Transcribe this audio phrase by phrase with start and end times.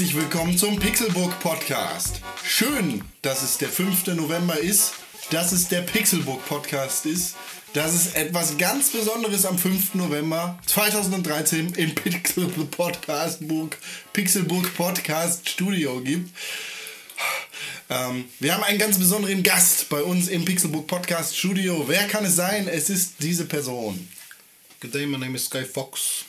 [0.00, 2.22] Herzlich willkommen zum Pixelbook Podcast.
[2.42, 4.06] Schön, dass es der 5.
[4.14, 4.94] November ist,
[5.28, 7.36] dass es der Pixelbook Podcast ist,
[7.74, 9.96] dass es etwas ganz Besonderes am 5.
[9.96, 13.76] November 2013 im Pixelbook Podcast Book,
[14.14, 16.34] Pixelbook Podcast Studio gibt.
[17.90, 21.84] Ähm, wir haben einen ganz besonderen Gast bei uns im Pixelbook Podcast Studio.
[21.88, 22.68] Wer kann es sein?
[22.68, 24.08] Es ist diese Person.
[24.80, 26.24] Good day, my name is Guy Fox.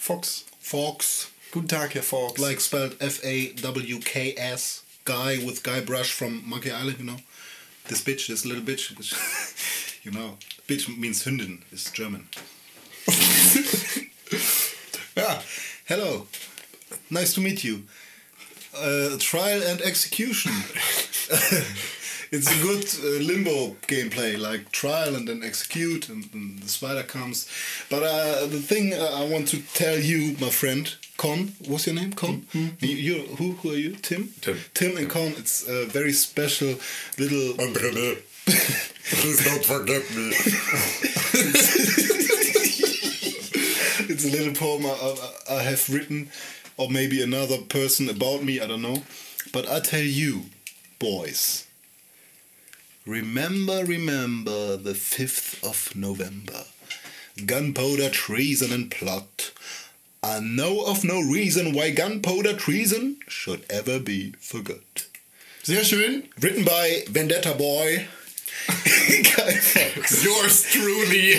[0.00, 0.46] Fox.
[0.60, 2.40] Fox, Guten Tag, Herr Fox.
[2.40, 4.82] like spelled F A W K S.
[5.04, 7.18] Guy with Guy Brush from Monkey Island, you know.
[7.86, 9.14] This bitch, this little bitch, which,
[10.02, 12.26] you know, bitch means Hündin, is German.
[15.16, 15.42] yeah,
[15.86, 16.26] hello,
[17.08, 17.84] nice to meet you.
[18.76, 20.50] Uh, trial and execution.
[22.30, 27.02] it's a good uh, limbo gameplay, like trial and then execute, and, and the spider
[27.02, 27.48] comes.
[27.90, 31.94] But uh, the thing uh, I want to tell you, my friend Con, what's your
[31.94, 32.12] name?
[32.12, 32.46] Con.
[32.52, 33.92] You, you, who, who are you?
[33.96, 34.30] Tim.
[34.40, 34.58] Tim.
[34.74, 35.32] Tim and Con.
[35.36, 36.74] It's a very special
[37.18, 37.54] little.
[37.54, 40.32] Please don't forget me.
[44.08, 46.30] it's a little poem I, I, I have written,
[46.76, 49.04] or maybe another person about me, I don't know.
[49.52, 50.46] But I tell you,
[50.98, 51.66] boys,
[53.06, 56.64] remember, remember the 5th of November.
[57.44, 59.50] Gunpowder, treason, and plot.
[60.22, 65.06] I know of no reason why gunpowder treason should ever be forgot.
[65.62, 66.24] Sehr schön.
[66.40, 68.06] Written by Vendetta Boy.
[68.66, 70.24] Guy Fawkes.
[70.24, 71.34] Yours truly,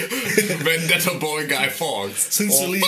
[0.63, 2.27] Vendetta Boy Guy Fawkes.
[2.35, 2.81] Sincerely.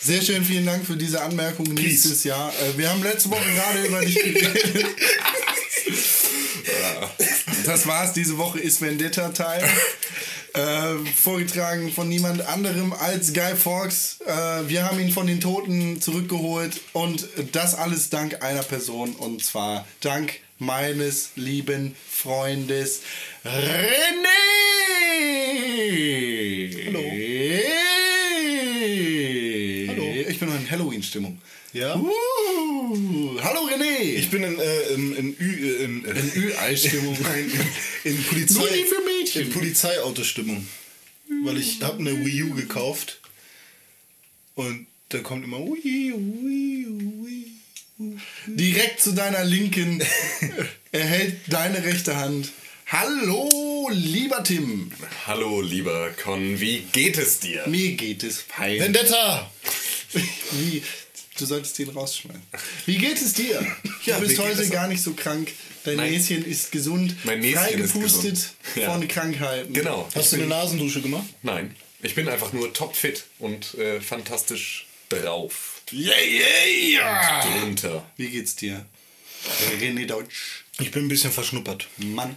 [0.00, 2.52] Sehr schön, vielen Dank für diese Anmerkung nächstes Jahr.
[2.54, 4.86] Äh, Wir haben letzte Woche gerade über dich geredet.
[7.64, 9.62] Das war's, diese Woche ist Vendetta-Teil.
[10.52, 14.18] Äh, vorgetragen von niemand anderem als Guy Fawkes.
[14.26, 19.44] Äh, wir haben ihn von den Toten zurückgeholt und das alles dank einer Person und
[19.44, 23.02] zwar dank meines lieben Freundes
[23.44, 24.79] René.
[31.14, 31.38] In Halloween-Stimmung.
[31.72, 31.94] Ja?
[31.96, 34.00] Uh, hallo René.
[34.00, 37.16] Ich bin in, äh, in, in, Ü, äh, in, in Ü-Ei-Stimmung.
[37.22, 37.50] Nein,
[38.04, 38.60] in, in Polizei.
[38.60, 39.42] Nur die für Mädchen.
[39.46, 40.66] In Polizeiautostimmung.
[41.44, 43.20] Weil ich habe eine Wii U gekauft.
[44.54, 46.86] Und da kommt immer Wii, Wii,
[47.24, 48.18] Wii.
[48.46, 50.02] Direkt zu deiner Linken.
[50.92, 52.50] er hält deine rechte Hand.
[52.86, 54.90] Hallo, lieber Tim.
[55.26, 57.62] Hallo, lieber Con, wie geht es dir?
[57.68, 58.80] Mir geht es fein.
[58.80, 59.48] Vendetta!
[60.52, 60.82] Wie?
[61.38, 62.42] Du solltest den rausschneiden.
[62.86, 63.64] Wie geht es dir?
[64.04, 65.50] Ja, du bist heute gar nicht so krank.
[65.84, 67.14] Dein Mein- Näschen ist gesund.
[67.24, 68.50] Mein Näschen frei ist gesund.
[68.76, 68.92] Ja.
[68.92, 69.72] von Krankheiten.
[69.72, 70.06] Genau.
[70.14, 71.26] Hast du eine Nasendusche gemacht?
[71.42, 75.80] Nein, ich bin einfach nur topfit und äh, fantastisch drauf.
[75.92, 76.66] Yeah, yeah,
[77.00, 77.60] yeah.
[77.60, 78.04] Drunter.
[78.16, 78.84] Wie geht's dir?
[79.80, 80.64] René Deutsch.
[80.78, 81.88] Ich bin ein bisschen verschnuppert.
[81.96, 82.36] Mann.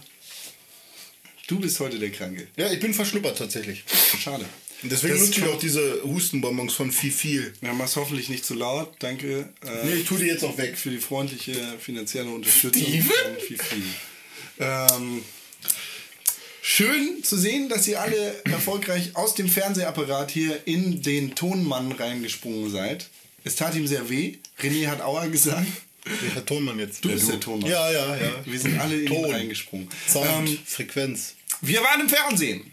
[1.46, 2.48] Du bist heute der Kranke.
[2.56, 3.84] Ja, ich bin verschnuppert tatsächlich.
[4.18, 4.46] Schade.
[4.84, 7.42] Und deswegen nutze ich auch diese Hustenbonbons von Fifi.
[7.62, 8.94] Ja, mach's hoffentlich nicht zu laut.
[9.00, 9.48] Danke.
[9.64, 10.76] Äh, Nee, ich tue die jetzt auch weg.
[10.78, 13.02] für die freundliche finanzielle Unterstützung Steven?
[13.10, 13.82] von Fifi.
[14.60, 15.22] Ähm,
[16.62, 22.70] schön zu sehen, dass ihr alle erfolgreich aus dem Fernsehapparat hier in den Tonmann reingesprungen
[22.70, 23.08] seid.
[23.42, 24.36] Es tat ihm sehr weh.
[24.62, 25.66] René hat Aua gesagt.
[26.20, 27.02] Welcher Tonmann jetzt?
[27.04, 27.70] Du bist der Tonmann.
[27.70, 28.32] Ja, ja, ja.
[28.44, 29.30] Wir sind alle in ihn Ton.
[29.30, 29.88] reingesprungen.
[30.06, 31.34] Sound, Ähm, Frequenz.
[31.62, 32.70] wir waren im Fernsehen.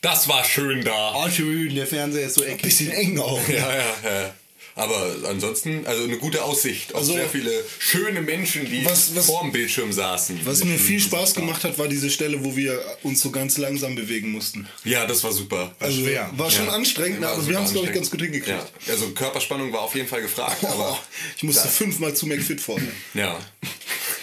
[0.00, 1.14] Das war schön da.
[1.14, 2.62] Oh, schön, der Fernseher ist so eckig.
[2.62, 3.46] Bisschen eng auch.
[3.48, 4.34] Ja, ja, ja.
[4.76, 9.26] Aber ansonsten, also eine gute Aussicht auf Also- sehr viele schöne Menschen, die Was- was-
[9.26, 10.40] vorm Bildschirm saßen.
[10.44, 13.94] Was mir viel Spaß gemacht hat, war diese Stelle, wo wir uns so ganz langsam
[13.94, 14.66] bewegen mussten.
[14.84, 15.74] Ja, das war super.
[15.80, 16.30] Also schwer.
[16.34, 16.72] war schon Ja.
[16.72, 18.48] anstrengend, War aber wir haben es, glaube ich, ganz gut hingekriegt.
[18.86, 20.98] Ja, also Körperspannung war auf jeden Fall gefragt, aber Oh,
[21.36, 22.88] ich musste fünfmal zu McFit vorne.
[23.12, 23.38] ja.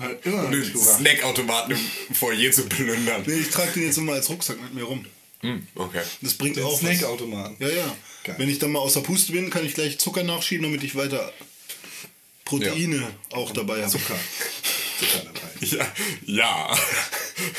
[0.00, 0.64] Halt immer noch Den.
[0.64, 1.76] Snackautomaten
[2.08, 3.22] im Foyer zu plündern.
[3.26, 5.04] Nee, ich trage den jetzt immer als Rucksack mit mir rum.
[5.40, 6.02] Hm, okay.
[6.22, 6.80] Das bringt Den auch was.
[6.80, 7.56] Snackautomaten.
[7.58, 7.96] Ja, ja.
[8.24, 8.34] Geil.
[8.38, 11.32] Wenn ich dann mal außer Puste bin, kann ich gleich Zucker nachschieben, damit ich weiter
[12.44, 13.90] Proteine auch dabei habe.
[13.90, 14.18] Zucker.
[14.98, 15.66] Zucker dabei.
[15.66, 15.86] Ja,
[16.26, 16.78] ja.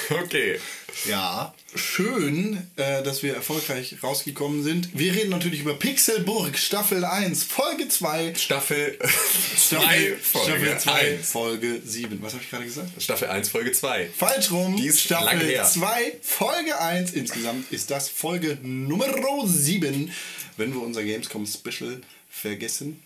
[0.10, 0.60] Okay.
[1.06, 1.54] Ja.
[1.74, 4.90] Schön, äh, dass wir erfolgreich rausgekommen sind.
[4.94, 8.36] Wir reden natürlich über Pixelburg Staffel 1, Folge 2.
[8.36, 8.98] Staffel
[9.58, 11.32] Staffel 2, Folge Staffel 2, 1.
[11.32, 12.22] Folge 7.
[12.22, 13.02] Was habe ich gerade gesagt?
[13.02, 14.10] Staffel 1, Folge 2.
[14.16, 14.76] Falsch rum.
[14.76, 15.64] Die ist Staffel her.
[15.64, 17.12] 2, Folge 1.
[17.14, 19.08] Insgesamt ist das Folge Nummer
[19.46, 20.12] 7,
[20.58, 23.02] wenn wir unser Gamescom Special vergessen.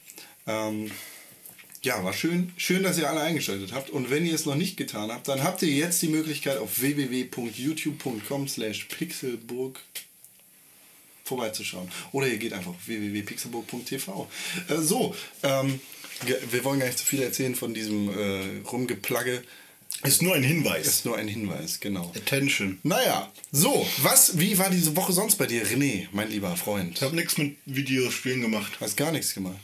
[0.48, 0.92] Ähm,
[1.86, 2.52] ja, war schön.
[2.58, 3.92] Schön, dass ihr alle eingeschaltet habt.
[3.92, 6.82] Und wenn ihr es noch nicht getan habt, dann habt ihr jetzt die Möglichkeit auf
[6.82, 9.80] www.youtube.com slash pixelburg
[11.24, 11.90] vorbeizuschauen.
[12.12, 14.30] Oder ihr geht einfach auf www.pixelburg.tv.
[14.68, 15.80] Äh, so, ähm,
[16.50, 19.44] wir wollen gar nicht zu viel erzählen von diesem äh, Rumgeplagge.
[20.04, 20.88] Ist nur ein Hinweis.
[20.88, 22.12] Ist nur ein Hinweis, genau.
[22.16, 22.80] Attention.
[22.84, 26.98] Naja, so, was, wie war diese Woche sonst bei dir, René, mein lieber Freund?
[26.98, 28.74] Ich habe nichts mit Videospielen gemacht.
[28.80, 29.60] Hast gar nichts gemacht.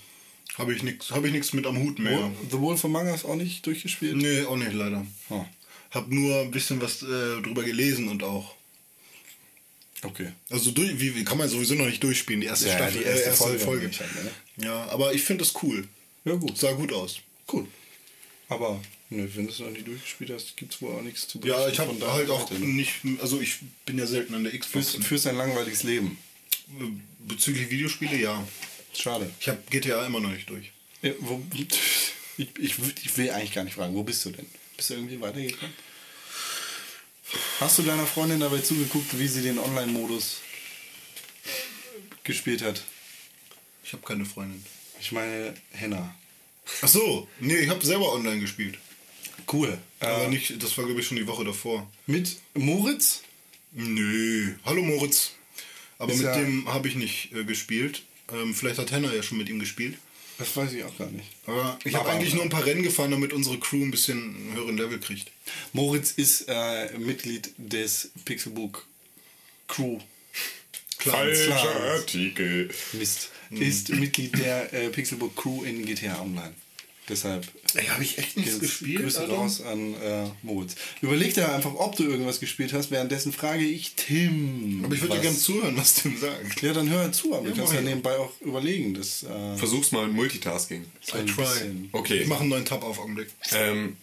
[0.58, 2.32] Habe ich nichts hab ich nix mit am Hut mehr.
[2.52, 4.18] The Wolf Among Us auch nicht durchgespielt?
[4.18, 5.06] Nee, auch nicht leider.
[5.30, 5.46] Oh,
[5.92, 8.56] Hab nur ein bisschen was äh, drüber gelesen und auch.
[10.04, 10.32] okay.
[10.50, 13.06] Also durch, wie, wie kann man sowieso noch nicht durchspielen, die erste Ja, Staffel, die
[13.06, 13.88] erste äh, erste Folge Folge.
[13.88, 14.32] nicht halt, ne?
[14.66, 15.88] Ja, aber ich finde das cool.
[16.26, 16.58] Ja, gut.
[16.58, 17.20] Sah gut aus.
[17.52, 17.66] Cool.
[18.50, 21.40] Aber, ne, wenn du es noch nicht durchgespielt hast, gibt es wohl auch nichts zu
[21.44, 22.68] Ja, ich habe halt auch Seite, ne?
[22.68, 24.92] nicht, also ich bin ja selten an der Xbox.
[24.92, 26.18] Fürs, fürs ein langweiliges Leben.
[27.28, 28.46] Bezüglich Videospiele, ja.
[28.98, 29.30] Schade.
[29.40, 30.72] Ich habe GTA immer noch nicht durch.
[31.02, 31.68] Ja, wo, ich,
[32.60, 32.74] ich,
[33.04, 34.46] ich will eigentlich gar nicht fragen, wo bist du denn?
[34.78, 35.74] Bist du irgendwie weitergekommen?
[37.60, 40.42] Hast du deiner Freundin dabei zugeguckt, wie sie den Online-Modus
[42.24, 42.82] gespielt hat?
[43.84, 44.64] Ich habe keine Freundin.
[45.00, 46.14] Ich meine, Henna.
[46.82, 48.78] Ach so, nee, ich habe selber online gespielt.
[49.52, 49.78] Cool.
[50.00, 51.90] Aber Äh, nicht, das war glaube ich schon die Woche davor.
[52.06, 53.22] mit Moritz?
[53.72, 54.54] Nö.
[54.66, 55.32] Hallo Moritz.
[55.98, 58.04] Aber Ist mit ja- dem habe ich nicht äh, gespielt.
[58.34, 59.98] Ähm, vielleicht hat Henna ja schon mit ihm gespielt.
[60.38, 61.28] Das weiß ich auch gar nicht.
[61.46, 64.54] Aber ich habe eigentlich nur ein paar Rennen gefahren, damit unsere Crew ein bisschen einen
[64.56, 65.30] höheren Level kriegt.
[65.72, 68.88] Moritz ist äh, Mitglied des Pixelbook
[69.68, 70.00] Crew.
[70.98, 71.82] Falscher Klar.
[71.96, 72.70] Artikel.
[72.94, 73.30] Mist.
[73.52, 76.54] Ist Mitglied der äh, Pixelbook Crew in GTA Online.
[77.12, 77.46] Deshalb.
[77.76, 79.34] Ey, hab ich echt nichts gespielt, Grüße Alter?
[79.34, 80.76] raus an äh, Moritz.
[81.02, 82.90] Überleg dir einfach, ob du irgendwas gespielt hast.
[82.90, 84.82] Währenddessen frage ich Tim.
[84.86, 86.62] Aber ich würde dir gerne zuhören, was Tim sagt.
[86.62, 88.94] Ja, dann hör zu, aber du Ja, kannst mach ja nebenbei auch überlegen.
[88.94, 90.86] Das, äh, Versuch's mal mit Multitasking.
[91.02, 92.20] so ein bisschen- Okay.
[92.22, 93.28] Ich mache einen neuen Tab auf Augenblick.
[93.54, 93.98] Ähm,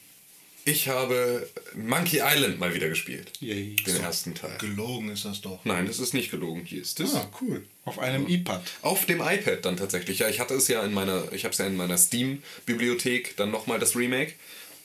[0.69, 3.32] ich habe Monkey Island mal wieder gespielt.
[3.41, 3.76] Yay.
[3.76, 4.56] Den ersten Teil.
[4.59, 5.65] Gelogen ist das doch.
[5.65, 6.65] Nein, das ist nicht gelogen.
[6.65, 7.15] Hier ist es.
[7.15, 7.65] Ah, cool.
[7.85, 8.62] Auf einem iPad.
[8.82, 10.19] Auf dem iPad dann tatsächlich.
[10.19, 13.50] Ja, ich hatte es ja in meiner, ich habe es ja in meiner Steam-Bibliothek dann
[13.50, 14.35] nochmal das Remake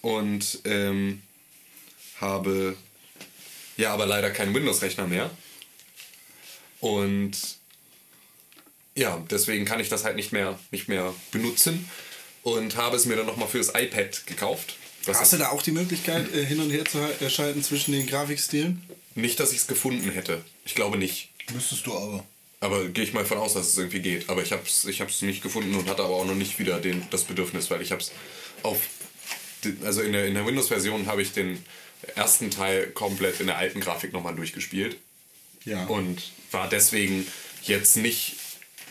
[0.01, 1.21] und ähm,
[2.21, 2.77] habe
[3.75, 5.29] ja aber leider keinen Windows-Rechner mehr.
[6.79, 7.37] Und
[8.95, 11.89] ja, deswegen kann ich das halt nicht mehr, nicht mehr benutzen
[12.43, 14.75] und habe es mir dann nochmal fürs iPad gekauft.
[15.05, 17.91] Das Hast du da auch die Möglichkeit, äh, hin und her zu äh, schalten zwischen
[17.91, 18.81] den Grafikstilen?
[19.15, 20.43] nicht, dass ich es gefunden hätte.
[20.65, 21.29] Ich glaube nicht.
[21.53, 22.25] Müsstest du aber.
[22.59, 24.29] Aber gehe ich mal von aus, dass es irgendwie geht.
[24.29, 26.79] Aber ich habe es ich hab's nicht gefunden und hatte aber auch noch nicht wieder
[26.79, 28.11] den, das Bedürfnis, weil ich habe es
[28.63, 28.79] auf...
[29.83, 31.63] Also in der, in der Windows-Version habe ich den
[32.15, 34.97] ersten Teil komplett in der alten Grafik nochmal durchgespielt.
[35.65, 35.85] Ja.
[35.85, 37.27] Und war deswegen
[37.63, 38.37] jetzt nicht...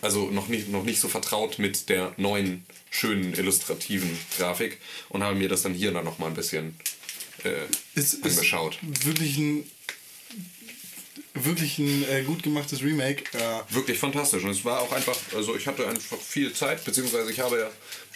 [0.02, 4.78] Also noch nicht, noch nicht so vertraut mit der neuen, schönen, illustrativen Grafik.
[5.08, 6.76] Und habe mir das dann hier dann nochmal ein bisschen
[7.44, 7.50] äh,
[7.94, 8.78] ist angeschaut.
[8.82, 9.64] wirklich ein
[11.34, 13.24] wirklich ein äh, gut gemachtes Remake.
[13.32, 14.44] Äh, wirklich fantastisch.
[14.44, 17.70] Und es war auch einfach, also ich hatte einfach viel Zeit, beziehungsweise ich habe ja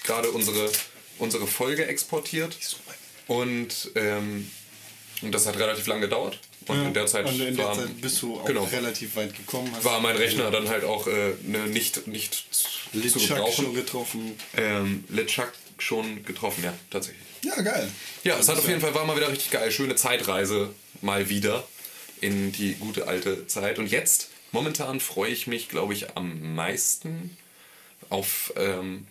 [0.04, 0.70] gerade unsere,
[1.18, 2.56] unsere Folge exportiert.
[3.26, 4.50] Und, ähm,
[5.22, 6.38] und das hat relativ lange gedauert.
[6.68, 9.36] Und in der Zeit, und in der war, Zeit bist du auch genau, relativ weit
[9.36, 9.70] gekommen.
[9.82, 13.64] War mein Rechner dann halt auch äh, ne, nicht, nicht zu Litschak gebrauchen.
[13.64, 14.34] schon getroffen.
[14.56, 17.22] Ähm, Litschak schon getroffen, ja, tatsächlich.
[17.42, 17.90] Ja, geil.
[18.24, 19.70] Ja, es hat auf jeden Fall war mal wieder richtig geil.
[19.70, 20.70] Schöne Zeitreise
[21.02, 21.66] mal wieder
[22.20, 23.78] in die gute alte Zeit.
[23.78, 27.36] Und jetzt, momentan freue ich mich, glaube ich, am meisten
[28.08, 29.06] auf ähm,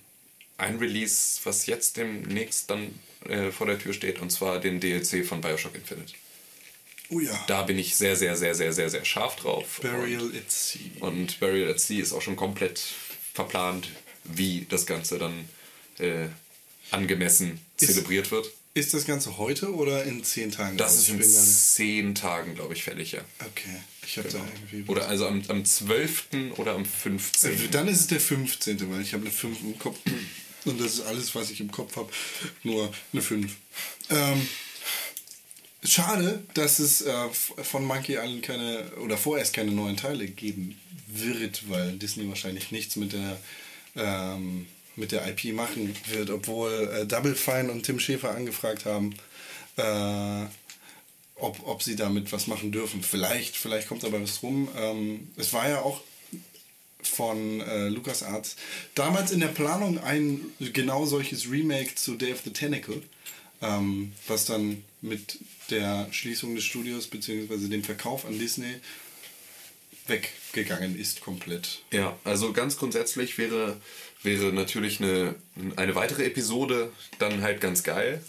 [0.58, 5.26] ein Release, was jetzt demnächst dann äh, vor der Tür steht, und zwar den DLC
[5.26, 6.14] von Bioshock Infinite.
[7.10, 7.44] Oh ja.
[7.48, 9.80] Da bin ich sehr, sehr, sehr, sehr, sehr, sehr scharf drauf.
[9.82, 10.80] Burial at Sea.
[11.02, 12.82] Und Burial at Sea ist auch schon komplett
[13.34, 13.90] verplant,
[14.24, 15.48] wie das Ganze dann
[16.00, 16.28] äh,
[16.92, 18.50] angemessen Ist- zelebriert wird.
[18.74, 20.76] Ist das Ganze heute oder in zehn Tagen?
[20.76, 23.22] Das ist in zehn Tagen, glaube ich, fällig, ja.
[23.40, 23.70] Okay,
[24.06, 24.84] ich habe da irgendwie.
[24.92, 26.26] Oder also am, am 12.
[26.58, 27.54] oder am 15.
[27.54, 29.98] Äh, Dann ist es der 15., weil ich habe eine 5 im Kopf.
[30.66, 32.12] Und das ist alles, was ich im Kopf habe.
[32.64, 33.50] Nur eine 5.
[34.10, 34.50] Ähm,
[35.86, 41.70] schade, dass es äh, von Monkey Island keine, oder vorerst keine neuen Teile geben wird,
[41.70, 43.38] weil Disney wahrscheinlich nichts mit der,
[43.96, 49.16] ähm, mit der IP machen wird, obwohl äh, Double Fine und Tim Schäfer angefragt haben.
[49.78, 50.46] Äh,
[51.38, 53.04] ob, ob sie damit was machen dürfen.
[53.04, 54.70] Vielleicht, vielleicht kommt dabei was rum.
[54.78, 56.02] Ähm, es war ja auch
[57.02, 58.56] von äh, LucasArts
[58.96, 63.02] damals in der Planung ein genau solches Remake zu Day of the Tentacle,
[63.62, 67.68] ähm, was dann mit der Schließung des Studios bzw.
[67.68, 68.76] dem Verkauf an Disney
[70.08, 71.84] weggegangen ist komplett.
[71.92, 73.80] Ja, also ganz grundsätzlich wäre,
[74.22, 75.36] wäre natürlich eine,
[75.76, 78.24] eine weitere Episode dann halt ganz geil.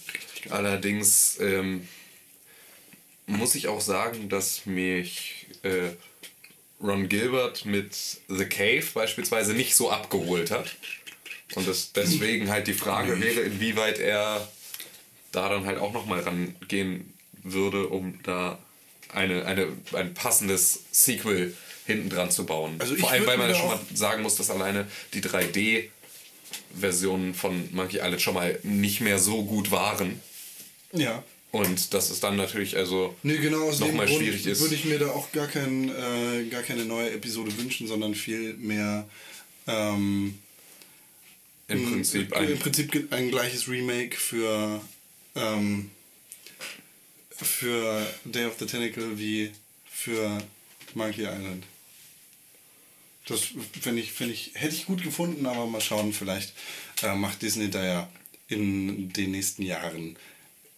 [0.49, 1.87] Allerdings ähm,
[3.27, 5.91] muss ich auch sagen, dass mich äh,
[6.81, 7.95] Ron Gilbert mit
[8.29, 10.77] The Cave beispielsweise nicht so abgeholt hat.
[11.55, 14.51] Und das deswegen halt die Frage wäre, inwieweit er
[15.33, 17.13] da dann halt auch nochmal rangehen
[17.53, 18.59] würde, um da
[19.13, 22.77] eine, eine, ein passendes Sequel hinten dran zu bauen.
[22.79, 27.69] Also Vor allem, weil man ja schon mal sagen muss, dass alleine die 3D-Versionen von
[27.73, 30.21] Monkey Island schon mal nicht mehr so gut waren.
[30.93, 31.23] Ja.
[31.53, 34.61] Und dass es dann natürlich also Nee, genau nochmal Grund schwierig ist.
[34.61, 38.55] würde ich mir da auch gar, kein, äh, gar keine neue Episode wünschen, sondern viel
[38.55, 39.09] mehr
[39.67, 40.39] ähm,
[41.69, 42.59] Im Prinzip Im ein.
[42.59, 44.81] Prinzip ge- ein gleiches Remake für,
[45.35, 45.91] ähm,
[47.45, 49.53] für Day of the Tentacle wie
[49.91, 50.39] für
[50.95, 51.65] Monkey Island.
[53.27, 53.41] Das
[53.81, 56.55] fänd ich, fänd ich, hätte ich gut gefunden, aber mal schauen, vielleicht
[57.03, 58.09] äh, macht Disney da ja
[58.49, 60.17] in den nächsten Jahren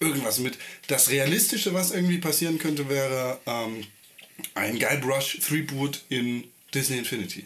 [0.00, 0.58] irgendwas mit.
[0.86, 3.86] Das Realistische, was irgendwie passieren könnte, wäre ähm,
[4.54, 7.44] ein Guybrush Threepwood in Disney Infinity.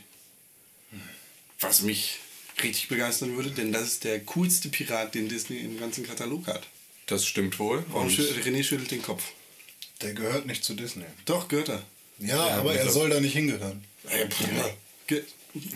[1.61, 2.19] Was mich
[2.63, 6.67] richtig begeistern würde, denn das ist der coolste Pirat, den Disney im ganzen Katalog hat.
[7.07, 7.85] Das stimmt wohl.
[7.89, 9.23] Warum schü René schüttelt den Kopf.
[10.01, 11.05] Der gehört nicht zu Disney.
[11.25, 11.83] Doch, gehört er.
[12.19, 13.85] Ja, Ja, aber er soll da nicht hingehören.
[15.07, 15.23] Ge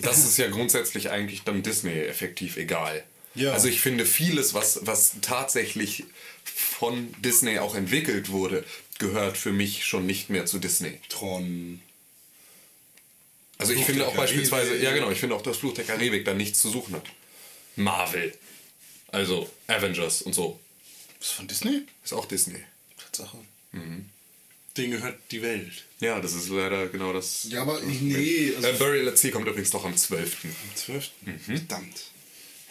[0.01, 3.05] das ist ja grundsätzlich eigentlich dann Disney effektiv egal.
[3.35, 3.53] Ja.
[3.53, 6.05] Also ich finde vieles, was, was tatsächlich
[6.45, 8.65] von Disney auch entwickelt wurde,
[8.99, 10.99] gehört für mich schon nicht mehr zu Disney.
[11.11, 11.83] Tron.
[13.59, 14.85] Also ich Fluch finde auch beispielsweise, Karibik.
[14.85, 17.05] ja genau, ich finde auch, dass Fluch der Karibik da nichts zu suchen hat.
[17.77, 18.33] Marvel.
[19.09, 20.59] Also Avengers und so.
[21.21, 21.83] Ist von Disney?
[22.05, 22.59] Ist auch Disney.
[22.99, 23.39] Tatsache.
[24.77, 25.85] Den gehört die Welt.
[26.01, 27.45] Ja, das ist leider genau das.
[27.51, 30.45] Ja, aber ich- nee, also- äh, Burial at Sea kommt übrigens doch am 12.
[30.45, 31.11] Am 12.
[31.47, 32.05] Verdammt.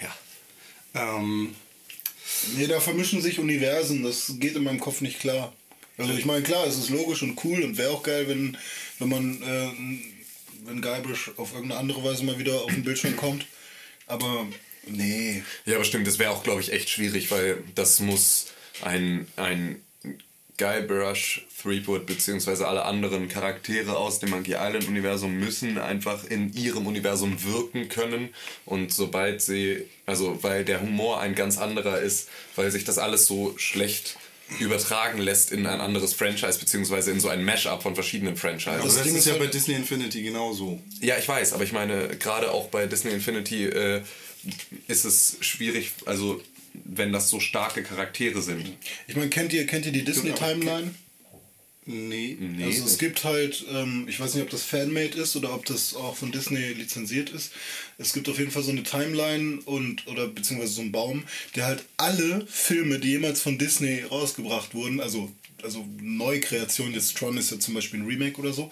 [0.01, 0.15] Ja.
[0.93, 1.55] Ähm,
[2.57, 5.53] Nee, da vermischen sich Universen, das geht in meinem Kopf nicht klar.
[5.97, 8.57] Also ich meine, klar, es ist logisch und cool und wäre auch geil, wenn,
[8.99, 9.71] wenn man, äh,
[10.65, 13.45] wenn Guybrush auf irgendeine andere Weise mal wieder auf den Bildschirm kommt.
[14.07, 14.47] Aber
[14.87, 15.43] nee.
[15.65, 18.47] Ja, aber stimmt, das wäre auch, glaube ich, echt schwierig, weil das muss
[18.81, 19.81] ein, ein
[20.57, 27.43] Guybrush, Threepwood beziehungsweise alle anderen Charaktere aus dem Monkey Island-Universum müssen einfach in ihrem Universum
[27.43, 28.29] wirken können.
[28.65, 33.25] Und sobald sie, also weil der Humor ein ganz anderer ist, weil sich das alles
[33.25, 34.17] so schlecht
[34.59, 38.83] übertragen lässt in ein anderes Franchise beziehungsweise in so ein Mashup von verschiedenen Franchises.
[38.83, 40.79] also das Ding ist ja bei Disney Infinity genauso.
[41.01, 44.01] Ja, ich weiß, aber ich meine, gerade auch bei Disney Infinity äh,
[44.87, 46.41] ist es schwierig, also
[46.83, 48.73] wenn das so starke Charaktere sind.
[49.07, 50.93] Ich meine, kennt ihr, kennt ihr die Disney-Timeline?
[51.87, 52.35] Nee.
[52.39, 55.65] Nee, also es gibt halt, ähm, ich weiß nicht, ob das Fanmade ist oder ob
[55.65, 57.51] das auch von Disney lizenziert ist.
[57.99, 61.23] Es gibt auf jeden Fall so eine Timeline und oder beziehungsweise so einen Baum,
[61.55, 65.31] der halt alle Filme, die jemals von Disney rausgebracht wurden, also
[65.63, 68.69] also Neukreation, jetzt Tron ist ja zum Beispiel ein Remake oder so,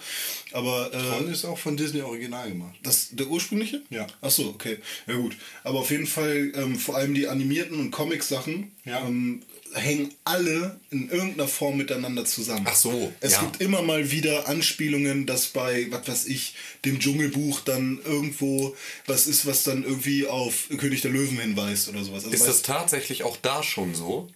[0.52, 2.74] aber äh, Tron ist auch von Disney original gemacht.
[2.82, 3.82] das, der ursprüngliche?
[3.90, 4.06] Ja.
[4.20, 4.78] Ach so, okay.
[5.06, 5.36] Ja gut.
[5.64, 9.06] Aber auf jeden Fall, ähm, vor allem die animierten und Comic-Sachen Ja.
[9.06, 12.64] ähm, hängen alle in irgendeiner Form miteinander zusammen.
[12.68, 13.40] Ach so, Es ja.
[13.40, 18.76] gibt immer mal wieder Anspielungen, dass bei, was weiß ich, dem Dschungelbuch dann irgendwo
[19.06, 22.24] was ist, was dann irgendwie auf König der Löwen hinweist oder sowas.
[22.24, 24.28] Also Ist das tatsächlich auch da schon so?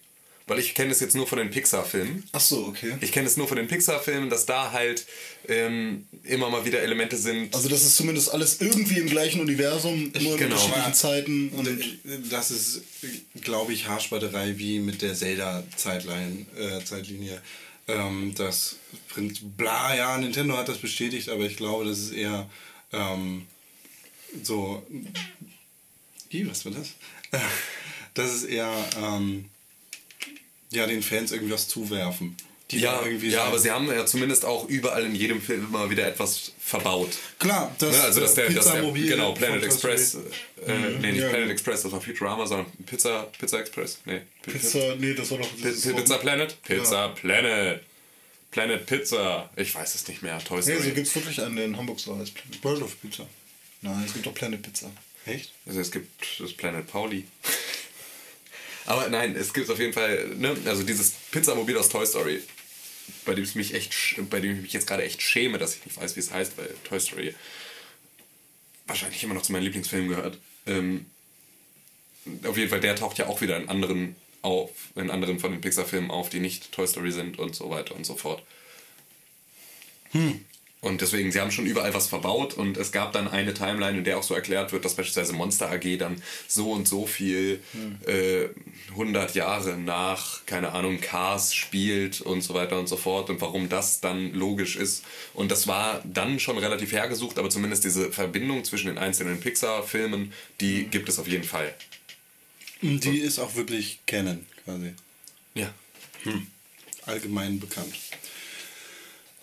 [0.49, 2.23] Weil ich kenne es jetzt nur von den Pixar-Filmen.
[2.31, 2.97] Ach so, okay.
[3.01, 5.05] Ich kenne es nur von den Pixar-Filmen, dass da halt
[5.47, 7.55] ähm, immer mal wieder Elemente sind.
[7.55, 10.55] Also das ist zumindest alles irgendwie im gleichen Universum, nur in Genau.
[10.55, 11.49] unterschiedlichen Zeiten.
[11.49, 11.69] Und
[12.31, 12.81] Das ist,
[13.41, 17.41] glaube ich, Haarspalterei wie mit der Zelda-Zeitline, äh, Zeitlinie.
[17.87, 18.77] Ähm, das
[19.55, 22.49] bla, ja, Nintendo hat das bestätigt, aber ich glaube, das ist eher
[22.91, 23.45] ähm,
[24.43, 24.83] so.
[26.31, 26.89] Ih, was war das?
[28.15, 29.45] Das ist eher, ähm,
[30.71, 32.35] ja, den Fans irgendwie was zuwerfen.
[32.71, 36.07] Ja, ja, sagen- aber sie haben ja zumindest auch überall in jedem Film immer wieder
[36.07, 37.09] etwas verbaut.
[37.39, 40.13] Klar, das, Ne, also dass der, dass der genau, Planet Express,
[40.67, 41.29] äh, nee, nicht Ja.
[41.29, 44.21] Planet Express, das war Futurama, sondern Pizza, Pizza Express, nee.
[44.43, 45.49] Pi- Pizza, nee, das war doch...
[45.55, 46.61] Pi- Pi- Pizza Planet?
[46.61, 47.81] Pizza Planet.
[48.51, 49.49] Planet Pizza.
[49.55, 50.37] Ich weiß es nicht mehr.
[50.43, 50.89] Toy Nee, Story.
[50.89, 52.35] so gibt es wirklich einen, in Hamburg so heißt.
[52.35, 52.63] Planet.
[52.63, 53.25] World of Pizza.
[53.81, 54.91] Nein, es gibt doch Planet Pizza.
[55.25, 55.51] Echt?
[55.65, 57.25] Also es gibt das Planet Pauli.
[58.89, 62.41] Aber nein, es gibt auf jeden Fall, ne, also dieses Pizzamobil aus Toy Story
[63.23, 63.93] bei dem, es mich echt,
[64.31, 66.57] bei dem ich mich jetzt gerade echt schäme, dass ich nicht weiß, wie es heißt,
[66.57, 67.35] weil Toy Story
[68.87, 70.39] wahrscheinlich immer noch zu meinen Lieblingsfilmen gehört.
[70.65, 71.05] Ähm,
[72.43, 75.61] auf jeden Fall, der taucht ja auch wieder in anderen auf, in anderen von den
[75.61, 78.41] Pixar-Filmen auf, die nicht Toy Story sind und so weiter und so fort.
[80.81, 84.03] Und deswegen, sie haben schon überall was verbaut und es gab dann eine Timeline, in
[84.05, 87.61] der auch so erklärt wird, dass beispielsweise Monster AG dann so und so viel
[88.05, 88.47] äh,
[88.91, 93.67] 100 Jahre nach, keine Ahnung, Cars spielt und so weiter und so fort und warum
[93.67, 95.03] das dann logisch ist.
[95.33, 100.31] Und das war dann schon relativ hergesucht, aber zumindest diese Verbindung zwischen den einzelnen Pixar-Filmen,
[100.61, 101.73] die gibt es auf jeden Fall.
[102.81, 104.93] Und die ist auch wirklich Canon, quasi.
[105.55, 105.73] Ja.
[107.05, 107.93] Allgemein bekannt.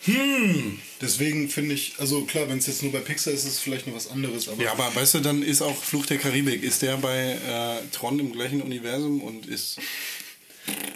[0.00, 0.79] Hm.
[1.00, 3.87] Deswegen finde ich, also klar, wenn es jetzt nur bei Pixar ist, ist es vielleicht
[3.87, 4.49] noch was anderes.
[4.49, 6.62] Aber Ja, aber weißt du, dann ist auch Fluch der Karibik.
[6.62, 9.79] Ist der bei äh, Tron im gleichen Universum und ist.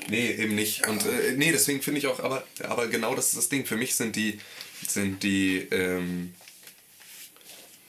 [0.09, 0.87] Nee, eben nicht.
[0.87, 3.65] Und äh, nee, deswegen finde ich auch, aber, aber genau das ist das Ding.
[3.65, 4.39] Für mich sind die,
[4.87, 6.35] sind die, ähm,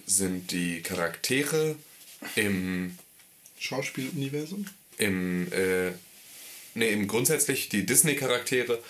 [0.05, 1.75] sind die Charaktere
[2.35, 2.97] im,
[3.59, 4.65] Schauspieluniversum?
[5.01, 5.91] im, äh,
[6.75, 8.81] nee, im grundsätzlich die Disney-Charaktere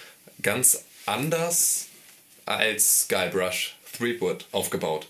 [0.42, 1.88] ganz anders
[2.58, 5.08] als Guybrush Threepwood aufgebaut.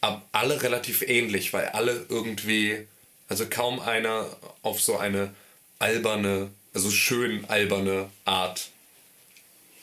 [0.00, 2.86] Aber alle relativ ähnlich, weil alle irgendwie,
[3.28, 4.26] also kaum einer
[4.62, 5.34] auf so eine
[5.78, 8.70] alberne, also schön alberne Art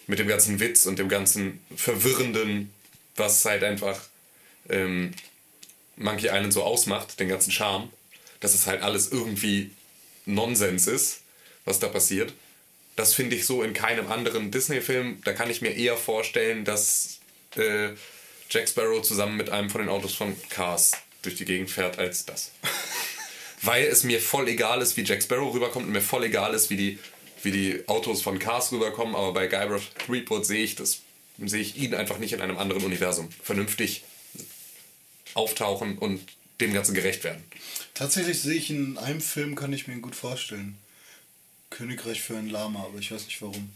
[0.08, 2.74] mit dem ganzen Witz und dem ganzen Verwirrenden,
[3.16, 4.00] was halt einfach
[4.70, 5.14] ähm,
[5.98, 7.92] Monkey Island so ausmacht, den ganzen Charme,
[8.40, 9.72] dass es halt alles irgendwie
[10.26, 11.22] Nonsens ist,
[11.66, 12.34] was da passiert.
[12.98, 15.22] Das finde ich so in keinem anderen Disney-Film.
[15.24, 17.20] Da kann ich mir eher vorstellen, dass
[17.56, 17.90] äh,
[18.50, 22.26] Jack Sparrow zusammen mit einem von den Autos von Cars durch die Gegend fährt, als
[22.26, 22.52] das.
[23.62, 26.72] Weil es mir voll egal ist, wie Jack Sparrow rüberkommt und mir voll egal ist,
[26.72, 27.00] wie die,
[27.44, 31.02] wie die Autos von Cars rüberkommen, aber bei Guybrush Threepwood sehe ich das,
[31.38, 34.06] sehe ich ihn einfach nicht in einem anderen Universum vernünftig
[35.36, 36.22] auftauchen und
[36.62, 37.44] dem Ganzen gerecht werden.
[37.94, 40.80] tatsächlich sehe ich in einem Film, kann ich mir ihn gut vorstellen.
[41.70, 43.72] Königreich für ein Lama, aber ich weiß nicht warum.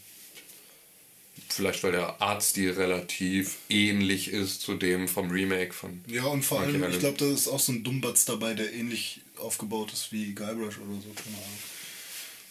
[1.50, 6.04] Vielleicht, weil der Artstil relativ ähnlich ist zu dem vom Remake von.
[6.08, 9.22] Ja, und vor allem, ich glaube, da ist auch so ein Dummbatz dabei, der ähnlich
[9.38, 11.60] aufgebaut ist wie Guybrush oder so, keine Ahnung.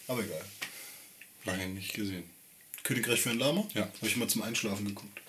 [0.07, 0.45] Aber egal.
[1.45, 2.23] Lange nicht gesehen.
[2.83, 3.67] Königreich für ein Lama?
[3.73, 3.83] Ja.
[3.83, 5.21] Habe ich mal zum Einschlafen geguckt.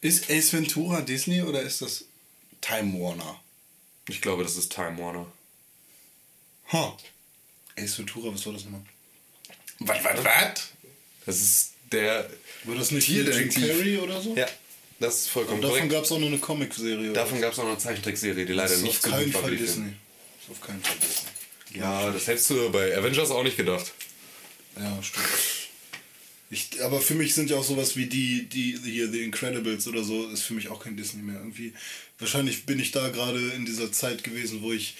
[0.00, 2.04] Ist Ace Ventura Disney oder ist das
[2.60, 3.40] Time Warner?
[4.08, 5.32] Ich glaube, das ist Time Warner.
[6.72, 6.98] Ha.
[7.76, 8.82] Ace Ventura, was war das nochmal?
[9.80, 10.72] Was, was, was?
[11.26, 12.28] Das ist der.
[12.64, 13.50] War das nicht hier Jim.
[13.50, 14.34] Carrey oder so?
[14.36, 14.46] Ja,
[15.00, 17.12] das ist vollkommen Und davon gab es auch noch eine Comicserie.
[17.12, 20.82] Davon gab es noch eine Zeichentrickserie, die leider nicht so gut war ist auf keinen
[20.82, 21.80] Fall Disney.
[21.80, 23.92] Ja, das hättest du bei Avengers auch nicht gedacht.
[24.76, 25.26] Ja, stimmt.
[26.50, 30.04] Ich, aber für mich sind ja auch sowas wie die, die hier, The Incredibles oder
[30.04, 31.36] so, ist für mich auch kein Disney mehr.
[31.36, 31.72] Irgendwie,
[32.18, 34.94] wahrscheinlich bin ich da gerade in dieser Zeit gewesen, wo ich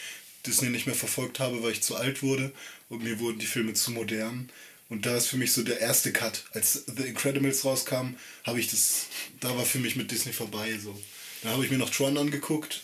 [0.46, 2.52] Disney nicht mehr verfolgt habe, weil ich zu alt wurde
[2.88, 4.50] und mir wurden die Filme zu modern.
[4.90, 6.44] Und da ist für mich so der erste Cut.
[6.52, 9.07] Als The Incredibles rauskam, habe ich das,
[9.40, 10.78] da war für mich mit Disney vorbei.
[10.78, 11.00] So.
[11.42, 12.83] Da habe ich mir noch Tron angeguckt.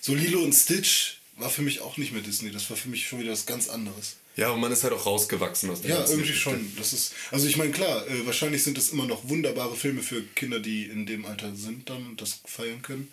[0.00, 2.50] So Lilo und Stitch war für mich auch nicht mehr Disney.
[2.50, 4.16] Das war für mich schon wieder was ganz anderes.
[4.36, 6.40] Ja, und man ist halt auch rausgewachsen aus der Ja, irgendwie Geschichte.
[6.40, 6.72] schon.
[6.76, 10.22] Das ist, also ich meine, klar, äh, wahrscheinlich sind es immer noch wunderbare Filme für
[10.34, 13.12] Kinder, die in dem Alter sind dann und das feiern können.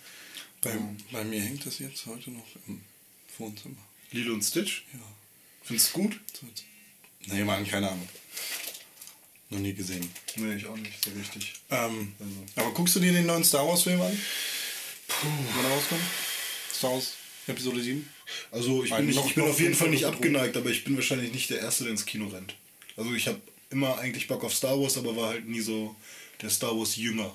[0.62, 0.76] Bei,
[1.12, 2.80] bei mir hängt das jetzt heute noch im
[3.42, 3.76] Wohnzimmer.
[4.10, 4.98] Lilo und Stitch, Ja.
[5.62, 6.20] findest du gut?
[7.26, 8.08] Nee, Mann, keine Ahnung.
[9.50, 10.08] Noch nie gesehen.
[10.36, 11.54] Nee, ich auch nicht so richtig.
[11.70, 12.32] Ähm, Also.
[12.56, 14.18] Aber guckst du dir den neuen Star Wars Film an?
[15.54, 16.00] Wann er rauskommt?
[16.74, 17.12] Star Wars
[17.46, 18.08] Episode 7?
[18.50, 20.84] Also ich Nein, bin, nicht, noch- ich bin auf jeden Fall nicht abgeneigt, aber ich
[20.84, 22.54] bin wahrscheinlich nicht der Erste, der ins Kino rennt.
[22.96, 25.94] Also ich habe immer eigentlich Bock auf Star Wars, aber war halt nie so
[26.40, 27.34] der Star Wars Jünger.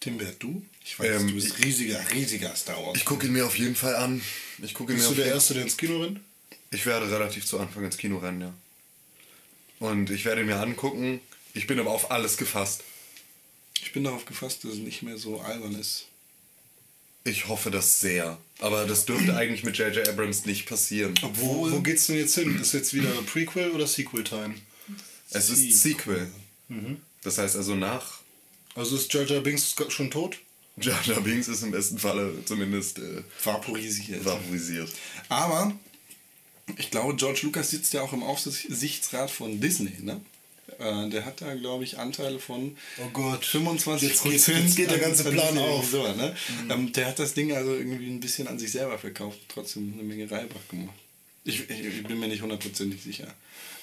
[0.00, 0.64] Timbert, du?
[0.84, 2.96] Ich weiß, Ähm, du bist riesiger, riesiger Star Wars.
[2.96, 4.22] Ich gucke ihn mir auf jeden Fall an.
[4.62, 6.20] Ich ihn mir Bist du auf der jeden Erste, der ins Kino rennt?
[6.70, 8.54] Ich werde relativ zu Anfang ins Kino rennen, ja.
[9.78, 11.20] Und ich werde ihn mir angucken.
[11.54, 12.82] Ich bin aber auf alles gefasst.
[13.82, 16.06] Ich bin darauf gefasst, dass es nicht mehr so albern ist.
[17.24, 18.38] Ich hoffe das sehr.
[18.58, 20.08] Aber das dürfte eigentlich mit J.J.
[20.08, 21.14] Abrams nicht passieren.
[21.34, 22.58] Wo, wo geht's denn jetzt hin?
[22.60, 24.54] Ist jetzt wieder Prequel oder Sequel-Time?
[25.30, 26.30] Es ist Sequel.
[27.22, 28.20] Das heißt also nach
[28.74, 30.38] Also ist Jar Binks schon tot?
[30.80, 34.24] Jar Jar Binks ist im besten Falle zumindest äh, Vaporisiert.
[34.24, 34.90] vaporisiert.
[35.28, 35.72] Aber
[36.78, 40.20] ich glaube, George Lucas sitzt ja auch im Aufsichtsrat von Disney, ne?
[40.78, 43.44] Äh, Der hat da, glaube ich, Anteile von Oh Gott.
[43.44, 45.90] 25 Jetzt geht- jetzt geht der ganze Plan auf.
[45.90, 46.34] So, ne?
[46.70, 49.92] ähm, der hat das Ding also irgendwie ein bisschen an sich selber verkauft und trotzdem
[49.92, 50.94] eine Menge Reibach gemacht.
[51.44, 53.26] Ich, ich, ich bin mir nicht hundertprozentig sicher.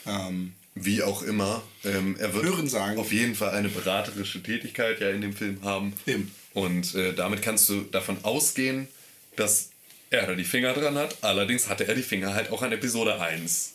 [0.08, 2.97] Ähm, Wie auch immer, ähm, er wird Hören sagen.
[2.97, 5.93] auf jeden Fall eine beraterische Tätigkeit ja in dem Film haben.
[6.08, 6.32] Eben.
[6.59, 8.87] Und äh, damit kannst du davon ausgehen,
[9.35, 9.69] dass
[10.09, 11.15] er da die Finger dran hat.
[11.21, 13.73] Allerdings hatte er die Finger halt auch an Episode 1.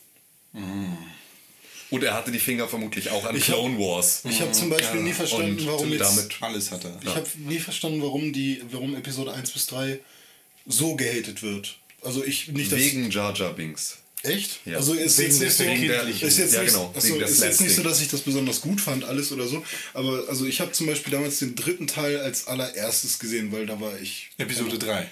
[1.91, 4.23] Und er hatte die Finger vermutlich auch an Ich hab- Clone Wars.
[4.29, 6.31] Ich habe zum Beispiel nie verstanden, Und warum jetzt.
[6.41, 6.99] Alles hat er.
[7.03, 10.01] Ich habe nie verstanden, warum die, warum Episode 1 bis 3
[10.67, 11.79] so gehatet wird.
[12.03, 13.99] Also ich nicht wegen Jar Jar Binks.
[14.25, 14.61] Echt?
[14.65, 14.79] Ja.
[14.79, 15.65] Also ist Wegen jetzt nicht so,
[16.27, 18.81] ist jetzt Ja, nicht, genau, achso, ist jetzt nicht so, dass ich das besonders gut
[18.81, 19.63] fand, alles oder so.
[19.93, 23.81] Aber also ich habe zum Beispiel damals den dritten Teil als allererstes gesehen, weil da
[23.81, 24.31] war ich.
[24.39, 25.11] Episode 3.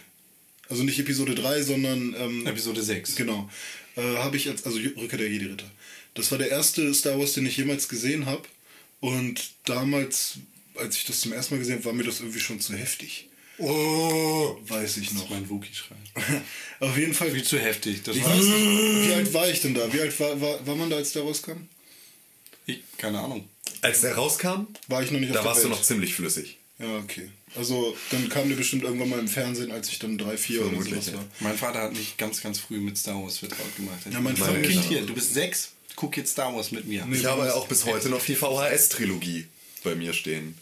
[0.68, 3.14] Also nicht Episode 3, sondern ähm, Episode 6.
[3.16, 3.50] Genau.
[3.96, 5.70] Äh, habe ich als, also Rückkehr der Jedi-Ritter.
[6.14, 8.42] Das war der erste Star Wars, den ich jemals gesehen habe.
[9.00, 10.38] Und damals,
[10.76, 13.28] als ich das zum ersten Mal gesehen habe, war mir das irgendwie schon zu heftig.
[13.58, 14.56] Oh!
[14.66, 15.30] Weiß ich Das ist noch.
[15.30, 15.94] mein Wookie-Schrei.
[16.80, 17.30] Auf jeden Fall.
[17.30, 18.02] Viel zu heftig.
[18.02, 19.92] Das Ich war weiß nicht, wie alt war ich denn da?
[19.92, 21.68] Wie alt war, war, war man da, als der rauskam?
[22.66, 23.48] ich, keine Ahnung.
[23.82, 25.78] Als der rauskam, War ich noch nicht auf da der warst du Welt.
[25.78, 26.58] noch ziemlich flüssig.
[26.78, 27.28] Ja, okay.
[27.54, 30.82] Also dann kam der bestimmt irgendwann mal im Fernsehen, als ich dann drei, vier oder
[30.82, 31.14] sowas ja.
[31.14, 31.24] war.
[31.40, 33.98] Mein Vater hat mich ganz, ganz früh mit Star Wars vertraut gemacht.
[34.10, 37.06] Ja, mein Vater- Kind hier, du bist sechs, guck jetzt Star Wars mit mir.
[37.12, 39.46] Ich habe ja auch bis heute noch die VHS-Trilogie
[39.84, 40.56] bei mir stehen.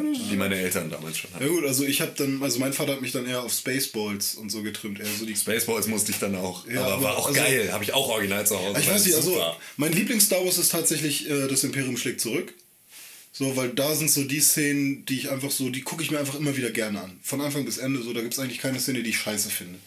[0.00, 1.48] Die meine Eltern damals schon Ja hatten.
[1.48, 4.50] gut, also ich habe dann, also mein Vater hat mich dann eher auf Spaceballs und
[4.50, 6.66] so getrimmt, eher so die Spaceballs musste ich dann auch.
[6.66, 7.72] Ja, aber, aber war auch also- geil.
[7.72, 8.80] Habe ich auch original zu Hause.
[8.80, 9.40] Ich weiß nicht, also
[9.76, 12.52] mein Lieblings-Star Wars ist tatsächlich äh, das Imperium schlägt zurück.
[13.34, 16.18] So, weil da sind so die Szenen, die ich einfach so, die gucke ich mir
[16.18, 17.18] einfach immer wieder gerne an.
[17.22, 19.78] Von Anfang bis Ende, so, da gibt es eigentlich keine Szene, die ich scheiße finde.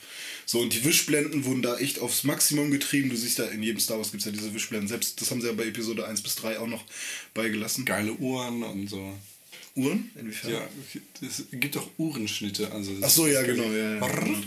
[0.48, 3.10] So, und die Wischblenden wurden da echt aufs Maximum getrieben.
[3.10, 4.88] Du siehst da, in jedem Star Wars gibt es ja diese Wischblenden.
[4.88, 6.84] Selbst, das haben sie ja bei Episode 1 bis 3 auch noch
[7.36, 7.86] beigelassen.
[7.86, 9.14] Geile Uhren und so.
[9.76, 10.10] Uhren?
[10.20, 10.52] Inwiefern?
[10.52, 10.70] Ja,
[11.22, 12.72] es gibt auch Uhrenschnitte.
[12.72, 14.08] Also Ach so, ja, genau, ja, ja.
[14.08, 14.38] genau.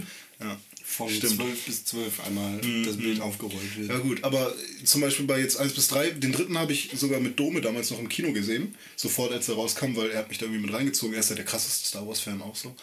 [0.41, 0.61] ja.
[0.85, 1.37] Von Stimmt.
[1.37, 3.91] 12 bis 12 einmal das Bild aufgerollt wird.
[3.91, 7.21] Ja gut, aber zum Beispiel bei jetzt 1 bis 3, den dritten habe ich sogar
[7.21, 10.39] mit Dome damals noch im Kino gesehen, sofort als er rauskam, weil er hat mich
[10.39, 11.15] da irgendwie mit reingezogen.
[11.15, 12.75] Er ist ja der krasseste Star Wars Fan auch so.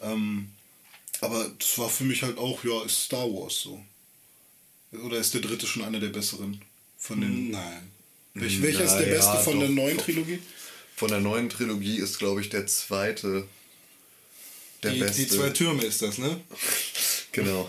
[0.00, 0.48] Ähm,
[1.20, 3.78] aber das war für mich halt auch, ja, ist Star Wars so.
[5.04, 6.60] Oder ist der dritte schon einer der besseren?
[6.98, 7.82] Von den, Nein.
[8.34, 9.74] Welch, welcher ist Na der ja, beste von der doch.
[9.74, 10.38] neuen Trilogie?
[11.02, 13.42] Von der neuen Trilogie ist, glaube ich, der zweite
[14.84, 15.22] der Die, beste.
[15.22, 16.40] die zwei Türme ist das, ne?
[17.32, 17.68] Genau.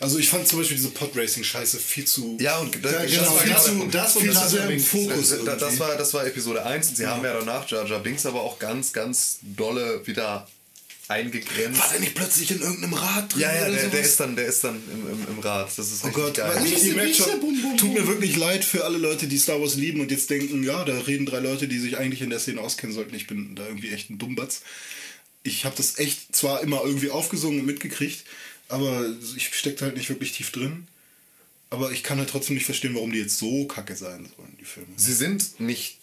[0.00, 2.36] Also ich fand zum Beispiel diese Podracing-Scheiße viel zu...
[2.42, 4.68] Ja, und das, Ja, das genau, war viel zu, das und viel das zu sehr
[4.68, 5.78] im Fokus Das, das, irgendwie.
[5.78, 8.58] war, das war Episode 1 und sie haben ja danach Jar Jar Binks aber auch
[8.58, 10.46] ganz, ganz dolle wieder
[11.08, 11.80] eingegrenzt.
[11.80, 14.36] War der nicht plötzlich in irgendeinem Rad drin Ja, ja, oder der, der ist dann,
[14.36, 15.68] der ist dann im, im, im Rad.
[15.76, 16.64] Das ist Oh Gott, geil.
[16.64, 19.74] ich, merkt schon, Bum, bum, tut mir wirklich leid für alle Leute, die Star Wars
[19.74, 22.60] lieben und jetzt denken, ja, da reden drei Leute, die sich eigentlich in der Szene
[22.60, 23.14] auskennen sollten.
[23.14, 24.62] Ich bin da irgendwie echt ein Dummbatz.
[25.42, 28.24] Ich habe das echt zwar immer irgendwie aufgesungen und mitgekriegt,
[28.68, 30.88] aber ich steckte halt nicht wirklich tief drin.
[31.68, 34.64] Aber ich kann halt trotzdem nicht verstehen, warum die jetzt so kacke sein sollen, die
[34.64, 34.88] Filme.
[34.96, 35.98] Sie sind nicht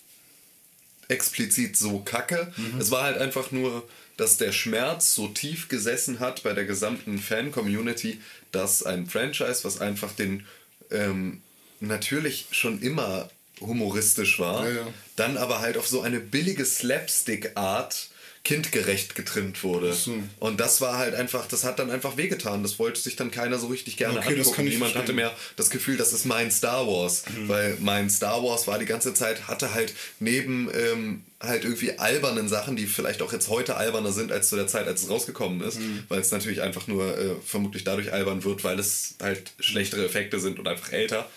[1.07, 2.53] explizit so kacke.
[2.79, 7.19] Es war halt einfach nur, dass der Schmerz so tief gesessen hat bei der gesamten
[7.19, 8.21] Fan-Community,
[8.51, 10.45] dass ein Franchise, was einfach den
[10.91, 11.41] ähm,
[11.79, 14.87] natürlich schon immer humoristisch war, Ja, ja.
[15.15, 18.09] dann aber halt auf so eine billige Slapstick-Art
[18.43, 19.93] kindgerecht getrimmt wurde.
[19.93, 20.15] so.
[20.39, 22.63] Und das war halt einfach, das hat dann einfach wehgetan.
[22.63, 24.67] Das wollte sich dann keiner so richtig gerne Okay, das angucken.
[24.67, 25.15] Niemand hatte verstehen.
[25.17, 27.23] mehr das Gefühl, das ist mein Star Wars.
[27.45, 32.49] Weil mein Star Wars war die ganze Zeit, hatte halt neben ähm, halt irgendwie albernen
[32.49, 35.61] Sachen, die vielleicht auch jetzt heute alberner sind als zu der Zeit, als es rausgekommen
[35.61, 35.79] ist.
[36.07, 40.39] Weil es natürlich einfach nur äh, vermutlich dadurch albern wird, weil es halt schlechtere Effekte
[40.39, 41.29] sind und einfach älter.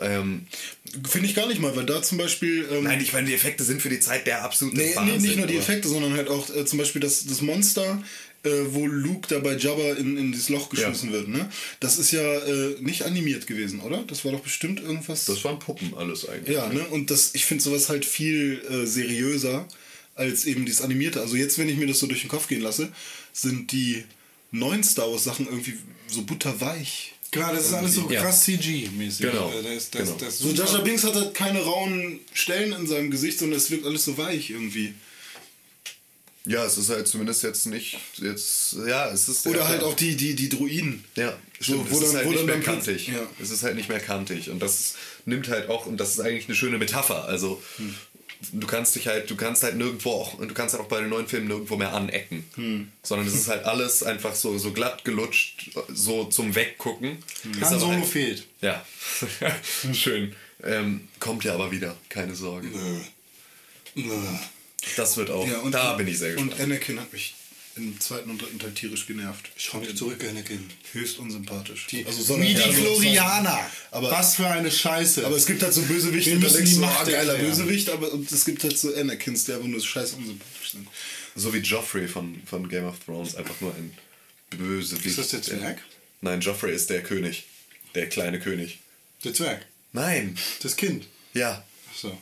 [0.00, 0.46] Ähm,
[1.08, 2.66] Finde ich gar nicht mal, weil da zum Beispiel.
[2.70, 5.22] Ähm, nein, ich meine, die Effekte sind für die Zeit der absolute Nee, nee, Wahnsinn.
[5.22, 8.02] nicht nur die Effekte, sondern halt auch äh, zum Beispiel das, das Monster,
[8.44, 11.14] äh, wo Luke da bei Jabba in, in dieses Loch geschmissen Ja.
[11.14, 11.28] wird.
[11.28, 11.50] Ne?
[11.80, 14.04] Das ist ja äh, nicht animiert gewesen, oder?
[14.06, 15.24] Das war doch bestimmt irgendwas.
[15.24, 16.56] Das waren Puppen alles eigentlich.
[16.56, 16.86] ja, ne?
[16.88, 19.66] Und das, ich finde sowas halt viel äh, seriöser
[20.14, 21.20] als eben dieses Animierte.
[21.20, 22.88] Also jetzt, wenn ich mir das so durch den Kopf gehen lasse,
[23.32, 24.04] sind die
[24.52, 25.74] neuen Star Wars Sachen irgendwie
[26.06, 27.14] so butterweich.
[27.30, 28.22] Klar, das ist alles so Ja.
[28.22, 29.20] krass CG-mäßig.
[29.30, 30.16] Genau, Das, das, genau.
[30.18, 33.84] das So Jar Binks hat halt keine rauen Stellen in seinem Gesicht, sondern es wirkt
[33.84, 34.94] alles so weich irgendwie.
[36.46, 40.16] Ja, es ist halt zumindest jetzt nicht jetzt ja, es ist Oder halt auch die,
[40.16, 41.04] die, die Druiden.
[41.14, 41.90] Ja, stimmt.
[41.90, 43.08] wo es ist dann- halt wo nicht dann mehr kantig.
[43.08, 43.26] ja.
[43.38, 44.48] Es ist halt nicht mehr kantig.
[44.48, 44.94] Und das
[45.26, 47.26] nimmt halt auch, und das ist eigentlich eine schöne Metapher.
[47.26, 47.62] Also
[48.52, 51.00] du kannst dich halt, du kannst halt nirgendwo auch, und du kannst halt auch bei
[51.00, 52.44] den neuen Filmen nirgendwo mehr anecken.
[52.54, 52.88] Hm.
[53.02, 57.18] Sondern es ist halt alles einfach so, so glatt gelutscht, so zum Weggucken.
[57.60, 58.46] Ist Han Solo halt- fehlt.
[58.60, 58.84] Ja,
[59.92, 60.34] schön.
[60.62, 62.68] Ähm, kommt ja aber wieder, keine Sorge.
[64.96, 66.54] Das wird auch, Ja, und, da bin ich sehr gespannt.
[66.54, 67.34] Und Anakin hat mich
[67.78, 69.50] im zweiten und dritten Teil tierisch genervt.
[69.56, 70.68] Ich habe mich zurück, Anakin.
[70.92, 71.86] Höchst unsympathisch.
[71.86, 73.58] Die, also so wie die Chlorianer.
[73.90, 75.24] Aber- Was für eine Scheiße.
[75.24, 77.32] Aber es gibt halt so Bösewichte, Wir da müssen denkst die du, Macht ah, geiler
[77.34, 77.50] erklären.
[77.50, 80.88] Bösewicht, aber und es gibt halt so Anakins, die einfach nur scheiß unsympathisch sind.
[81.34, 83.92] So wie Joffrey von, von Game of Thrones, einfach nur ein
[84.50, 85.06] Bösewicht.
[85.06, 85.82] Ist das der Zwerg?
[86.20, 87.44] Nein, Joffrey ist der König.
[87.94, 88.78] Der kleine König.
[89.24, 89.66] der Zwerg.
[89.92, 91.06] Nein, Das Kind.
[91.34, 91.64] ja.
[91.90, 92.18] Ach so.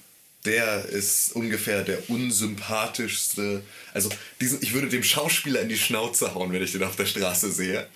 [0.46, 3.62] Der ist ungefähr der unsympathischste.
[3.92, 4.08] Also,
[4.40, 7.52] diesen, ich würde dem Schauspieler in die Schnauze hauen, wenn ich den auf der Straße
[7.52, 7.86] sehe.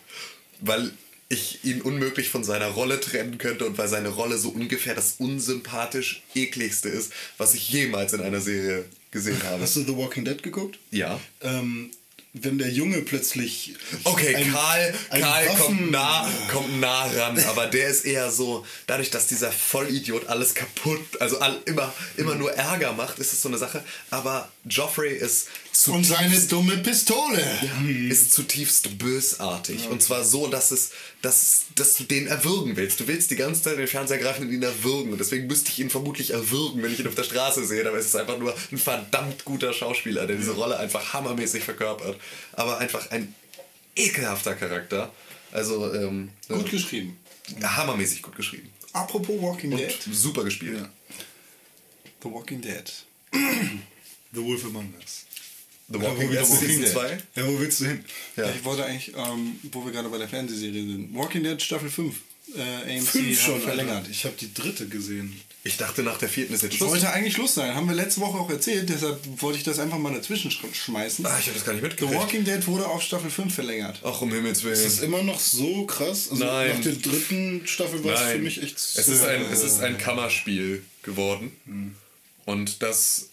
[0.60, 0.90] Weil
[1.30, 5.14] ich ihn unmöglich von seiner Rolle trennen könnte und weil seine Rolle so ungefähr das
[5.18, 9.62] unsympathisch ekligste ist, was ich jemals in einer Serie gesehen habe.
[9.62, 10.78] Hast du The Walking Dead geguckt?
[10.90, 11.20] Ja.
[11.40, 11.92] Ähm,
[12.32, 13.74] wenn der Junge plötzlich.
[14.04, 18.64] Okay, ein- Karl, ein Karl kommt, nah, kommt nah ran, aber der ist eher so,
[18.86, 23.42] dadurch, dass dieser Vollidiot alles kaputt, also all, immer, immer nur Ärger macht, ist es
[23.42, 23.82] so eine Sache.
[24.10, 25.48] Aber Joffrey ist
[25.88, 27.42] Und zutiefst, seine dumme Pistole.
[28.10, 29.88] ist zutiefst bösartig.
[29.88, 30.90] Und zwar so, dass, es,
[31.22, 33.00] dass, dass du den erwürgen willst.
[33.00, 35.12] Du willst die ganze Zeit den Fernseher greifen und ihn erwürgen.
[35.12, 37.86] Und deswegen müsste ich ihn vermutlich erwürgen, wenn ich ihn auf der Straße sehe.
[37.88, 42.20] Aber es ist einfach nur ein verdammt guter Schauspieler, der diese Rolle einfach hammermäßig verkörpert.
[42.52, 43.34] Aber einfach ein
[43.96, 45.10] ekelhafter Charakter.
[45.52, 47.16] Also, ähm, Gut äh, geschrieben.
[47.62, 48.68] hammermäßig gut geschrieben.
[48.92, 49.96] Apropos Walking Und Dead.
[50.12, 50.86] super gespielt.
[52.22, 52.92] The Walking Dead.
[54.32, 55.24] The Wolf Among Us.
[55.92, 56.88] The Walking Dead Season Dead.
[56.92, 57.18] 2.
[57.36, 58.04] Ja, wo willst du hin?
[58.36, 58.48] Ja.
[58.50, 62.14] Ich wollte eigentlich, ähm, wo wir gerade bei der Fernsehserie sind, Walking Dead Staffel 5.
[62.56, 63.66] Äh, AMC Fünf schon verlängert.
[63.66, 64.08] verlängert.
[64.10, 65.40] Ich habe die dritte gesehen.
[65.62, 66.90] Ich dachte, nach der vierten ist jetzt Schluss.
[66.90, 67.74] Sollte eigentlich Schluss sein.
[67.76, 71.24] Haben wir letzte Woche auch erzählt, deshalb wollte ich das einfach mal dazwischen sch- schmeißen.
[71.26, 72.20] Ah, ich habe das gar nicht The mitgekriegt.
[72.20, 74.00] Walking Dead wurde auf Staffel 5 verlängert.
[74.02, 74.74] Ach, um Himmels Willen.
[74.74, 76.28] Ist das immer noch so krass?
[76.30, 76.70] Also Nein.
[76.74, 78.76] Nach der dritten Staffel war es für mich echt.
[78.76, 81.52] Es ist ein, es ist ein Kammerspiel geworden.
[82.46, 83.29] Und das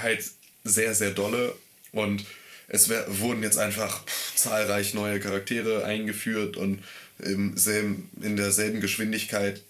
[0.00, 0.24] halt
[0.64, 1.54] sehr, sehr dolle.
[1.92, 2.24] Und
[2.68, 4.02] es wurden jetzt einfach
[4.34, 6.82] zahlreich neue Charaktere eingeführt und
[7.18, 9.62] im selben, in derselben Geschwindigkeit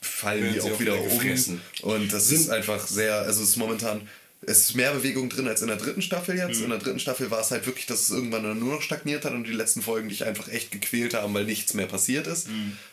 [0.00, 1.18] fallen die auch wieder wieder um.
[1.18, 1.60] gefressen.
[1.82, 4.08] Und das ist einfach sehr, also es ist momentan,
[4.44, 6.60] es ist mehr Bewegung drin als in der dritten Staffel jetzt.
[6.60, 9.32] In der dritten Staffel war es halt wirklich, dass es irgendwann nur noch stagniert hat
[9.32, 12.48] und die letzten Folgen dich einfach echt gequält haben, weil nichts mehr passiert ist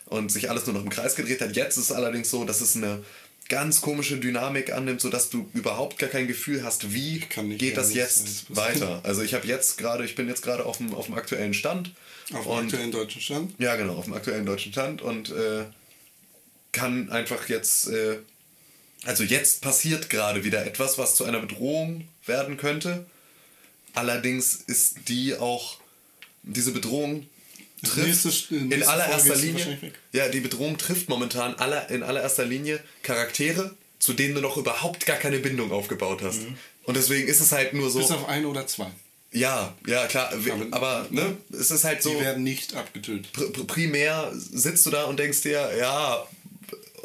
[0.05, 1.55] und sich alles nur noch im Kreis gedreht hat.
[1.55, 3.03] Jetzt ist es allerdings so, dass es eine
[3.49, 8.47] ganz komische Dynamik annimmt, sodass du überhaupt gar kein Gefühl hast, wie geht das jetzt
[8.47, 8.81] passieren.
[8.81, 9.01] weiter.
[9.03, 11.91] Also ich habe jetzt gerade, ich bin jetzt gerade auf dem, auf dem aktuellen Stand.
[12.31, 13.53] Auf dem aktuellen deutschen Stand.
[13.57, 15.65] ja, genau, auf dem aktuellen deutschen Stand und äh,
[16.71, 18.19] kann einfach jetzt, äh,
[19.05, 23.05] also jetzt passiert gerade wieder etwas, was zu einer Bedrohung werden könnte.
[23.95, 25.77] Allerdings ist die auch,
[26.43, 27.27] diese Bedrohung
[27.83, 32.79] trifft nächste- in allererster Folge Linie, ja, die Bedrohung trifft momentan aller, in allererster Linie
[33.03, 36.41] Charaktere, zu denen du noch überhaupt gar keine Bindung aufgebaut hast.
[36.83, 38.87] Und deswegen ist es halt nur so, Bis auf ein oder zwei.
[39.31, 40.33] ja, ja, klar,
[40.71, 43.31] Aber- ne, es ist halt so Die werden nicht abgetötet.
[43.33, 46.25] pr pr- primär sitzt du da und denkst dir, ja,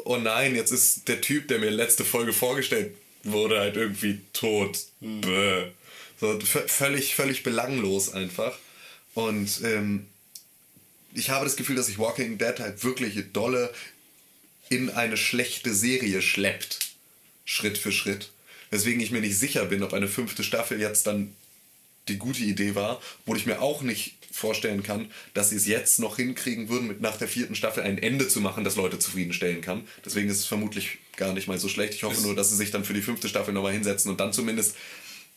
[0.05, 4.79] oh nein, jetzt ist der Typ, der mir letzte Folge vorgestellt wurde, halt irgendwie tot.
[5.01, 5.65] Bäh.
[6.21, 8.57] So, völlig, völlig belanglos einfach.
[9.15, 10.05] Und ähm,
[11.15, 13.73] ich habe das Gefühl, dass sich Walking Dead halt wirklich dolle
[14.69, 16.79] in eine schlechte Serie schleppt.
[17.45, 18.31] Schritt für Schritt.
[18.71, 21.35] Weswegen ich mir nicht sicher bin, ob eine fünfte Staffel jetzt dann
[22.07, 25.99] die gute Idee war, wo ich mir auch nicht vorstellen kann, dass sie es jetzt
[25.99, 29.61] noch hinkriegen würden, mit nach der vierten Staffel ein Ende zu machen, das Leute zufriedenstellen
[29.61, 29.87] kann.
[30.03, 31.93] Deswegen ist es vermutlich gar nicht mal so schlecht.
[31.93, 34.33] Ich hoffe nur, dass sie sich dann für die fünfte Staffel nochmal hinsetzen und dann
[34.33, 34.75] zumindest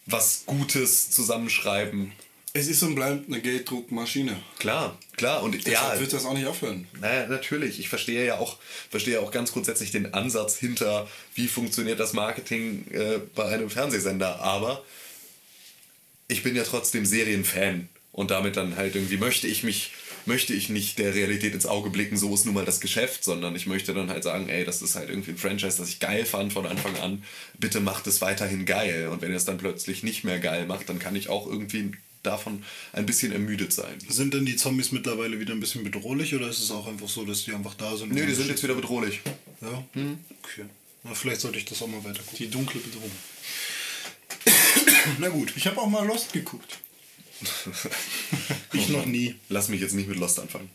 [0.06, 2.12] was Gutes zusammenschreiben.
[2.58, 4.36] Es ist und bleibt eine Gelddruckmaschine.
[4.58, 5.44] Klar, klar.
[5.44, 6.88] Und Deshalb ja, wird das auch nicht aufhören.
[7.00, 7.78] naja, natürlich.
[7.78, 8.56] Ich verstehe ja auch,
[8.90, 14.40] verstehe auch ganz grundsätzlich den Ansatz hinter, wie funktioniert das Marketing äh, bei einem Fernsehsender.
[14.40, 14.82] Aber
[16.26, 19.92] ich bin ja trotzdem Serienfan und damit dann halt irgendwie möchte ich mich,
[20.26, 23.54] möchte ich nicht der Realität ins Auge blicken, so ist nun mal das Geschäft, sondern
[23.54, 26.24] ich möchte dann halt sagen, ey, das ist halt irgendwie ein Franchise, das ich geil
[26.24, 27.22] fand von Anfang an.
[27.56, 29.10] Bitte macht es weiterhin geil.
[29.12, 31.92] Und wenn ihr es dann plötzlich nicht mehr geil macht, dann kann ich auch irgendwie
[32.28, 32.62] davon
[32.92, 33.98] ein bisschen ermüdet sein.
[34.08, 37.24] Sind denn die Zombies mittlerweile wieder ein bisschen bedrohlich oder ist es auch einfach so,
[37.24, 38.12] dass die einfach da sind?
[38.12, 39.20] Nö, die sind jetzt wieder bedrohlich.
[39.60, 39.84] Ja?
[40.42, 40.66] Okay.
[41.04, 42.38] Na, vielleicht sollte ich das auch mal weiter gucken.
[42.38, 43.10] Die dunkle Bedrohung.
[45.18, 45.52] Na gut.
[45.56, 46.78] Ich habe auch mal Lost geguckt.
[48.72, 49.36] Ich noch nie.
[49.48, 50.68] Lass mich jetzt nicht mit Lost anfangen.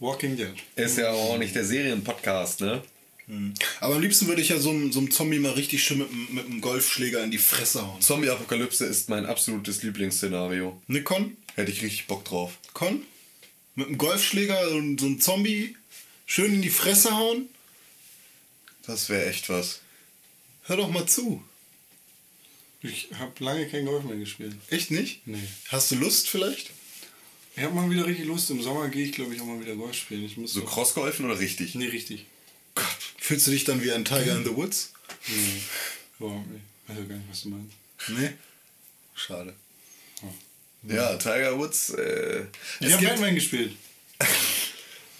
[0.00, 0.54] Walking Dead.
[0.76, 2.82] Ist ja auch nicht der Serienpodcast, ne?
[3.80, 6.10] Aber am liebsten würde ich ja so einem, so einem Zombie mal richtig schön mit,
[6.10, 8.00] einem- mit einem Golfschläger in die Fresse hauen.
[8.00, 10.80] Zombie-Apokalypse ist mein absolutes Lieblingsszenario.
[10.88, 11.36] Ne, Con?
[11.54, 12.58] Hätte ich richtig Bock drauf.
[12.74, 13.02] Con?
[13.76, 15.76] Mit einem Golfschläger so, ein- Zombie
[16.26, 17.48] schön in die Fresse hauen?
[18.86, 19.80] Das wäre echt was.
[20.64, 21.42] Hör doch mal zu.
[22.82, 24.54] Ich habe lange kein Golf mehr gespielt.
[24.68, 25.26] Echt nicht?
[25.26, 25.38] Nee.
[25.68, 26.70] Hast du Lust vielleicht?
[27.56, 28.50] Ich habe mal wieder richtig Lust.
[28.50, 30.24] Im Sommer gehe ich, glaube ich, auch mal wieder Golf spielen.
[30.24, 31.74] Ich muss So Crossgolfen oder richtig?
[31.74, 32.26] Nee, richtig.
[32.74, 32.86] Gott.
[33.18, 34.92] Fühlst du dich dann wie ein Tiger in the Woods?
[35.28, 35.60] Nee.
[36.18, 36.62] Überhaupt nicht.
[36.86, 37.72] Weiß auch gar nicht, was du meinst.
[38.08, 38.30] Nee.
[39.14, 39.54] Schade.
[40.86, 41.90] Ja, Tiger Woods.
[41.90, 42.44] Äh,
[42.80, 43.72] Ich habe Batman gespielt.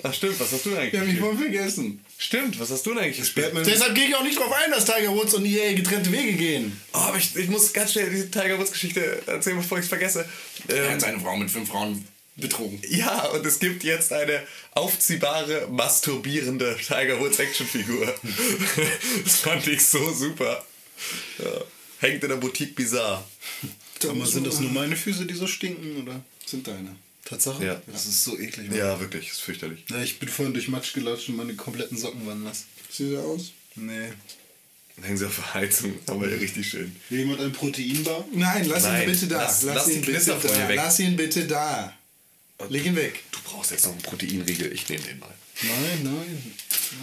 [0.07, 2.05] Ach stimmt, was hast du denn eigentlich Ich habe mich voll vergessen.
[2.19, 3.47] Stimmt, was hast du denn eigentlich gespielt?
[3.47, 3.65] Batman.
[3.65, 6.79] Deshalb gehe ich auch nicht drauf ein, dass Tiger Woods und EA getrennte Wege gehen.
[6.93, 9.89] Oh, aber ich, ich muss ganz schnell die Tiger Woods Geschichte erzählen, bevor ich es
[9.89, 10.29] vergesse.
[10.69, 12.81] Er Ähm, hat seine Frau mit fünf Frauen betrogen.
[12.89, 14.43] ja, und es gibt jetzt eine
[14.73, 18.13] aufziehbare, masturbierende Tiger Woods Actionfigur.
[19.25, 20.65] das fand ich so super.
[21.39, 21.61] Ja.
[22.01, 23.25] Hängt in der Boutique Bizarre.
[24.03, 26.23] Sag mal, sind das nur meine Füße, die so stinken, oder?
[26.45, 26.95] Sind deine.
[27.25, 27.65] Tatsache?
[27.65, 27.81] Ja.
[27.87, 28.69] Das ist so eklig.
[28.69, 28.77] Mann.
[28.79, 29.85] Ja, wirklich, ist fürchterlich.
[29.89, 32.65] Ja, ich bin vorhin durch Matsch gelatscht und meine kompletten Socken waren nass.
[32.91, 33.53] Sieht so aus?
[33.77, 34.13] Nee.
[34.97, 36.95] Dann hängen sie auf der Heizung, aber ja richtig schön.
[37.09, 38.25] Will jemand ein Proteinbar?
[38.33, 39.43] Nein, lass Nein, ihn bitte da.
[39.43, 40.69] lass- lass ihn die bitte da.
[40.69, 40.77] weg.
[40.77, 41.97] Lass ihn bitte da.
[42.69, 43.23] Leg ihn weg.
[43.33, 45.35] Du brauchst jetzt noch einen Proteinriegel, ich nehme den mal.
[45.63, 46.55] Nein, nein,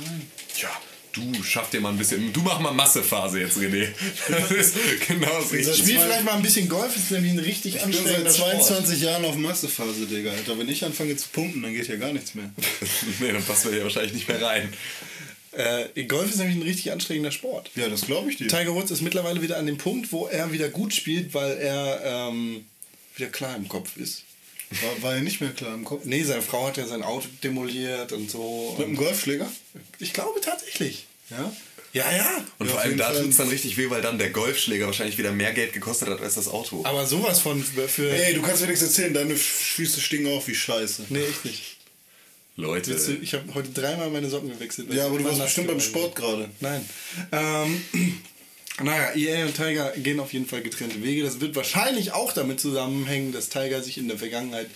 [0.05, 0.21] nein.
[0.57, 0.69] Ja,
[1.13, 2.31] du schaff dir mal ein bisschen.
[2.33, 3.87] Du mach mal Massephase jetzt, René.
[4.27, 4.75] Das ist
[5.07, 5.77] genau das Richtige.
[5.77, 8.65] Spiel vielleicht mal ein bisschen Golf, ist nämlich ein richtig Ich bin seit anstrengender Sport.
[8.65, 10.31] 22 Jahren auf Massephase, Digga.
[10.31, 12.51] Alter, wenn ich anfange zu pumpen, dann geht ja gar nichts mehr.
[13.19, 14.73] nee, dann passen wir hier wahrscheinlich nicht mehr rein.
[15.53, 17.71] Äh, Golf ist nämlich ein richtig anstrengender Sport.
[17.75, 18.47] Ja, das glaube ich dir.
[18.47, 22.01] Tiger Woods ist mittlerweile wieder an dem Punkt, wo er wieder gut spielt, weil er
[22.05, 22.65] ähm,
[23.17, 24.23] wieder klar im Kopf ist.
[24.71, 26.05] War, war ja nicht mehr klar im Kopf.
[26.05, 28.75] Nee, seine Frau hat ja sein Auto demoliert und so.
[28.77, 29.51] Mit einem Golfschläger?
[29.99, 31.05] Ich glaube tatsächlich.
[31.29, 31.51] Ja.
[31.93, 32.45] Ja, ja.
[32.57, 35.17] Und Ja, vor allem da tut es dann richtig weh, weil dann der Golfschläger wahrscheinlich
[35.17, 36.85] wieder mehr Geld gekostet hat als das Auto.
[36.85, 38.09] Aber sowas von für.
[38.11, 41.07] Ey, du kannst mir nichts erzählen, deine Füße stinken auch wie Scheiße.
[41.09, 41.77] Nee, echt nicht.
[42.55, 42.95] Leute.
[42.95, 44.93] Du- Ich habe heute dreimal meine Socken gewechselt.
[44.93, 46.49] Ja, aber du warst bestimmt beim Sport gerade.
[46.61, 46.87] Nein.
[47.33, 47.81] Ähm,
[48.79, 51.23] naja, EA und Tiger gehen auf jeden Fall getrennte Wege.
[51.23, 54.67] Das wird wahrscheinlich auch damit zusammenhängen, dass Tiger sich in der Vergangenheit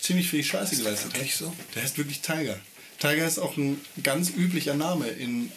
[0.00, 1.28] ziemlich viel Scheiße geleistet hat.
[1.30, 1.52] so?
[1.74, 2.58] Der heißt wirklich Tiger.
[2.98, 5.52] Tiger ist auch ein ganz üblicher Name in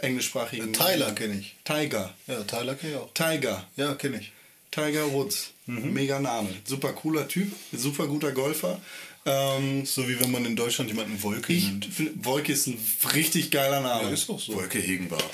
[0.00, 0.72] englischsprachigen.
[0.72, 1.54] Tyler kenne ich.
[1.64, 2.14] Tiger.
[2.26, 3.12] Ja, Tyler kenne ich auch.
[3.14, 3.66] Tiger.
[3.76, 4.32] Ja, kenne ich.
[4.70, 5.50] Tiger Woods.
[5.66, 6.50] Mega Name.
[6.64, 7.50] Super cooler Typ.
[7.72, 8.80] Super guter Golfer.
[9.24, 11.86] Ähm, So wie wenn man in Deutschland jemanden Wolke ich nennt.
[11.86, 12.78] finde, Wolke ist ein
[13.14, 14.08] richtig geiler Name.
[14.08, 14.54] Ja, ist auch so.
[14.54, 15.24] Wolke Hegenbart.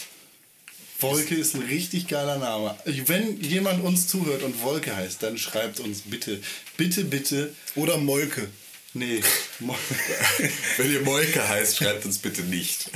[1.01, 2.77] Wolke ist ein richtig geiler Name.
[3.07, 6.41] Wenn jemand uns zuhört und Wolke heißt, dann schreibt uns bitte,
[6.77, 7.55] bitte, bitte.
[7.75, 8.49] Oder Molke.
[8.93, 9.23] Nee.
[10.77, 12.91] Wenn ihr Molke heißt, schreibt uns bitte nicht.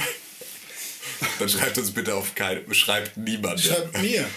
[1.39, 2.73] Dann schreibt uns bitte auf keinen.
[2.75, 3.65] Schreibt niemandem.
[3.65, 4.29] Schreibt mir.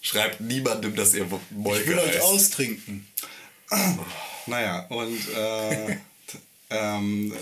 [0.00, 2.22] Schreibt niemandem, dass ihr Molke Ich will euch heißt.
[2.22, 3.06] austrinken.
[4.46, 5.96] naja, und äh,
[6.72, 7.32] ähm,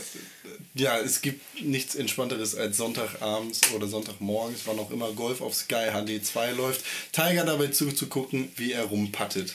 [0.74, 5.90] ja, es gibt nichts Entspannteres als Sonntagabends oder Sonntagmorgens, wann auch immer Golf auf Sky
[5.92, 9.54] HD2 läuft, Tiger dabei zuzugucken, wie er rumpattet.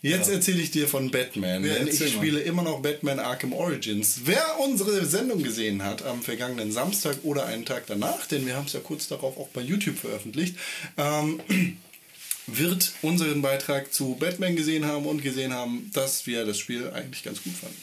[0.00, 2.08] Jetzt erzähle ich dir von Batman, Ja, denn ich mal.
[2.08, 4.20] spiele immer noch Batman Arkham Origins.
[4.26, 8.66] Wer unsere Sendung gesehen hat am vergangenen Samstag oder einen Tag danach, denn wir haben
[8.66, 10.54] es ja kurz darauf auch bei YouTube veröffentlicht,
[10.96, 11.40] ähm,
[12.48, 17.22] wird unseren Beitrag zu Batman gesehen haben und gesehen haben, dass wir das Spiel eigentlich
[17.22, 17.76] ganz gut fanden.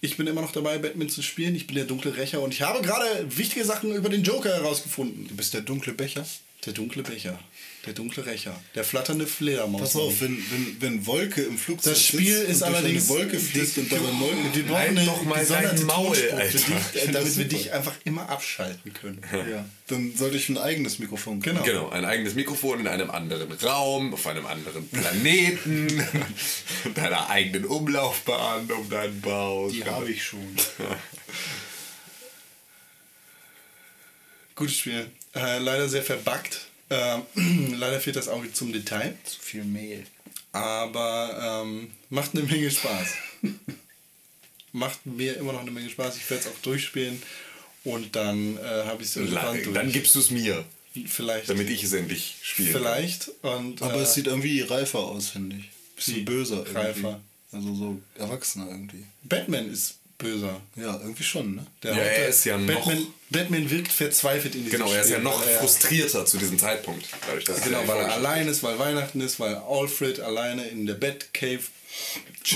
[0.00, 1.54] Ich bin immer noch dabei, Batman zu spielen.
[1.54, 5.26] Ich bin der dunkle Rächer und ich habe gerade wichtige Sachen über den Joker herausgefunden.
[5.28, 6.24] Du bist der dunkle Becher.
[6.64, 7.38] Der dunkle Becher,
[7.86, 9.80] der dunkle Rächer, der flatternde Fledermaus.
[9.80, 13.10] Pass auf, wenn, wenn, wenn Wolke im Flugzeug Das Spiel sitzt ist und durch allerdings.
[13.10, 14.36] eine Wolke fliegt und dabei Molke.
[14.54, 16.58] Die brauchen Halt eine doch mal dein Maul, Alter.
[16.58, 19.20] dich, Ich äh, damit wir dich einfach immer abschalten können.
[19.32, 21.62] Ja, dann sollte ich ein eigenes Mikrofon Genau.
[21.62, 26.02] Genau, ein eigenes Mikrofon in einem anderen Raum, auf einem anderen Planeten,
[26.94, 29.70] deiner eigenen Umlaufbahn um deinen Bauch.
[29.70, 30.40] Die habe ich schon.
[34.54, 35.10] Gutes Spiel.
[35.34, 36.68] Äh, leider sehr verbuggt.
[36.90, 37.22] Ähm,
[37.78, 39.16] leider fehlt das Auge zum Detail.
[39.24, 40.04] Zu viel Mehl.
[40.52, 43.08] Aber ähm, macht eine Menge Spaß.
[44.72, 46.16] macht mir immer noch eine Menge Spaß.
[46.16, 47.22] Ich werde es auch durchspielen.
[47.84, 49.74] Und dann äh, habe ich es irgendwann durch.
[49.74, 50.64] Dann gibst du es mir,
[51.06, 51.50] vielleicht.
[51.50, 52.70] damit ich es endlich spiele.
[52.70, 53.30] vielleicht.
[53.42, 55.70] Und, Aber äh, es sieht irgendwie reifer aus, finde ich.
[55.96, 56.22] Bisschen Wie?
[56.22, 56.58] böser.
[56.58, 56.78] Irgendwie.
[56.78, 57.20] Reifer.
[57.52, 59.04] Also so erwachsener irgendwie.
[59.22, 60.60] Batman ist böser.
[60.76, 61.66] Ja, irgendwie schon, ne?
[61.84, 65.10] Der Ja, er ist ja noch- Batman, Batman wirkt verzweifelt in diesem Genau, er ist
[65.10, 67.06] ja Spiel, noch weil er- frustrierter zu diesem Zeitpunkt.
[67.26, 70.86] Dadurch, dass Genau, er weil er allein ist, weil Weihnachten ist, weil Alfred alleine in
[70.86, 71.60] der Batcave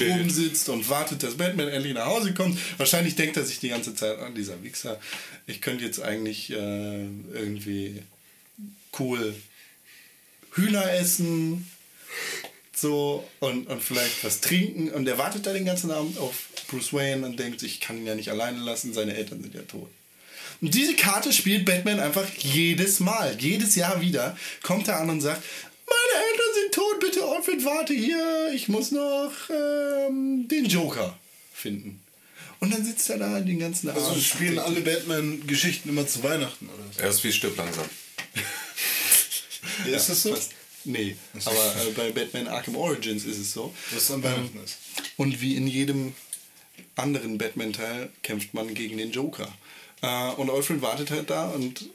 [0.01, 2.59] rumsitzt und wartet, dass Batman endlich nach Hause kommt.
[2.79, 4.99] Wahrscheinlich denkt er sich die ganze Zeit an, dieser Wichser,
[5.47, 6.55] ich könnte jetzt eigentlich äh,
[7.33, 8.03] irgendwie
[8.99, 9.35] cool
[10.55, 11.71] Hühner essen
[12.81, 16.35] so und, und vielleicht was trinken und er wartet da den ganzen Abend auf
[16.69, 19.55] Bruce Wayne und denkt sich, ich kann ihn ja nicht alleine lassen, seine Eltern sind
[19.55, 19.91] ja tot.
[20.61, 24.37] Und diese Karte spielt Batman einfach jedes Mal, jedes Jahr wieder.
[24.63, 25.43] Kommt er an und sagt,
[25.87, 31.17] meine Eltern sind tot, bitte Alfred, warte hier, ich muss noch ähm, den Joker
[31.55, 32.01] finden.
[32.61, 34.05] Und dann sitzt er da den ganzen Abend.
[34.05, 36.85] Also spielen alle Batman-Geschichten immer zu Weihnachten, oder?
[36.89, 36.99] was?
[36.99, 37.85] Er ist wie stirb langsam.
[39.87, 40.35] ist das so?
[40.35, 40.58] fast.
[40.85, 43.75] Nee, aber äh, bei Batman Arkham Origins ist es so.
[43.91, 44.79] Was an Weihnachten ist.
[45.17, 46.15] Und wie in jedem
[46.97, 49.49] anderen Batman-Teil kämpft man gegen den Joker.
[50.03, 51.89] Äh, und Alfred wartet halt da und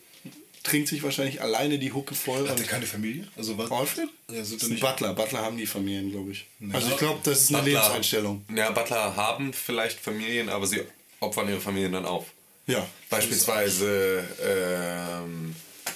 [0.64, 2.48] trinkt sich wahrscheinlich alleine die Hucke voll.
[2.48, 3.28] Hat er keine Familie?
[3.36, 3.70] Also was?
[3.70, 4.10] Alfred?
[4.32, 5.14] Ja, sind das ist Butler.
[5.14, 6.46] Butler haben die Familien, glaube ich.
[6.72, 8.46] Also ich glaube, das ist eine Lebenseinstellung.
[8.56, 10.82] Ja, Butler haben vielleicht Familien, aber sie
[11.20, 12.28] opfern ihre Familien dann auf.
[12.66, 12.88] Ja.
[13.10, 15.54] Beispielsweise ähm,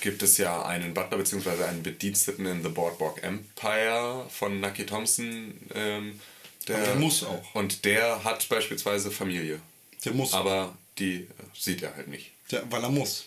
[0.08, 1.66] gibt es ja einen Butler bzw.
[1.66, 5.60] einen Bediensteten in The Boardwalk Empire von Nucky Thompson.
[5.76, 6.22] Ähm,
[6.66, 7.56] der, der muss auch.
[7.56, 9.60] Und der hat beispielsweise Familie.
[10.06, 10.32] Der muss.
[10.32, 12.32] Aber die sieht er halt nicht.
[12.52, 13.26] Der, weil er muss.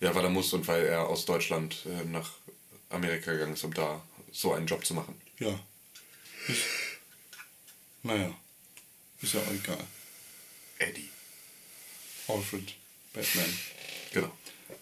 [0.00, 2.32] Ja, weil er muss und weil er aus Deutschland äh, nach
[2.90, 5.18] Amerika gegangen ist, um da so einen Job zu machen.
[5.38, 5.58] Ja.
[6.48, 6.64] Ist,
[8.02, 8.30] naja.
[9.22, 9.86] Ist ja auch egal.
[10.80, 11.08] Eddie.
[12.28, 12.74] Alfred.
[13.14, 13.58] Batman.
[14.12, 14.32] Genau.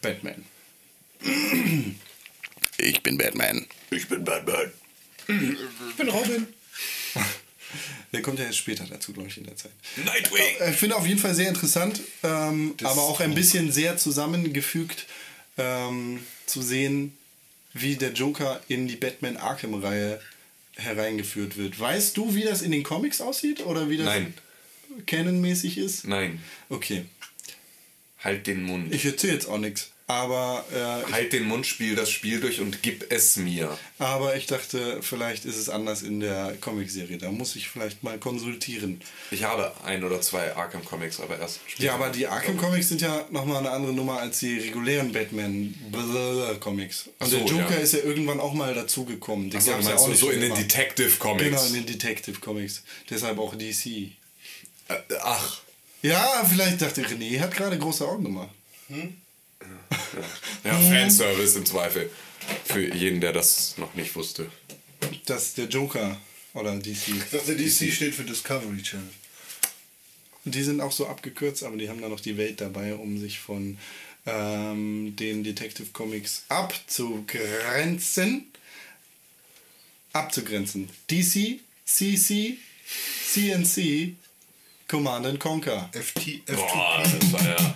[0.02, 0.44] Batman.
[2.78, 3.66] Ich bin Batman.
[3.90, 4.70] Ich bin Batman.
[5.26, 6.46] Ich bin Robin.
[8.12, 9.72] Der kommt ja jetzt später dazu, glaube ich, in der Zeit.
[10.02, 10.40] Nightwing!
[10.60, 15.06] Äh, Ich finde auf jeden Fall sehr interessant, ähm, aber auch ein bisschen sehr zusammengefügt
[15.58, 17.12] ähm, zu sehen,
[17.74, 20.18] wie der Joker in die Batman Arkham-Reihe
[20.76, 21.78] hereingeführt wird.
[21.78, 24.32] Weißt du, wie das in den Comics aussieht oder wie das Nein.
[25.06, 26.06] canonmäßig ist?
[26.06, 26.40] Nein.
[26.70, 27.04] Okay,
[28.20, 28.94] Halt den Mund.
[28.94, 32.82] ich erzähle jetzt auch nichts, aber, äh, halt den Mund, spiel das Spiel durch und
[32.82, 33.76] gib es mir.
[33.98, 37.18] aber ich dachte, vielleicht ist es anders in der Comicserie.
[37.18, 39.02] Da muss ich vielleicht mal konsultieren.
[39.30, 41.84] Ich habe ein oder zwei Arkham Comics, aber erst später.
[41.84, 45.74] Ja, aber die Arkham Comics sind ja nochmal eine andere Nummer als die regulären Batman
[46.58, 47.10] Comics.
[47.18, 47.82] Und so, der Joker ja.
[47.82, 49.50] ist ja irgendwann auch mal dazugekommen.
[49.50, 50.56] Den du gab's ja auch nicht so in den immer.
[50.56, 51.44] Detective Comics.
[51.44, 52.82] Genau, in den Detective Comics.
[53.10, 53.86] Deshalb auch DC.
[53.86, 55.60] Äh, ach.
[56.00, 58.54] Ja, vielleicht dachte René, hat gerade große Augen gemacht.
[60.64, 62.10] Ja, Fanservice im Zweifel.
[62.64, 64.50] Für jeden, der das noch nicht wusste.
[65.26, 66.16] Dass der Joker
[66.54, 67.08] oder DC.
[67.08, 69.08] Ich dachte, DC steht für Discovery Channel.
[70.44, 73.38] Die sind auch so abgekürzt, aber die haben da noch die Welt dabei, um sich
[73.38, 73.78] von
[74.26, 78.46] ähm, den Detective Comics abzugrenzen.
[80.12, 80.88] Abzugrenzen.
[81.10, 82.56] DC, CC,
[83.32, 84.14] CNC,
[84.88, 85.90] Command and Conquer.
[85.92, 87.74] FT, Boah, F2P, das war ja.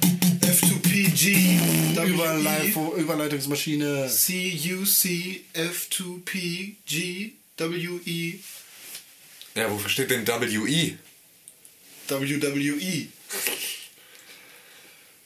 [1.14, 4.08] F2PG, Überlei WE, Überleitungsmaschine.
[4.08, 8.38] CUC, F2P, G, WE,
[9.54, 10.96] Ja, wofür steht denn WE?
[12.08, 13.08] WWE.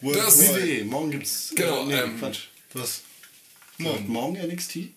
[0.01, 0.81] Das- Worldwide.
[0.81, 0.85] WWE.
[0.85, 1.53] Morgen gibt's.
[1.55, 2.41] Genau, Äh, nee, ähm, Quatsch.
[2.75, 3.03] Was?
[3.79, 4.09] Morgen.
[4.09, 4.89] Morgen NXT?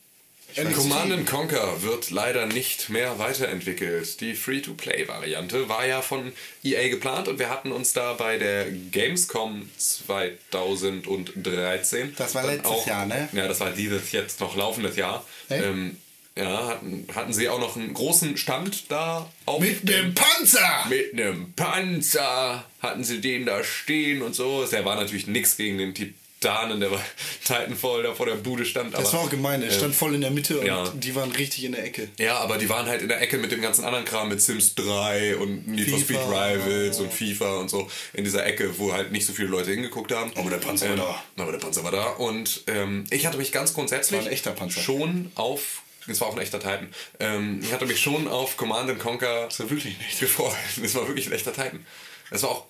[0.55, 4.19] Command and Conquer wird leider nicht mehr weiterentwickelt.
[4.21, 6.31] Die Free-to-Play-Variante war ja von
[6.63, 12.13] EA geplant und wir hatten uns da bei der Gamescom 2013.
[12.17, 13.29] Das war letztes Jahr, ne?
[13.31, 15.25] Ja, das war dieses jetzt noch laufendes Jahr.
[15.49, 15.97] Ähm,
[16.37, 20.85] ja, hatten, hatten sie auch noch einen großen Stand da auf Mit dem Panzer!
[20.87, 24.65] mit einem Panzer hatten sie den da stehen und so.
[24.65, 25.93] Der war natürlich nichts gegen den
[26.39, 27.01] Titanen, der war
[27.43, 28.93] Titanfall da vor der Bude stand.
[28.93, 29.61] Das war auch gemein.
[29.61, 30.89] Er stand voll in der Mitte und ja.
[30.89, 32.07] die waren richtig in der Ecke.
[32.17, 34.73] Ja, aber die waren halt in der Ecke mit dem ganzen anderen Kram, mit Sims
[34.75, 36.47] 3 und Need for Speed FIFA.
[36.51, 37.89] Rivals und FIFA und so.
[38.13, 40.31] In dieser Ecke, wo halt nicht so viele Leute hingeguckt haben.
[40.35, 41.43] Aber der Panzer war da.
[41.43, 42.05] Aber der Panzer war da.
[42.11, 44.21] Und ähm, ich hatte mich ganz grundsätzlich
[44.69, 45.81] schon auf.
[46.07, 46.87] Es war auch ein echter Titan.
[47.19, 50.19] Ähm, ich hatte mich schon auf Command and Conquer Das war wirklich nicht.
[50.19, 50.55] gefreut.
[50.83, 51.85] Es war wirklich ein echter Titan.
[52.31, 52.65] Es war auch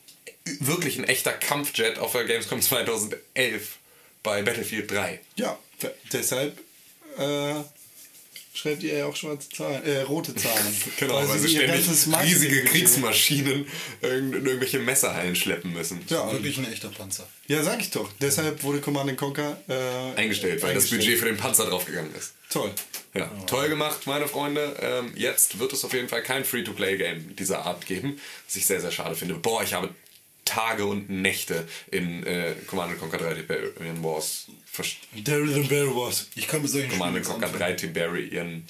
[0.59, 3.78] wirklich ein echter Kampfjet auf der Gamescom 2011
[4.24, 5.20] bei Battlefield 3.
[5.36, 5.57] Ja,
[6.11, 6.57] deshalb
[7.17, 7.55] äh,
[8.53, 10.76] schreibt ihr ja auch schwarze Zahlen, äh, rote Zahlen.
[10.97, 11.88] Genau, weil, sie sie ständig
[12.24, 13.65] riesige Kriegsmaschinen
[14.01, 16.01] in, irgendwelche Messerhallen schleppen müssen.
[16.09, 17.28] Ja, Wirklich ein echter Panzer.
[17.47, 18.11] ja, sag ich doch.
[18.20, 21.01] Deshalb wurde Command Conquer äh, Eingestellt, weil das eingestellt.
[21.01, 22.34] Budget für den Panzer draufgegangen ist.
[22.49, 22.72] Toll.
[23.13, 24.76] Ja, toll gemacht, meine Freunde.
[24.82, 28.82] Ähm, jetzt wird es auf jeden Fall kein Free-to-Play-Game dieser Art geben, was ich sehr,
[28.82, 29.36] sehr schade finde.
[29.36, 29.89] Boah, ich habe
[30.50, 34.47] Tage und Nächte in äh, Command Conquer 3 Tiberian Wars
[35.24, 36.28] Bear Wars.
[36.36, 37.60] Ich kann mit solchen Command Conquer anfangen.
[37.60, 38.64] 3 Tiberian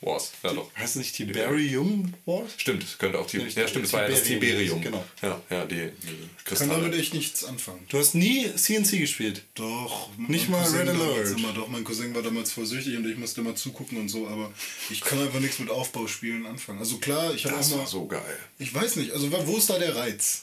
[0.00, 0.32] Wars.
[0.42, 0.70] Ja, doch.
[0.76, 2.52] Heißt es nicht Tiberium Wars?
[2.56, 3.54] Stimmt, es könnte auch Tiberium.
[3.56, 5.04] Ja, Ja, stimmt, es war ja das Tiberium, genau.
[5.22, 7.84] Ja, ja, die, die Ich kann damit echt nichts anfangen.
[7.88, 9.42] Du hast nie CNC gespielt.
[9.54, 10.10] Doch.
[10.16, 11.38] Nicht mal Cousin Red Alert.
[11.38, 14.52] Immer, doch, mein Cousin war damals vorsüchtig und ich musste immer zugucken und so, aber
[14.90, 16.78] ich kann einfach nichts mit Aufbauspielen anfangen.
[16.78, 17.78] Also klar, ich habe auch Das mal.
[17.78, 18.38] war so geil.
[18.58, 20.42] Ich weiß nicht, also wo ist da der Reiz?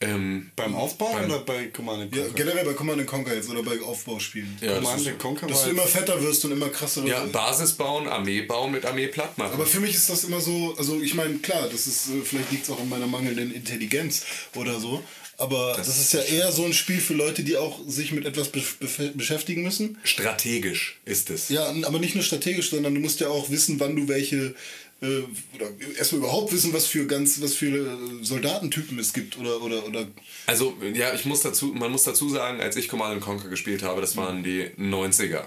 [0.00, 2.34] Ähm, Beim Aufbau Beim- oder bei Command Ja, Conquer?
[2.36, 4.56] generell bei Command Conquer jetzt oder bei Aufbauspielen.
[4.60, 7.32] ja, das Command ist, Conquer Dass du immer fetter wirst und immer krasser ja, wirst.
[7.32, 9.54] Basis bauen, Armee bauen, mit Armee platt machen.
[9.54, 12.52] Aber für mich ist das immer so, also ich meine, klar, das ist, äh, vielleicht
[12.52, 14.24] liegt es auch an meiner mangelnden Intelligenz
[14.54, 15.02] oder so,
[15.36, 18.48] aber das, ist ja eher so ein Spiel für Leute, die auch sich mit etwas
[18.50, 19.98] be be beschäftigen müssen.
[20.04, 21.48] Strategisch ist es.
[21.48, 24.54] Ja, aber nicht nur strategisch, sondern du musst ja auch wissen, wann du welche,
[25.00, 25.22] äh,
[25.54, 29.86] oder erstmal überhaupt wissen, was für ganz, was für äh, Soldatentypen es gibt oder, oder,
[29.86, 30.06] oder
[30.46, 34.00] Also, ja, ich muss dazu, man muss dazu sagen, als ich Command Conquer gespielt habe,
[34.00, 35.44] das waren die 90er.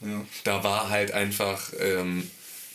[0.00, 0.26] ja.
[0.44, 2.28] Da war halt einfach, ähm,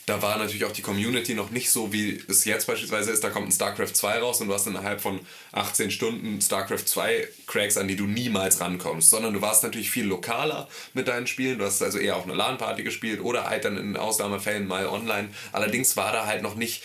[0.06, 3.24] da war natürlich auch die Community noch nicht so, wie es jetzt beispielsweise ist.
[3.24, 5.20] Da kommt ein StarCraft 2 raus und du hast innerhalb von
[5.52, 9.10] 18 Stunden StarCraft 2 Cracks, an die du niemals rankommst.
[9.10, 11.58] Sondern du warst natürlich viel lokaler mit deinen Spielen.
[11.58, 15.28] Du hast also eher auf einer LAN-Party gespielt oder halt dann in Ausnahmefällen mal online.
[15.52, 16.82] Allerdings war da halt noch nicht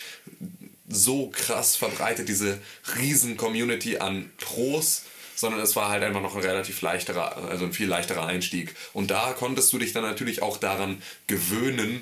[0.87, 2.57] so krass verbreitet, diese
[2.97, 5.03] riesen Community an Pros,
[5.35, 8.75] sondern es war halt einfach noch ein relativ leichterer, also ein viel leichterer Einstieg.
[8.93, 12.01] Und da konntest du dich dann natürlich auch daran gewöhnen,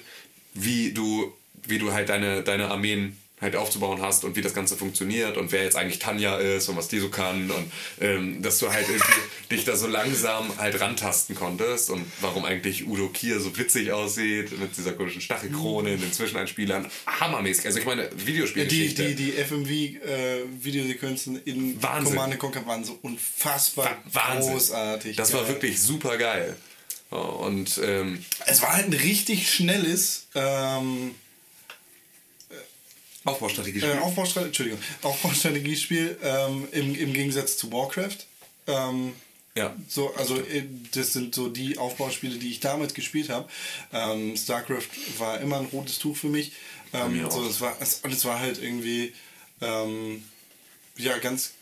[0.60, 1.34] wie du,
[1.66, 5.52] wie du halt deine, deine Armeen halt aufzubauen hast und wie das Ganze funktioniert und
[5.52, 8.90] wer jetzt eigentlich Tanja ist und was die so kann und ähm, dass du halt
[8.90, 9.14] irgendwie
[9.52, 14.60] dich da so langsam halt rantasten konntest und warum eigentlich Udo Kier so witzig aussieht
[14.60, 16.90] mit dieser komischen Stachelkrone in den Zwischeneinspielern.
[17.06, 17.68] Hammermäßig.
[17.68, 19.14] Also ich meine, die, Videospielgeschichte.
[19.14, 22.16] die, die FMV-Videosequenzen in Wahnsinn.
[22.16, 24.54] Command Conquer waren so unfassbar Wahnsinn.
[24.54, 25.16] großartig.
[25.16, 25.50] Das war geil.
[25.50, 26.58] wirklich super geil.
[27.10, 31.16] Und ähm, Es war halt ein richtig schnelles ähm,
[33.24, 33.80] Aufbaustrategie.
[33.82, 38.26] äh, Aufbaustrategie, Entschuldigung, Aufbaustrategiespiel ähm, im, im Gegensatz zu Warcraft.
[38.68, 39.14] Ähm,
[39.56, 39.76] ja.
[39.88, 43.50] So, also äh, das sind so die Aufbauspiele, die ich damit gespielt habe.
[43.92, 44.88] Ähm, StarCraft
[45.18, 46.52] war immer ein rotes Tuch für mich.
[46.94, 47.50] Ähm, mir so, auch.
[47.50, 49.14] es war, es, und es war halt irgendwie
[49.62, 50.24] ähm,
[50.98, 51.54] ja ganz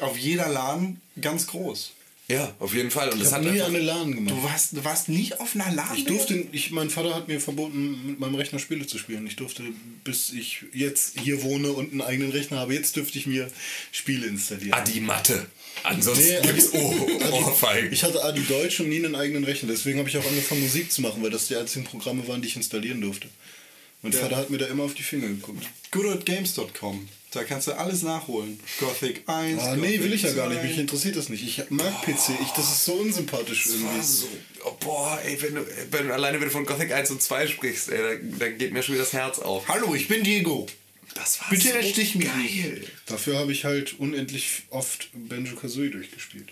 [0.00, 1.92] auf jeder LAN ganz groß.
[2.30, 3.08] Ja, auf jeden Fall.
[3.10, 4.36] Und Ich habe nie eine LAN gemacht.
[4.36, 5.96] Du warst, du warst nie auf einer LAN.
[5.96, 9.26] Ich durfte, ich, mein Vater hat mir verboten, mit meinem Rechner Spiele zu spielen.
[9.26, 9.64] Ich durfte,
[10.04, 13.50] bis ich jetzt hier wohne und einen eigenen Rechner habe, jetzt dürfte ich mir
[13.90, 14.74] Spiele installieren.
[14.74, 15.46] Adi Matte.
[15.82, 17.92] Ansonsten Nee, gibt's Ohrfeigen.
[17.92, 19.68] Ich hatte Adi Deutsch und nie einen eigenen Rechner.
[19.70, 22.48] Deswegen habe ich auch angefangen, Musik zu machen, weil das die einzigen Programme waren, die
[22.48, 23.28] ich installieren durfte.
[24.02, 25.66] Mein Vater hat mir da immer auf die Finger geguckt.
[25.90, 27.08] Goodoldgames.com.
[27.30, 28.58] Da kannst du alles nachholen.
[28.80, 29.62] Gothic 1.
[29.62, 30.60] Ah, nee, Gothic will ich ja gar nicht.
[30.62, 30.66] 2.
[30.66, 31.44] Mich interessiert das nicht.
[31.44, 32.30] Ich mag PC.
[32.42, 34.02] Ich, das ist so unsympathisch irgendwie.
[34.02, 34.26] So,
[34.64, 37.90] oh, boah, ey, wenn du, wenn alleine wenn du von Gothic 1 und 2 sprichst,
[37.90, 39.68] ey, dann, dann geht mir schon wieder das Herz auf.
[39.68, 40.66] Hallo, ich bin Diego.
[41.14, 42.84] Das war Bitte so erstich mich geil.
[43.06, 46.48] Dafür habe ich halt unendlich oft Banjo Kazooie durchgespielt.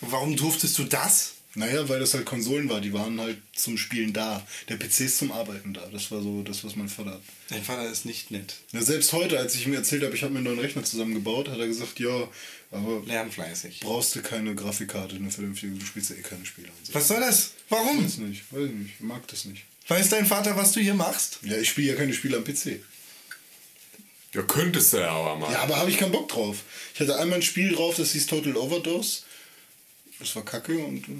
[0.00, 1.34] Warum durftest du das?
[1.54, 4.46] Naja, weil das halt Konsolen war, die waren halt zum Spielen da.
[4.68, 5.84] Der PC ist zum Arbeiten da.
[5.92, 7.22] Das war so das, was mein Vater hat.
[7.48, 8.54] Dein Vater ist nicht nett.
[8.72, 11.48] Ja, selbst heute, als ich ihm erzählt habe, ich habe mir einen neuen Rechner zusammengebaut,
[11.48, 12.28] hat er gesagt, ja,
[12.70, 13.80] aber Lernfleißig.
[13.80, 16.68] brauchst du keine Grafikkarte, eine vernünftige, du spielst ja eh keine Spiele.
[16.68, 16.94] Und so.
[16.94, 17.50] Was soll das?
[17.68, 18.04] Warum?
[18.04, 19.64] Weiß nicht, weiß ich nicht, ich mag das nicht.
[19.88, 21.40] Weiß dein Vater, was du hier machst?
[21.42, 22.78] Ja, ich spiele ja keine Spiele am PC.
[24.32, 25.50] Ja, könntest du ja aber mal.
[25.52, 26.58] Ja, aber habe ich keinen Bock drauf.
[26.94, 29.22] Ich hatte einmal ein Spiel drauf, das hieß Total Overdose.
[30.20, 31.12] Das war kacke und äh,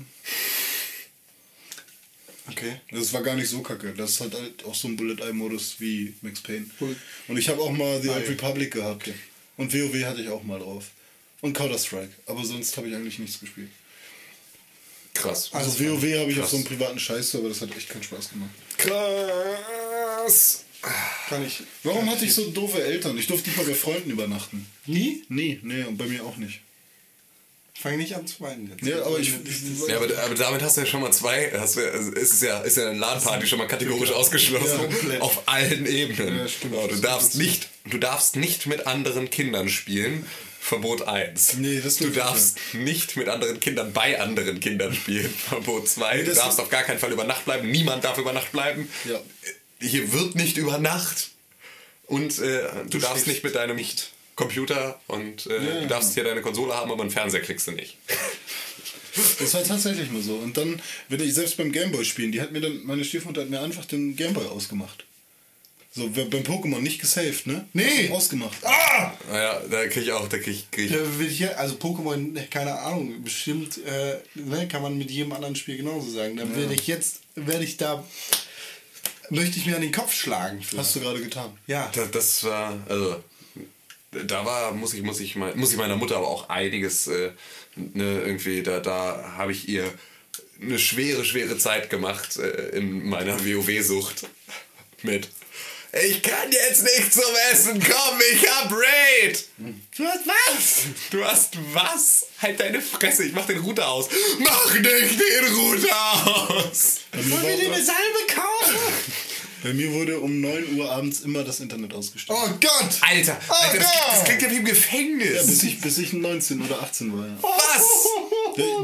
[2.48, 2.80] Okay.
[2.90, 3.92] das war gar nicht so kacke.
[3.94, 6.66] Das hat halt auch so einen Bullet-Eye-Modus wie Max Payne.
[6.78, 6.96] Bullet-
[7.28, 8.28] Und ich habe auch mal The Old Eye.
[8.30, 9.11] Republic gehabt.
[9.57, 10.90] Und WoW hatte ich auch mal drauf.
[11.42, 12.11] Und Counter-Strike.
[12.26, 13.70] Aber sonst habe ich eigentlich nichts gespielt.
[15.14, 15.51] Krass.
[15.53, 18.30] Also WoW habe ich auf so einem privaten Scheiß, aber das hat echt keinen Spaß
[18.30, 18.51] gemacht.
[18.78, 20.64] Krass.
[21.28, 21.62] Kann ich.
[21.84, 23.16] Warum hatte ich so doofe Eltern?
[23.18, 24.66] Ich durfte nicht mal bei Freunden übernachten.
[24.86, 25.24] Nie?
[25.28, 26.61] Nee, nee, und bei mir auch nicht.
[27.81, 28.87] Fang nicht an zu weinen jetzt.
[28.87, 29.33] Ja, aber ich.
[29.89, 32.43] Ja, aber, aber damit hast du ja schon mal zwei, hast du, also ist es
[32.43, 34.81] ja, ist ja eine LAN-Party schon mal kategorisch ausgeschlossen.
[34.81, 35.22] komplett.
[35.22, 36.39] auf allen Ebenen.
[36.39, 36.74] Ja, stimmt.
[36.74, 40.26] Ja, du, darfst nicht, du darfst nicht mit anderen Kindern spielen.
[40.61, 41.55] Verbot 1.
[41.55, 45.33] Nee, das du darfst nicht mit anderen Kindern bei anderen Kindern spielen.
[45.49, 46.18] Verbot 2.
[46.18, 47.70] Nee, du darfst auf gar keinen Fall über Nacht bleiben.
[47.70, 48.91] Niemand darf über Nacht bleiben.
[49.09, 49.18] Ja.
[49.81, 51.31] Hier wird nicht über Nacht.
[52.07, 53.78] Und äh, du, darfst schläfst nicht mit deinem
[54.41, 55.86] Computer und äh, Ja, du ja.
[55.86, 57.97] darfst hier deine Konsole haben, aber einen Fernseher kriegst du nicht.
[59.38, 60.34] Das war tatsächlich mal so.
[60.36, 63.51] Und dann, wenn ich selbst beim Gameboy spielen, die hat mir dann, meine Stiefmutter hat
[63.51, 65.05] mir einfach den Gameboy ausgemacht.
[65.93, 67.66] So, beim Pokémon nicht gesaved, ne?
[67.72, 68.09] Nee.
[68.12, 68.59] Ausgemacht.
[68.64, 69.12] Ah!
[69.28, 71.74] Naja, da krieg ich auch, da krieg ich, krieg ich Da will ich ja, also
[71.74, 76.36] Pokémon, keine Ahnung, bestimmt, äh, ne, kann man mit jedem anderen Spiel genauso sagen.
[76.36, 78.05] Da werde ich jetzt, werde ich da,
[79.30, 80.62] möchte ich mir an den Kopf schlagen.
[80.76, 81.51] Hast du gerade getan.
[81.66, 81.91] ja.
[81.93, 83.16] Da, das war, also,
[84.11, 87.30] da war, muss ich, muss ich, muss ich meiner Mutter aber auch einiges, äh,
[87.76, 89.84] ne, irgendwie, da, da habe ich ihr
[90.61, 94.26] eine schwere, schwere Zeit gemacht äh, in meiner WoW-Sucht
[95.02, 95.28] mit.
[95.92, 99.44] Ich kann jetzt nicht zum Essen kommen, ich hab Raid!
[99.96, 100.76] Du hast was?
[101.11, 102.26] Du hast was?
[102.40, 104.08] Halt deine Fresse, ich mach den Router aus.
[104.38, 107.00] Mach nicht den Router aus!
[107.12, 108.76] Wollen wir dir eine Salbe kaufen?
[109.62, 112.38] Bei mir wurde um 9 Uhr abends immer das Internet ausgestellt.
[112.42, 112.90] Oh Gott!
[113.02, 114.02] Alter, Oh Alter das, Gott.
[114.12, 115.46] das klingt ja wie im Ja, Gefängnis.
[115.46, 117.26] bis ich, bis ich 19 oder 18 war.
[117.26, 117.36] Ja.
[117.42, 118.06] Was?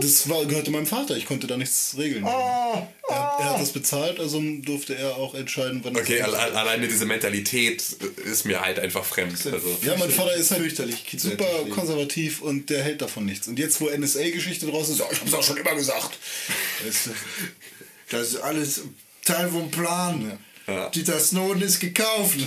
[0.01, 2.25] Das war, gehörte meinem Vater, ich konnte da nichts regeln.
[2.25, 6.35] Oh, Er, er hat das bezahlt, also durfte er auch entscheiden, wann Okay, das al
[6.35, 7.83] al alleine diese Mentalität
[8.25, 9.35] ist mir halt einfach fremd.
[9.47, 9.79] Also.
[9.83, 13.49] Ja, mein Vater ist halt Fürchterlich super konservativ und der hält davon nichts.
[13.49, 16.19] Und jetzt, wo NSA-Geschichte draußen ist, ja, ich hab's auch schon immer gesagt.
[16.85, 17.11] Weißt du,
[18.11, 18.83] Das ist alles
[19.25, 20.29] Teil vom Plan.
[20.31, 20.39] Ja.
[20.95, 22.39] Dieter Snowden ist gekauft.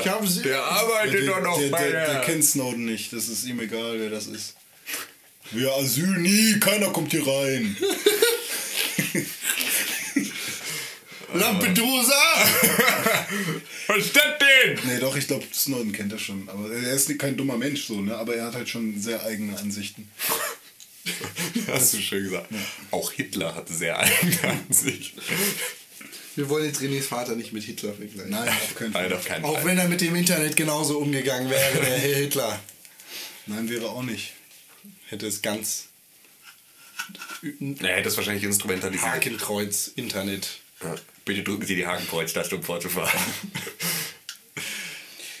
[0.00, 0.42] Ich habe sie.
[0.42, 2.20] Der arbeitet doch noch der, bei der, der der...
[2.22, 4.56] kennt Snowden nicht, das ist ihm egal, wer das ist.
[5.52, 7.76] Wir Asyl nie, keiner kommt hier rein.
[11.32, 12.14] Lampedusa!
[13.86, 14.78] Was ist das denn?
[14.84, 16.48] Nee, doch, ich glaube, Snowden kennt er schon.
[16.48, 18.16] Aber er ist kein dummer Mensch so, ne?
[18.16, 20.10] Aber er hat halt schon sehr eigene Ansichten.
[21.68, 22.48] Hast du schön gesagt.
[22.90, 25.14] Auch Hitler hatte sehr eigene Ansicht.
[26.40, 28.30] Wir wollen jetzt Renés Vater nicht mit Hitler vergleichen.
[28.30, 29.02] Nein, auf keinen Fall.
[29.02, 29.64] Nein, auf keinen Auch Fall.
[29.66, 32.58] wenn er mit dem Internet genauso umgegangen wäre, der Herr Hitler.
[33.44, 34.32] Nein, wäre auch nicht.
[35.08, 35.88] Hätte es ganz
[37.42, 39.10] Er hätte es wahrscheinlich instrumentalisiert.
[39.12, 40.60] Hakenkreuz Internet.
[40.82, 40.94] Ja.
[41.26, 43.20] Bitte drücken Sie die Hakenkreuz-Taste, um fortzufahren.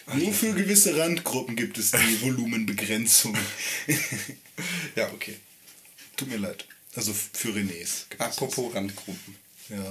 [0.12, 3.38] Nur für gewisse Randgruppen gibt es die Volumenbegrenzung.
[4.96, 5.36] Ja, okay.
[6.18, 6.66] Tut mir leid.
[6.94, 8.04] Also für Renés.
[8.18, 9.36] Apropos Randgruppen.
[9.70, 9.88] Ja.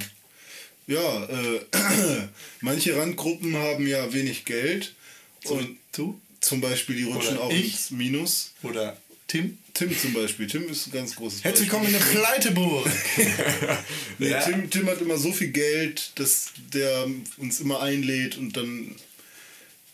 [0.89, 1.61] Ja, äh,
[2.61, 4.95] manche Randgruppen haben ja wenig Geld.
[5.43, 6.19] Und du?
[6.41, 7.73] zum Beispiel, die rutschen Oder auch ich?
[7.73, 8.53] ins Minus.
[8.63, 9.59] Oder Tim?
[9.75, 10.47] Tim zum Beispiel.
[10.47, 12.89] Tim ist ein ganz großes Herzlich willkommen in der Pleiteburg.
[14.17, 14.41] Nee, Ja.
[14.41, 17.05] Tim, Tim hat immer so viel Geld, dass der
[17.37, 18.95] uns immer einlädt und dann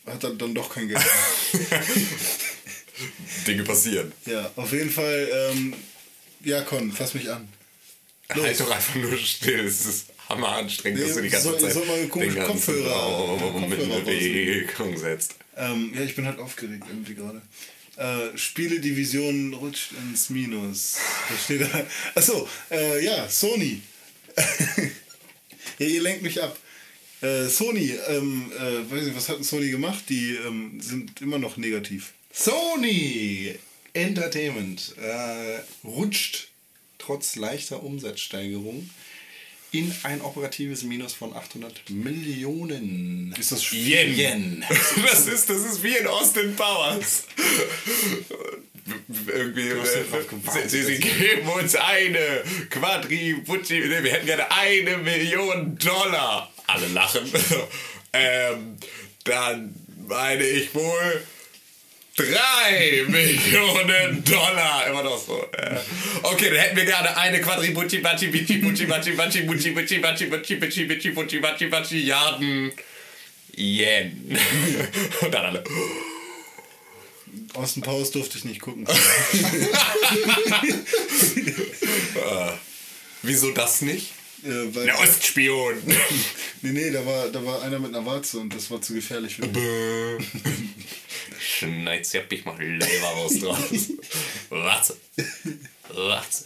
[0.06, 1.02] hat er dann doch kein Geld.
[3.48, 4.14] Dinge passieren.
[4.26, 5.74] ja, auf jeden Fall, ähm,
[6.44, 7.48] ja, Con, fass mich an.
[8.30, 9.66] Halt doch einfach nur still.
[9.66, 12.42] Es ist hammer anstrengend, Nee, dass du die ganze soll- Zeit soll mal den ganzen
[12.44, 15.36] Kopfhörer- Raum Kopfhörer Bewegung setzt.
[15.58, 17.42] Ähm, ja, ich bin halt aufgeregt irgendwie gerade.
[17.98, 20.98] Äh, Spieledivision rutscht ins Minus.
[21.30, 21.86] Da steht da.
[22.16, 23.82] Achso, äh, ja, Sony.
[25.80, 26.58] ja, ihr lenkt mich ab.
[27.22, 30.04] Äh, Sony, ähm, äh, weiß nicht, was hat denn Sony gemacht?
[30.10, 32.12] Die ähm, sind immer noch negativ.
[32.34, 33.56] Sony
[33.94, 36.50] Entertainment äh, rutscht
[36.98, 38.90] trotz leichter Umsatzsteigerung
[39.80, 44.14] in ein operatives Minus von 800 Millionen Ist das Yen.
[44.18, 44.66] Yen.
[44.70, 47.26] Das ist, das ist wie in Austin Powers.
[49.28, 56.52] Irgendwie, äh, sie, sie geben uns eine Quadribucci, nee, wir hätten gerne eine Million Dollar.
[56.68, 57.32] Alle lachen.
[58.14, 58.78] ähm,
[59.24, 59.76] dann
[60.08, 61.24] meine ich wohl
[62.16, 64.88] drei Millionen Dollar.
[64.88, 65.46] Immer noch so.
[65.52, 65.76] Äh,
[66.24, 70.26] okay, dann hätten wir gerne eine Quadribucci, Baci, Bici, Bucci, Baci, Baci, Bucci, Bucci, Baci,
[70.28, 72.72] Baci, Bici, Bici, Bucci, Baci, Baci, Milliarden
[73.56, 74.38] Yen.
[75.22, 75.64] Und dann alle.
[77.54, 78.86] Austin Powers durfte ich nicht gucken.
[83.24, 84.12] Wieso das nicht?
[84.46, 85.76] Äh, weil, Der Ostspion.
[86.62, 89.36] nee, nee, da war, da war einer mit einer Warze und das war zu gefährlich
[89.36, 89.58] für mich.
[91.40, 93.90] Schneidsepp, ich mach Leberwurst draus.
[94.50, 94.96] Warte.
[95.94, 96.44] Warte.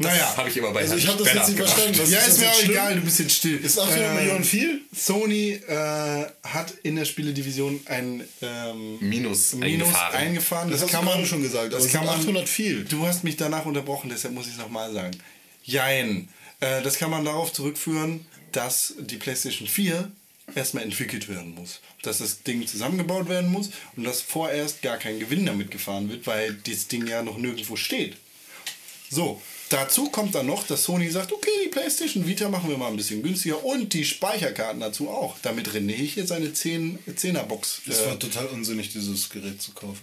[0.00, 1.98] Naja, Habe ich immer bei Also Herrn ich habe das jetzt nicht verstanden.
[2.12, 2.70] Ja, ist das mir auch schlimm?
[2.70, 3.56] egal, du bist jetzt still.
[3.56, 4.80] Ist 800 Äh, Millionen viel?
[4.96, 10.14] Sony äh, hat in der Spieledivision ein ähm, Minus, Minus eingefahren.
[10.16, 10.70] eingefahren.
[10.70, 12.84] Das hast kann man schon gesagt, Das es kann sind man 800 viel.
[12.84, 15.16] Du hast mich danach unterbrochen, deshalb muss ich es nochmal sagen.
[15.64, 16.28] Jein.
[16.60, 20.10] Äh, das kann man darauf zurückführen, dass die PlayStation 4
[20.54, 21.80] erstmal entwickelt werden muss.
[22.02, 26.26] Dass das Ding zusammengebaut werden muss und dass vorerst gar kein Gewinn damit gefahren wird,
[26.26, 28.16] weil dieses Ding ja noch nirgendwo steht.
[29.10, 32.88] So, dazu kommt dann noch, dass Sony sagt, okay, die PlayStation Vita machen wir mal
[32.88, 35.36] ein bisschen günstiger und die Speicherkarten dazu auch.
[35.42, 37.82] Damit René hier seine 10, 10er Box.
[37.88, 40.00] Es Äh, war total unsinnig, dieses Gerät zu kaufen.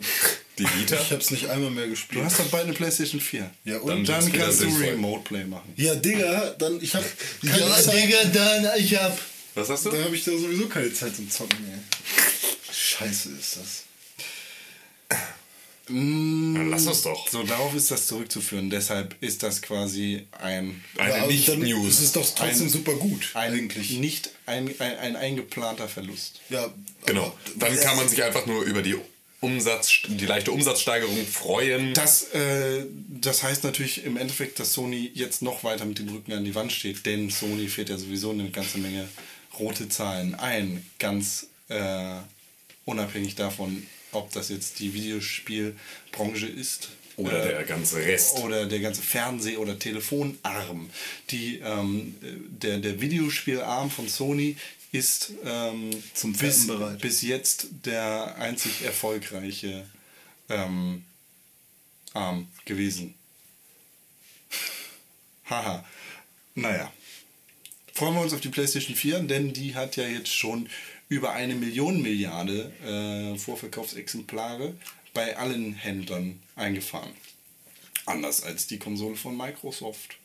[0.57, 0.95] Die Vita?
[1.01, 2.21] Ich habe es nicht einmal mehr gespielt.
[2.21, 3.49] du hast doch bald eine PlayStation 4.
[3.65, 3.91] Ja, und?
[3.91, 4.67] Und Dann dann kannst du.
[4.67, 5.73] Remote Play machen.
[5.75, 7.05] ja, Digga, dann ich habe
[7.45, 7.95] keine Ja, Zeit.
[7.95, 9.19] Digga, dann, ich hab.
[9.55, 9.89] Was hast du?
[9.91, 11.79] Da habe ich da sowieso keine Zeit zum Zocken, ey.
[12.73, 13.83] Scheiße ist das.
[15.87, 17.27] Dann lass uns doch.
[17.29, 18.69] So, darauf ist das zurückzuführen.
[18.69, 21.87] Deshalb ist das quasi ein, Eine aber dann Nicht-News.
[21.87, 23.91] ist es doch trotzdem Ein- super gut, ein eigentlich.
[23.99, 26.41] nicht ein, ein, ein eingeplanter Verlust.
[26.49, 26.73] Ja,
[27.05, 27.35] Genau.
[27.57, 28.95] Dann kann man sich einfach nur über die
[29.41, 31.93] Umsatz, die leichte Umsatzsteigerung freuen.
[31.93, 32.85] Das, äh,
[33.21, 36.55] das heißt natürlich im Endeffekt, dass Sony jetzt noch weiter mit dem Rücken an die
[36.55, 39.07] Wand steht, denn Sony fährt ja sowieso eine ganze Menge
[39.59, 42.15] rote Zahlen ein, ganz äh,
[42.85, 43.85] unabhängig davon,
[44.15, 46.89] ob das jetzt die Videospielbranche ist.
[47.17, 48.39] Oder äh, der ganze Rest.
[48.39, 50.89] oder der ganze Fernseh- oder Telefonarm.
[51.29, 54.57] Die, ähm, der, der Videospielarm von Sony
[54.91, 56.99] ist ähm, Zum bis, bereit.
[57.01, 59.85] bis jetzt der einzig erfolgreiche
[60.49, 61.03] ähm,
[62.13, 63.13] Arm gewesen.
[65.49, 65.85] Haha.
[66.55, 66.91] Naja.
[67.97, 70.67] Freuen wir uns auf die PlayStation 4, denn die hat ja jetzt schon
[71.07, 74.73] über eine Million Milliarde äh, Vorverkaufsexemplare
[75.13, 77.13] bei allen Händlern eingefahren.
[78.05, 80.17] Anders als die Konsole von Microsoft,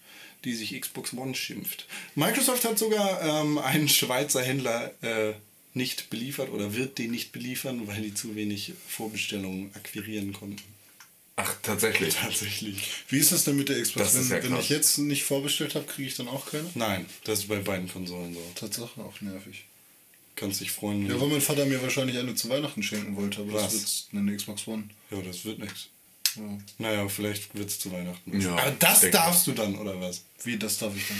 [0.42, 1.86] die sich Xbox One schimpft.
[2.16, 5.34] Microsoft hat sogar ähm, einen Schweizer Händler äh,
[5.72, 10.79] nicht beliefert oder wird den nicht beliefern, weil die zu wenig Vorbestellungen akquirieren konnten.
[11.42, 12.14] Ach, tatsächlich.
[12.14, 12.76] Tatsächlich.
[13.08, 14.12] Wie ist das denn mit der Xbox?
[14.12, 14.64] Das ist wenn ja wenn krass.
[14.64, 16.68] ich jetzt nicht vorbestellt habe, kriege ich dann auch keine?
[16.74, 18.40] Nein, das ist bei beiden Konsolen so.
[18.54, 19.64] Tatsache auch nervig.
[20.36, 21.06] Kannst dich freuen.
[21.08, 23.72] Ja, weil mein Vater mir wahrscheinlich eine zu Weihnachten schenken wollte, aber Was?
[23.72, 24.84] das wird eine Xbox One.
[25.10, 25.88] ja das wird nichts.
[26.36, 26.58] Ja.
[26.78, 28.40] Naja, vielleicht wird es zu Weihnachten.
[28.40, 30.22] Ja, Aber das darfst du dann, oder was?
[30.44, 31.16] Wie, das darf ich dann?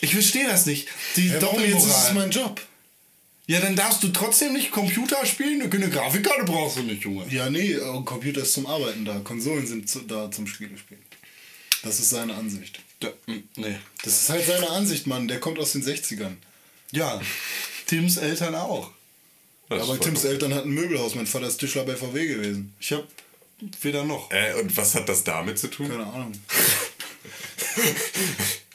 [0.00, 0.88] Ich verstehe das nicht.
[1.16, 2.60] Die Ja, warum jetzt ist es mein Job?
[3.48, 5.62] Ja, dann darfst du trotzdem nicht Computer spielen.
[5.62, 7.26] Eine Grafikkarte brauchst du nicht, Junge.
[7.28, 9.20] Ja, nee, äh, Computer ist zum Arbeiten da.
[9.20, 11.02] Konsolen sind zu, da zum Spiele spielen.
[11.82, 12.80] Das ist seine Ansicht.
[12.98, 13.76] Da, mm, nee.
[14.02, 15.28] Das ist halt seine Ansicht, Mann.
[15.28, 16.34] Der kommt aus den 60ern.
[16.90, 17.20] Ja,
[17.86, 18.90] Tims Eltern auch.
[19.68, 20.30] Das Aber Tims cool.
[20.30, 21.14] Eltern hatten ein Möbelhaus.
[21.14, 22.74] Mein Vater ist Tischler bei VW gewesen.
[22.80, 23.06] Ich hab
[23.80, 24.30] weder noch.
[24.32, 25.88] Äh, und was hat das damit zu tun?
[25.88, 26.32] Keine Ahnung.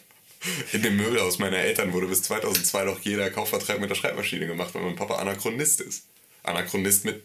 [0.74, 4.74] In dem Möbelhaus meiner Eltern wurde bis 2002 noch jeder Kaufvertrag mit der Schreibmaschine gemacht,
[4.74, 6.06] weil mein Papa Anachronist ist.
[6.44, 7.22] Anachronist mit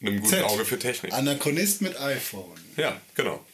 [0.00, 0.44] einem guten Z.
[0.44, 1.12] Auge für Technik.
[1.12, 2.58] Anachronist mit iPhone.
[2.76, 3.44] Ja, genau.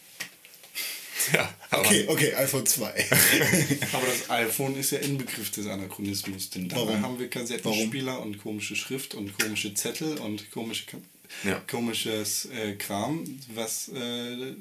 [1.33, 2.85] Ja, aber Okay, okay, iPhone 2.
[3.93, 6.51] Aber das iPhone ist ja Inbegriff des Anachronismus.
[6.51, 7.01] Denn dabei Warum?
[7.01, 10.97] haben wir Kassettenspieler und komische Schrift und komische Zettel und komische, Ka-
[11.43, 11.59] Ja.
[11.67, 13.23] komisches äh, Kram,
[13.55, 14.53] was äh,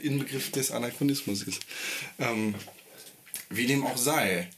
[0.00, 1.60] Inbegriff des Anachronismus ist.
[2.18, 2.54] Ähm,
[3.50, 4.48] wie dem auch sei,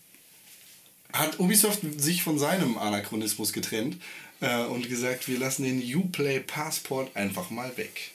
[1.12, 3.97] hat Ubisoft sich von seinem Anachronismus getrennt
[4.41, 8.12] äh, und gesagt, wir lassen den Uplay Passport einfach mal weg.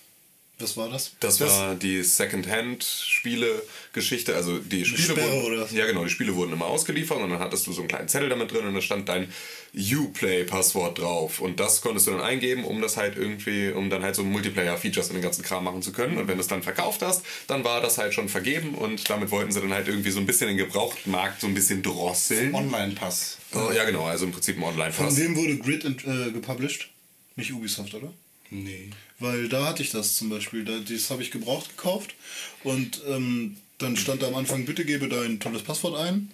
[0.59, 1.11] Was war das?
[1.19, 4.35] Das, Das- war die Second-Hand-Spiele-Geschichte.
[4.35, 5.67] Also die Spiele Sperre wurden, oder?
[5.73, 8.29] Ja, genau, die Spiele wurden immer ausgeliefert und dann hattest du so einen kleinen Zettel
[8.29, 9.31] damit drin und da stand dein
[9.75, 11.39] Uplay-Passwort drauf.
[11.39, 15.09] Und das konntest du dann eingeben, um das halt irgendwie, um dann halt so Multiplayer-Features
[15.09, 16.17] und den ganzen Kram machen zu können.
[16.17, 19.31] Und wenn du es dann verkauft hast, dann war das halt schon vergeben und damit
[19.31, 22.55] wollten sie dann halt irgendwie so ein bisschen den Gebrauchtmarkt so ein bisschen drosseln.
[22.55, 23.37] Online-Pass.
[23.53, 25.17] Oh, ja, genau, also im Prinzip ein Von Online-Pass.
[25.17, 26.89] wem wurde Grid äh, gepublished?
[27.35, 28.13] Nicht Ubisoft, oder?
[28.49, 28.89] Nee.
[29.19, 30.65] Weil da hatte ich das zum Beispiel.
[30.65, 32.15] Da, das habe ich gebraucht gekauft.
[32.63, 36.31] Und ähm, dann stand da am Anfang, bitte gebe dein tolles Passwort ein.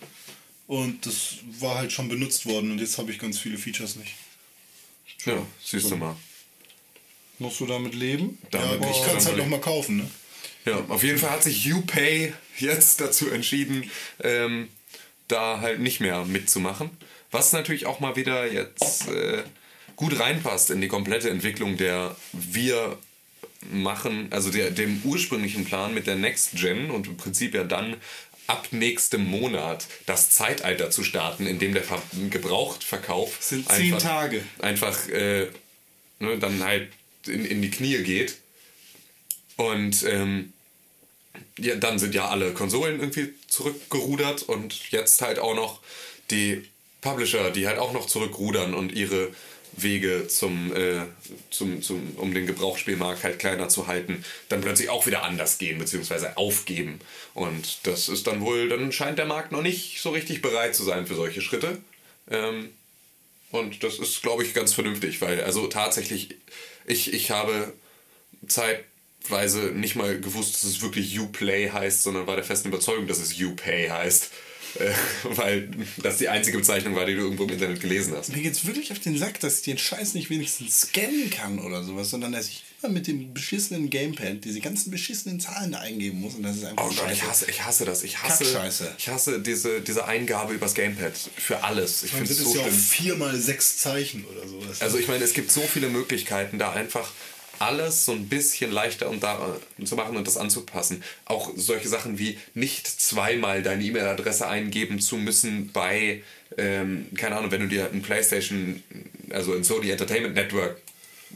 [0.68, 2.72] Und das war halt schon benutzt worden.
[2.72, 4.16] Und jetzt habe ich ganz viele Features nicht.
[5.26, 6.16] Ja, siehst du mal.
[7.40, 8.38] Musst du damit leben?
[8.52, 10.12] Damit ja, ich kann es halt noch mal kaufen, ne?
[10.66, 13.90] Ja, auf jeden Fall hat sich UPay jetzt dazu entschieden,
[14.24, 14.70] ähm,
[15.28, 16.92] da halt nicht mehr mitzumachen.
[17.32, 19.44] Was natürlich auch mal wieder jetzt äh,
[20.02, 22.98] gut reinpasst in die komplette Entwicklung der wir
[23.72, 27.98] machen, also der, dem ursprünglichen Plan mit der Next Gen und im Prinzip ja dann
[28.48, 34.42] ab nächstem Monat das Zeitalter zu starten, in dem der Ver Gebrauchtverkauf Sind zehn Tage.
[34.60, 35.50] einfach äh,
[36.18, 36.90] ne, dann halt
[37.28, 38.40] in, in die Knie geht.
[39.56, 40.52] Und ähm,
[41.60, 45.80] ja, dann sind ja alle Konsolen irgendwie zurückgerudert und jetzt halt auch noch
[46.32, 46.64] die
[47.02, 49.30] Publisher, die halt auch noch zurückrudern und ihre
[49.74, 51.02] Wege zum, äh,
[51.50, 55.80] zum, zum, um den Gebrauchsspielmarkt halt kleiner zu halten, dann plötzlich auch wieder anders gehen
[55.80, 56.30] bzw.
[56.36, 57.00] aufgeben.
[57.34, 60.84] Und das ist dann wohl, dann scheint der Markt noch nicht so richtig bereit zu
[60.84, 61.78] sein für solche Schritte.
[62.30, 62.70] Ähm,
[63.52, 66.36] und das ist, glaube ich, ganz vernünftig, weil also tatsächlich,
[66.86, 67.74] ich, ich habe
[68.48, 73.20] zeitweise nicht mal gewusst, dass es wirklich Uplay heißt, sondern war der festen Überzeugung, dass
[73.20, 74.32] es Upay heißt.
[74.80, 74.92] Äh,
[75.24, 75.70] weil
[76.02, 78.36] das die einzige Bezeichnung war, die du irgendwo im Internet gelesen hast.
[78.36, 81.84] Mir geht's wirklich auf den Sack, dass ich den Scheiß nicht wenigstens scannen kann oder
[81.84, 86.20] sowas, sondern dass ich immer mit dem beschissenen Gamepad diese ganzen beschissenen Zahlen da eingeben
[86.22, 88.04] muss und das ist einfach Oh Gott, ich hasse, ich hasse das.
[88.04, 88.96] Ich hasse, Kackscheiße.
[88.98, 92.04] ich hasse diese, diese Eingabe übers Gamepad für alles.
[92.04, 92.80] Ich finde es so es ja auch schlimm.
[92.80, 94.82] vier mal sechs Zeichen oder sowas.
[94.82, 97.12] Also ich meine, es gibt so viele Möglichkeiten, da einfach
[97.62, 101.04] alles so ein bisschen leichter und da, äh, zu machen und das anzupassen.
[101.26, 106.24] Auch solche Sachen wie nicht zweimal deine E-Mail-Adresse eingeben zu müssen bei,
[106.58, 108.82] ähm, keine Ahnung, wenn du dir ein PlayStation,
[109.30, 110.78] also ein Sony Entertainment Network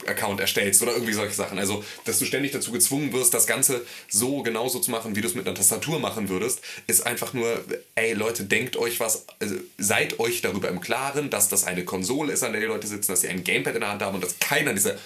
[0.07, 1.57] Account erstellst oder irgendwie solche Sachen.
[1.57, 5.27] Also, dass du ständig dazu gezwungen wirst, das Ganze so genauso zu machen, wie du
[5.27, 7.63] es mit einer Tastatur machen würdest, ist einfach nur,
[7.95, 12.33] ey Leute, denkt euch was, also seid euch darüber im Klaren, dass das eine Konsole
[12.33, 14.23] ist, an der die Leute sitzen, dass sie ein Gamepad in der Hand haben und
[14.23, 14.99] dass keiner diese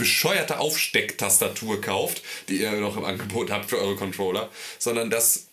[0.00, 4.48] bescheuerte Aufstecktastatur kauft, die ihr noch im Angebot habt für eure Controller,
[4.78, 5.48] sondern dass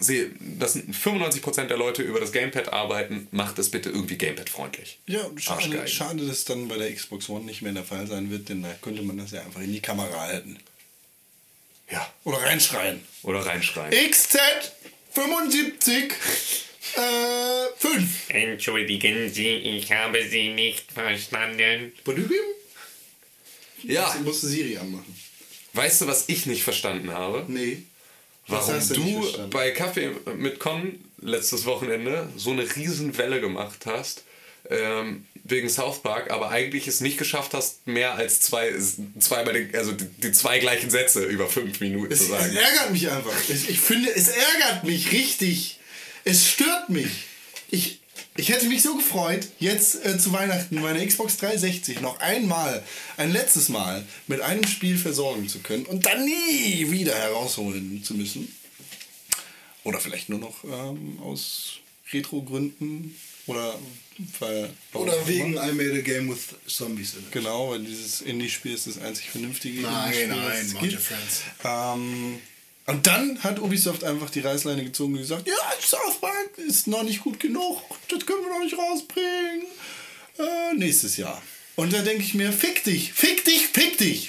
[0.00, 4.98] sie, dass 95% der Leute über das Gamepad arbeiten, macht es bitte irgendwie Gamepad-freundlich.
[5.06, 8.48] Ja, schade, schade, dass dann bei der Xbox One nicht mehr der Fall sein wird,
[8.48, 10.58] denn da könnte man das ja einfach in die Kamera halten.
[11.88, 12.12] Ja.
[12.24, 13.00] Oder reinschreien.
[13.22, 13.92] Oder reinschreien.
[14.10, 14.38] XZ
[15.12, 16.12] 75
[16.96, 18.30] äh, 5.
[18.30, 21.92] Entschuldigen Sie, ich habe Sie nicht verstanden.
[23.86, 25.14] Ja, Ich musste Siri anmachen.
[25.72, 27.44] weißt du, was ich nicht verstanden habe?
[27.48, 27.82] Nee.
[28.46, 33.40] Was Warum hast du du bei Kaffee mit Con letztes Wochenende so eine riesen Welle
[33.40, 34.22] gemacht hast
[34.70, 38.72] ähm, wegen South Park, aber eigentlich es nicht geschafft hast, mehr als zwei,
[39.18, 42.30] zwei bei den, also die, die zwei gleichen Sätze über fünf Minuten Es, zu es
[42.30, 42.56] sagen.
[42.56, 43.32] ärgert mich einfach.
[43.48, 45.78] Ich, ich finde, es ärgert mich richtig.
[46.24, 47.10] Es stört mich.
[47.70, 48.00] Ich,
[48.36, 52.82] ich hätte mich so gefreut, jetzt äh, zu Weihnachten meine Xbox 360 noch einmal,
[53.16, 58.14] ein letztes Mal mit einem Spiel versorgen zu können und dann nie wieder herausholen zu
[58.14, 58.54] müssen.
[59.84, 61.78] Oder vielleicht nur noch ähm, aus
[62.12, 63.14] Retro-Gründen
[63.46, 63.78] oder
[64.40, 64.70] weil.
[64.94, 67.32] Oder wegen I made a game with zombies in it.
[67.32, 71.02] Genau, weil dieses Indie-Spiel ist das einzig vernünftige Nein, Indie-Spiel, nein, gibt.
[71.02, 71.42] Friends.
[71.62, 72.38] Ähm,
[72.86, 77.02] und dann hat Ubisoft einfach die Reißleine gezogen und gesagt, ja, South Park ist noch
[77.02, 79.66] nicht gut genug, das können wir noch nicht rausbringen.
[80.38, 81.40] Äh, nächstes Jahr.
[81.76, 84.28] Und da denke ich mir, fick dich, fick dich, fick dich.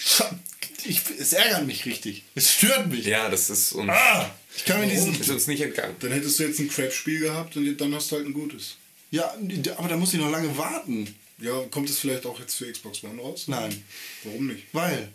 [0.86, 2.24] Ich, es ärgert mich richtig.
[2.36, 3.06] Es stört mich.
[3.06, 5.20] Ja, das ist uns, Ah, ich kann mir diesen...
[5.20, 5.96] ist uns nicht entgangen.
[6.00, 8.78] Dann hättest du jetzt ein Crap-Spiel gehabt und dann hast du halt ein gutes.
[9.12, 9.34] Ja,
[9.78, 11.14] aber da muss ich noch lange warten.
[11.40, 13.46] Ja, kommt es vielleicht auch jetzt für Xbox One raus?
[13.48, 13.84] Nein.
[14.24, 14.64] Warum nicht?
[14.74, 15.10] Weil...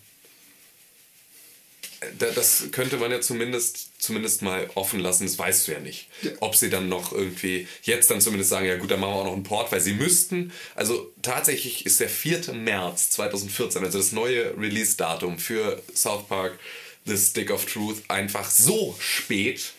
[2.19, 6.09] Da- Das könnte man ja zumindest, zumindest mal offen lassen, das weißt du ja nicht.
[6.41, 9.25] Ob sie dann noch irgendwie jetzt dann zumindest sagen, ja gut, dann machen wir auch
[9.25, 12.55] noch einen Port, weil sie müssten, also tatsächlich ist der 4.
[12.55, 16.59] März 2014, also das neue Release-Datum für South Park
[17.05, 19.73] The Stick of Truth einfach so spät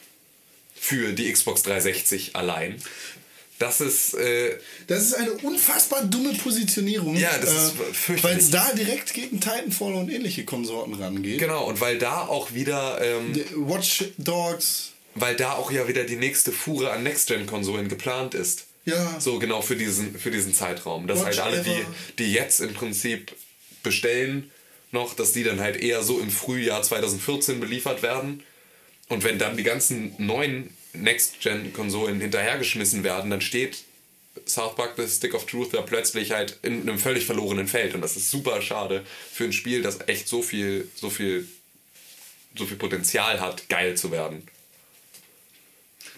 [0.75, 2.81] für die Xbox 360 allein.
[3.61, 4.57] Das ist, äh,
[4.87, 7.15] Das ist eine unfassbar dumme Positionierung.
[7.15, 8.23] Ja, das ist äh, fürchterlich.
[8.23, 11.39] Weil es da direkt gegen Titanfall und ähnliche Konsorten rangeht.
[11.39, 13.35] genau, und weil da auch wieder, ähm,
[13.67, 14.93] Watch Dogs.
[15.13, 18.65] weil da auch ja wieder die nächste Fuhre an Next-Gen-Konsolen geplant ist.
[18.85, 19.19] Ja.
[19.19, 21.05] So genau für diesen, für diesen Zeitraum.
[21.05, 21.85] Dass Watch halt alle, die,
[22.17, 23.31] die jetzt im Prinzip
[23.83, 24.49] bestellen,
[24.91, 28.41] noch, dass die dann halt eher so im Frühjahr 2014 beliefert werden.
[29.07, 33.77] Und wenn dann die ganzen neuen Next-Gen-Konsolen hinterhergeschmissen werden, dann steht
[34.47, 37.95] South Park The Stick of Truth da plötzlich halt in einem völlig verlorenen Feld.
[37.95, 41.47] Und das ist super schade für ein Spiel, das echt so viel, so viel,
[42.57, 44.43] so viel Potenzial hat, geil zu werden.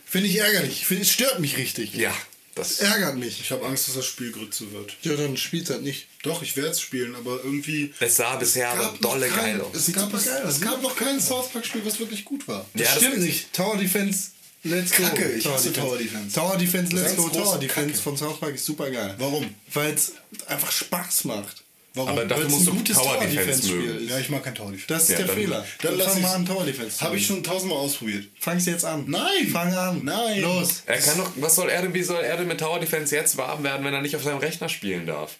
[0.05, 0.81] Finde ich ärgerlich.
[0.81, 1.95] Ich find, es stört mich richtig.
[1.95, 2.15] Ja,
[2.55, 3.41] das Ärgert mich.
[3.41, 4.95] Ich habe Angst, dass das Spiel Grütze wird.
[5.01, 6.07] Ja, dann spielt halt nicht.
[6.21, 7.91] Doch, ich werde es spielen, aber irgendwie.
[7.99, 9.75] Es sah bisher aber dolle kein- geil aus.
[9.75, 12.69] Es gab, es, geil es gab noch kein South Park-Spiel, was wirklich gut war.
[12.75, 13.53] Das Ja, das stimmt ist- nicht.
[13.53, 14.29] Tower Defense,
[14.63, 15.03] let's go.
[15.03, 16.35] Kacke, ich hasse Tower Defense.
[16.35, 17.29] Tower Defense, let's go.
[17.29, 18.01] Tower Defense Kacke.
[18.01, 19.15] von South Park ist super geil.
[19.17, 19.53] Warum?
[19.73, 20.13] Weil es
[20.47, 21.63] einfach Spaß macht.
[21.95, 22.09] Warum?
[22.09, 24.07] Aber dafür Weil's musst ein du gutes Tower Tower Defense Defense Spiel mögen.
[24.09, 24.87] ja, ich mag kein Tower Defense.
[24.87, 25.65] Das ist Ja, der dann- Fehler.
[25.83, 28.25] Dann lass fang mal an, Tower Defense Habe ich schon tausendmal ausprobiert.
[28.39, 29.03] Fang's jetzt an.
[29.07, 29.47] Nein.
[29.51, 30.01] Fang an.
[30.03, 30.41] Nein.
[30.41, 30.81] Los.
[30.87, 33.37] Er kann doch, was soll er denn, wie soll er denn mit Tower Defense jetzt
[33.37, 35.35] warm werden, wenn er nicht auf seinem Rechner spielen darf?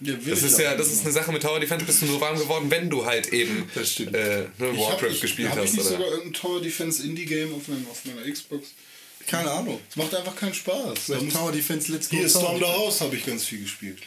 [0.00, 0.80] Ja, Das ist ja, nicht.
[0.80, 3.32] das ist eine Sache mit Tower Defense, bist du nur warm geworden, wenn du halt
[3.32, 3.68] eben.
[3.74, 3.80] Äh,
[4.12, 5.64] ne, Warcraft ich- gespielt hab hast.
[5.66, 5.90] ich nicht Oder?
[5.96, 8.68] sogar irgendein Tower Defense Indie-Game auf, meinem- auf meiner Xbox?
[9.26, 9.80] Keine Ahnung.
[9.90, 11.06] Es macht einfach keinen Spaß.
[11.32, 12.16] Tower Defense, let's go.
[12.16, 12.64] Hier, Storm the.
[12.64, 13.98] House habe ich ganz viel gespielt.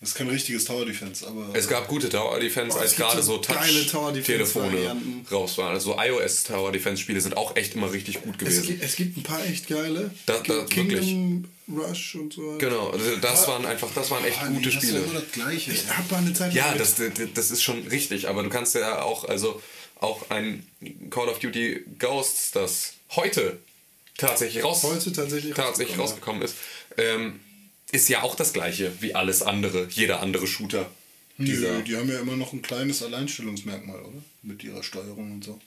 [0.00, 1.50] Das ist kein richtiges Tower Defense, aber.
[1.54, 4.96] Es gab gute Tower Defense, Boah, als es gerade so Touch-Telefone
[5.30, 5.74] raus waren.
[5.74, 8.66] Also iOS Tower Defense Spiele sind auch echt immer richtig gut Es gewesen.
[8.66, 10.10] gibt, es gibt ein paar echt geile.
[10.24, 12.56] Da- da- Kingdom Rush und so.
[12.58, 15.04] Genau, also das waren einfach, das waren echt nee, gute das ist Spiele.
[15.12, 15.70] das Gleiche.
[15.72, 16.94] Ich hab mal eine Zeit Ja, das,
[17.34, 19.60] das ist schon richtig, aber du kannst ja auch, also
[20.00, 20.66] auch ein
[21.10, 23.58] Call of Duty Ghosts, das heute
[24.16, 26.54] tatsächlich, raus, Heute tatsächlich tatsächlich rausgekommen, rausgekommen ist,
[26.96, 27.40] ähm,
[27.92, 30.90] ist ja auch das gleiche wie alles andere, jeder andere Shooter.
[31.36, 34.22] Nö, die haben ja immer noch ein kleines Alleinstellungsmerkmal, oder?
[34.42, 35.58] Mit ihrer Steuerung und so.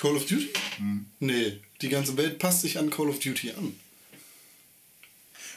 [0.00, 0.48] Call of Duty?
[0.76, 1.06] Hm.
[1.20, 3.74] Nee, die ganze Welt passt sich an Call of Duty an.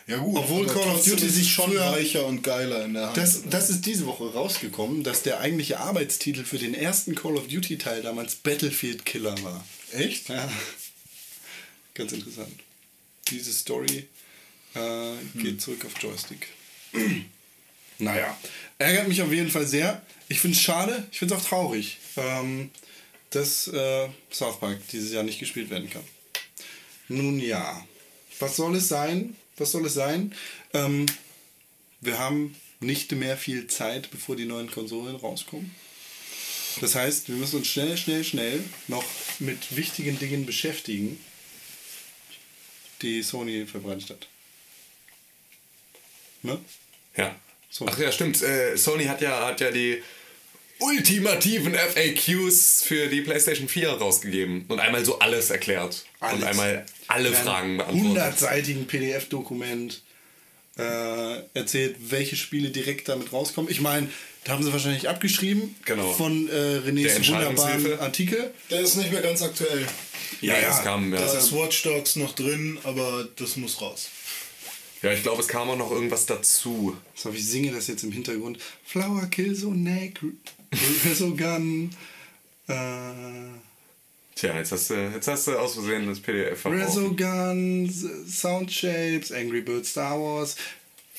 [0.06, 3.18] Ja gut, Obwohl Call of Duty ist sich schon weicher und geiler in der Hand.
[3.18, 7.48] Das, das ist diese Woche rausgekommen, dass der eigentliche Arbeitstitel für den ersten Call of
[7.48, 9.66] Duty Teil damals Battlefield Killer war.
[9.94, 10.30] Echt?
[10.30, 10.52] Ja.
[11.94, 12.54] Ganz interessant.
[13.30, 14.08] Diese Story
[14.76, 15.60] äh, geht Hm.
[15.60, 16.48] zurück auf Joystick.
[18.00, 18.36] Naja,
[18.80, 20.02] ärgert mich auf jeden Fall sehr.
[20.28, 22.72] Ich finde es schade, ich finde es auch traurig, ähm,
[23.30, 26.04] dass äh, South Park dieses Jahr nicht gespielt werden kann.
[27.08, 27.86] Nun ja,
[28.40, 29.36] was soll es sein?
[29.58, 30.34] Was soll es sein?
[30.74, 31.06] Ähm,
[32.02, 35.74] wir haben nicht mehr viel Zeit, bevor die neuen Konsolen rauskommen.
[36.82, 39.06] Das heißt, wir müssen uns schnell, schnell, schnell noch
[39.40, 41.20] mit wichtigen Dingen beschäftigen,
[43.04, 44.28] die Sony verbreitet hat.
[46.44, 46.60] Ne?
[47.18, 47.36] Ja.
[47.70, 47.86] So.
[47.88, 48.42] Ach ja, stimmt.
[48.42, 50.02] Äh, Sony hat ja, hat ja die
[50.80, 56.06] ultimativen FAQs für die PlayStation 4 rausgegeben und einmal so alles erklärt.
[56.20, 56.36] Alles.
[56.38, 58.24] Und einmal alle Ein Fragen beantwortet.
[58.24, 60.02] 100-seitigen PDF-Dokument
[60.78, 63.70] äh, erzählt, welche Spiele direkt damit rauskommen.
[63.72, 64.10] Ich meine,
[64.44, 66.12] da haben sie wahrscheinlich abgeschrieben Genau.
[66.14, 68.00] von äh, Renés wunderbaren.
[68.00, 68.54] Artikel.
[68.70, 69.86] Der ist nicht mehr ganz aktuell.
[70.42, 71.20] Ja, Ja, es kam, ja.
[71.20, 74.10] Da ist Watch Dogs noch drin, aber das muss raus.
[75.04, 76.98] Ja, ich glaube, es kam auch noch irgendwas dazu.
[77.14, 78.58] So, ich singe das jetzt im Hintergrund.
[78.86, 80.20] Flower Kill so neck,
[81.16, 81.92] so gun.
[82.68, 82.74] Äh,
[84.36, 86.66] Tja, jetzt hast du, jetzt hast du aus Versehen das PDF.
[86.66, 87.94] Resogun,
[88.28, 90.56] Sound Shapes, Angry Birds Star Wars.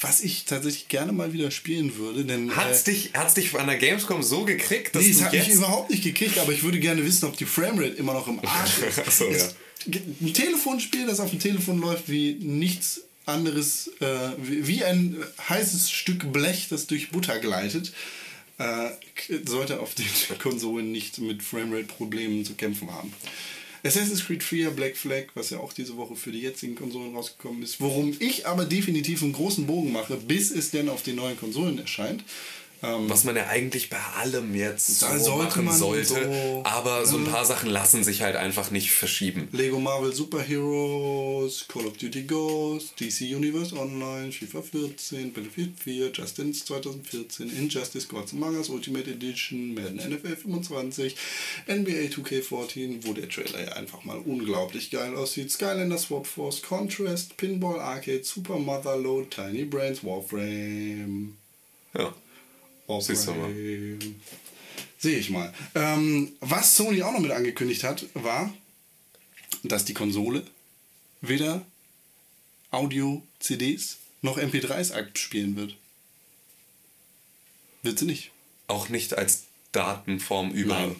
[0.01, 2.55] Was ich tatsächlich gerne mal wieder spielen würde, denn.
[2.57, 5.33] Hat's äh, dich, hat's dich an der Gamescom so gekriegt, dass Nee, es du hat
[5.33, 5.47] jetzt...
[5.47, 8.41] mich überhaupt nicht gekriegt, aber ich würde gerne wissen, ob die Framerate immer noch im
[8.45, 9.01] Arsch ist.
[9.07, 9.55] Ach so, Es-
[9.87, 15.17] Ein Telefonspiel, das auf dem Telefon läuft wie nichts anderes, äh, wie ein
[15.49, 17.93] heißes Stück Blech, das durch Butter gleitet,
[18.59, 18.91] äh,
[19.47, 20.07] sollte auf den
[20.39, 23.13] Konsolen nicht mit Framerate-Problemen zu kämpfen haben.
[23.85, 27.63] Assassin's Creed 4, Black Flag, was ja auch diese Woche für die jetzigen Konsolen rausgekommen
[27.63, 31.39] ist, worum ich aber definitiv einen großen Bogen mache, bis es denn auf den neuen
[31.39, 32.25] Konsolen erscheint.
[32.85, 36.15] Ähm, Was man ja eigentlich bei allem jetzt so sollte machen sollte.
[36.25, 39.49] so- aber so ein paar Sachen lassen sich halt einfach nicht verschieben.
[39.53, 46.39] Lego Marvel Superheroes, Call of Duty Ghost, DC Universe Online, FIFA 14, Battlefield 4, Just
[46.39, 51.17] Dance 2014, Injustice Gods Among Us Ultimate Edition, Madden NFL 25,
[51.69, 57.37] NBA 2K14, wo der Trailer ja einfach mal unglaublich geil aussieht, Skylander Swap Force, Contrast,
[57.37, 61.37] Pinball Arcade, Super Motherload, Tiny Brains, Warframe.
[61.97, 62.13] Ja.
[63.01, 63.31] Siehst du.
[63.33, 64.17] Warframe.
[64.99, 65.53] Sehe ich mal.
[65.75, 68.53] Ähm, was Sony auch noch mit angekündigt hat, war,
[69.63, 70.45] dass die Konsole
[71.21, 71.65] weder
[72.71, 75.77] Audio-CDs noch MP3s abspielen wird.
[77.83, 78.31] Wird sie nicht.
[78.67, 80.79] Auch nicht als Datenform über.
[80.79, 80.97] Nein.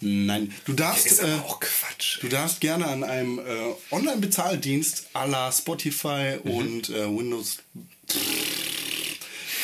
[0.00, 0.54] Nein.
[0.64, 2.18] Du darfst, Ist äh, aber auch Quatsch.
[2.22, 6.50] du darfst gerne an einem äh, Online-Bezahldienst à la Spotify Mhm.
[6.50, 7.58] und äh, Windows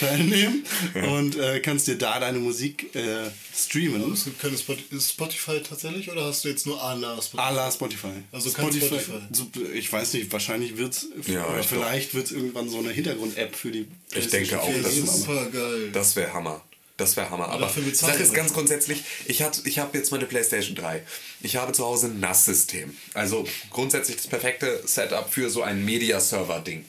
[0.01, 4.13] teilnehmen und äh, kannst dir da deine Musik äh, streamen.
[4.13, 7.39] Es gibt keine Spotify, ist Spotify tatsächlich oder hast du jetzt nur Ala Spotify?
[7.41, 8.09] A la Spotify.
[8.33, 9.01] Also Spotify.
[9.33, 12.91] so- Ich weiß nicht, wahrscheinlich wird es, Ja, ich vielleicht wird es irgendwann so eine
[12.91, 15.91] Hintergrund-App für die Ich denke auch, PlayStation 4 das ist- super geil.
[15.93, 16.65] Das wäre Hammer.
[16.97, 17.49] Das wäre Hammer.
[17.51, 18.37] Aber die Sache ist wir.
[18.39, 21.03] ganz grundsätzlich, ich, hat- ich habe jetzt meine Playstation 3.
[21.41, 22.97] Ich habe zu Hause ein NAS-System.
[23.15, 26.85] Also grundsätzlich das perfekte Setup für so ein Media-Server-Ding.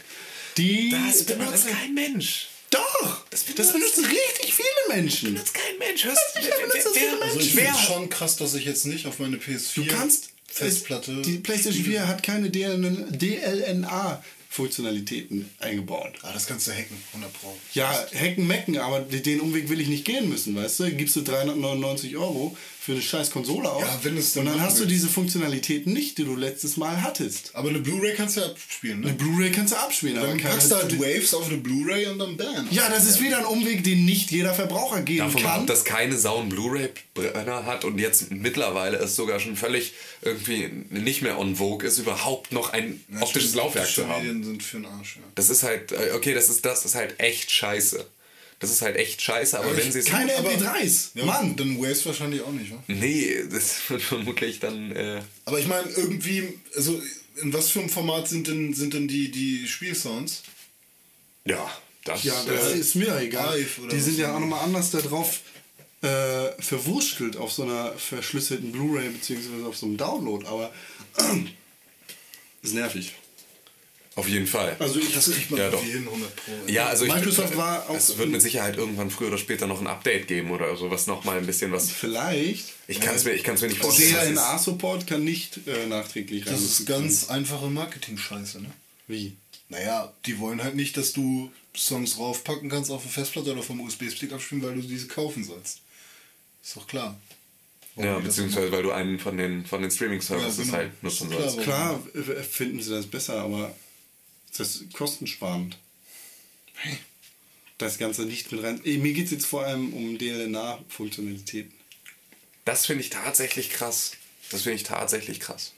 [0.57, 2.47] Die Das benutzt kein Mensch.
[2.71, 3.25] Doch!
[3.29, 5.33] Das benutzen, richtig viele Menschen.
[5.33, 6.05] benutzt kein Mensch.
[6.05, 7.23] Hörst Das benutzen viele Menschen.
[7.23, 10.29] Also ich finde schon krass, dass ich jetzt nicht auf meine PS4 Du kannst.
[10.47, 11.21] Festplatte.
[11.21, 14.23] Die PlayStation 4 hat keine DLNA.
[14.51, 16.13] Funktionalitäten eingebaut.
[16.23, 17.55] Ah, das kannst du hacken, 100 Pro.
[17.73, 20.91] Ja, hacken, mecken, aber den Umweg will ich nicht gehen müssen, weißt du?
[20.91, 24.53] Gibst du 399 Euro für eine scheiß Konsole aus Ja, wenn du es dann und
[24.53, 27.51] dann hast du diese Funktionalitäten nicht, die du letztes Mal hattest.
[27.53, 29.17] Aber eine Blu-ray kannst du ja abspielen, Eine ne?
[29.17, 30.53] Bluray kannst du abspielen, aber Dann keine...
[30.55, 32.67] packst du halt Waves auf eine Bluray und dann bam.
[32.71, 35.67] ja, das ist wieder ein Umweg, den nicht jeder Verbraucher gehen Davon ab, kann.
[35.67, 41.21] dass keine Sau einen Blu-ray-Brenner hat und jetzt mittlerweile es sogar schon völlig irgendwie nicht
[41.21, 44.38] mehr on vogue ist, überhaupt noch ein Ja, optisches Laufwerk zu haben.
[44.39, 45.21] Medien sind für den Arsch, ja.
[45.35, 48.05] Das ist halt, äh, okay, das ist das ist halt echt scheiße.
[48.59, 50.05] Das ist halt echt scheiße, aber wenn sie es.
[50.05, 51.11] Keine Aber- MP3s.
[51.13, 51.55] ja Mann!
[51.55, 52.83] Dann Waves wahrscheinlich auch nicht, wa?
[52.87, 54.91] Nee, das wird vermutlich dann.
[54.91, 57.01] Äh, Aber ich meine, irgendwie, also
[57.41, 60.43] in was für einem Format sind denn, sind denn die, die Spielsounds?
[61.45, 61.71] ja,
[62.03, 63.65] das, Ja, das äh, ist mir egal.
[63.81, 65.39] Oder Die sind ja auch nochmal anders da drauf
[66.01, 70.71] äh, verwurstelt auf so einer verschlüsselten Blu-ray beziehungsweise auf so einem Download, aber
[72.61, 73.13] ist nervig.
[74.19, 74.75] Auf jeden Fall.
[74.79, 75.83] Also ich, Das kriegt man Ja, doch.
[75.83, 76.51] hin, 100 Pro.
[76.67, 79.81] ja, also ich, Microsoft war auch- Es wird mit Sicherheit irgendwann früher oder später noch
[79.81, 81.89] ein Update geben oder so, was nochmal ein bisschen was.
[81.91, 82.65] vielleicht.
[82.87, 84.13] Ich kann es mir, ich kann's mir nicht vorstellen.
[84.15, 84.29] was ist.
[84.29, 88.69] DLNA-Support kann nicht äh, nachträglich Das ist ganz einfache Marketing-Scheiße, ne?
[89.07, 89.35] Wie?
[89.69, 93.79] Naja, die wollen halt nicht, dass du Songs raufpacken kannst auf eine Festplatte oder vom
[93.81, 95.79] USB-Stick abspielen, weil du diese kaufen sollst.
[96.63, 97.19] Ist doch klar.
[97.95, 100.77] Warum Ja, beziehungsweise weil du einen von den, von den Streaming-Services Ja, genau.
[100.77, 101.63] halt nutzen Ist klar, sollst.
[102.23, 103.75] Klar äh, finden sie das besser, aber
[104.57, 105.77] das ist kostensparend.
[107.77, 108.81] das Ganze nicht mit rein.
[108.83, 111.73] Mir geht es jetzt vor allem um DLNA-Funktionalitäten.
[112.65, 114.11] Das finde ich tatsächlich krass.
[114.51, 115.73] Das finde ich tatsächlich krass.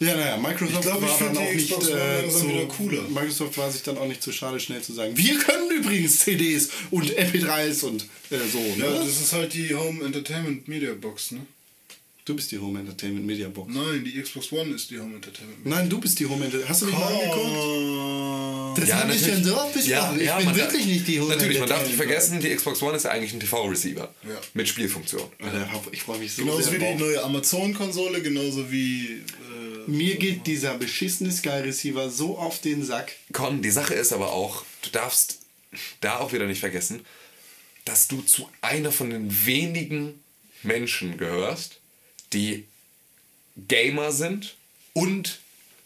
[0.00, 3.02] Ja, naja, Microsoft Ich glaub, ich war dann auch nicht äh, so, wieder cooler.
[3.02, 6.70] Microsoft war sich dann auch nicht zu schade, schnell zu sagen, wir können übrigens CDs
[6.90, 8.58] und MP3s und äh, so.
[8.58, 8.84] Ne?
[8.84, 11.46] Ja, das ist halt die Home Entertainment Media Box, ne?
[12.24, 13.72] Du bist die Home Entertainment Media Box.
[13.74, 16.68] Nein, die Xbox One ist die Home Entertainment Media Nein, du bist die Home Entertainment.
[16.70, 17.34] Hast du dich mal angeguckt?
[17.34, 18.80] Box.
[18.80, 19.34] Das Ja, haben wir natürlich.
[19.34, 20.20] schon so oft besprochen.
[20.20, 22.82] ich bin man wirklich darf, nicht die Home Natürlich, man darf nicht vergessen, die Xbox
[22.82, 24.14] One ist ja eigentlich ein TV-Receiver.
[24.24, 24.40] Ja.
[24.54, 25.22] Mit Spielfunktion.
[25.92, 29.04] Ich freue mich so Genauso sehr wie die neue Amazon-Konsole, genauso wie.
[29.06, 33.12] Äh, Mir geht dieser beschissene Sky Receiver so auf den Sack.
[33.32, 35.38] Con, die Sache ist aber auch, du darfst
[36.00, 37.00] da auch wieder nicht vergessen,
[37.84, 40.20] dass du zu einer von den wenigen
[40.62, 41.80] Menschen gehörst,
[42.34, 42.64] die
[43.56, 44.56] Gamer sind
[44.92, 45.38] und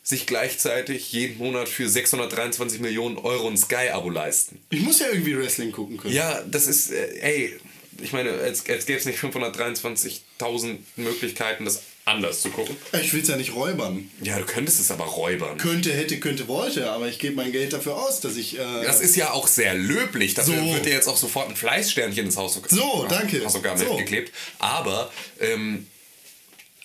[0.03, 4.59] sich gleichzeitig jeden Monat für 623 Millionen Euro ein Sky-Abo leisten.
[4.70, 6.14] Ich muss ja irgendwie Wrestling gucken können.
[6.14, 7.61] Ja, das ist, äh, ey,
[8.01, 12.74] ich meine, jetzt, jetzt gäbe es nicht 523.000 Möglichkeiten, das anders zu gucken.
[13.03, 14.11] Ich will es ja nicht räubern.
[14.22, 15.59] Ja, du könntest es aber räubern.
[15.59, 18.59] Könnte, hätte, könnte, wollte, aber ich gebe mein Geld dafür aus, dass ich.
[18.59, 20.32] Äh, Das ist ja auch sehr löblich.
[20.32, 20.72] Dafür So.
[20.74, 23.44] wird dir jetzt auch sofort ein Fleißsternchen ins Haus So, danke.
[23.44, 23.84] Hast sogar So.
[23.90, 24.32] mitgeklebt.
[24.59, 25.86] Aber ähm,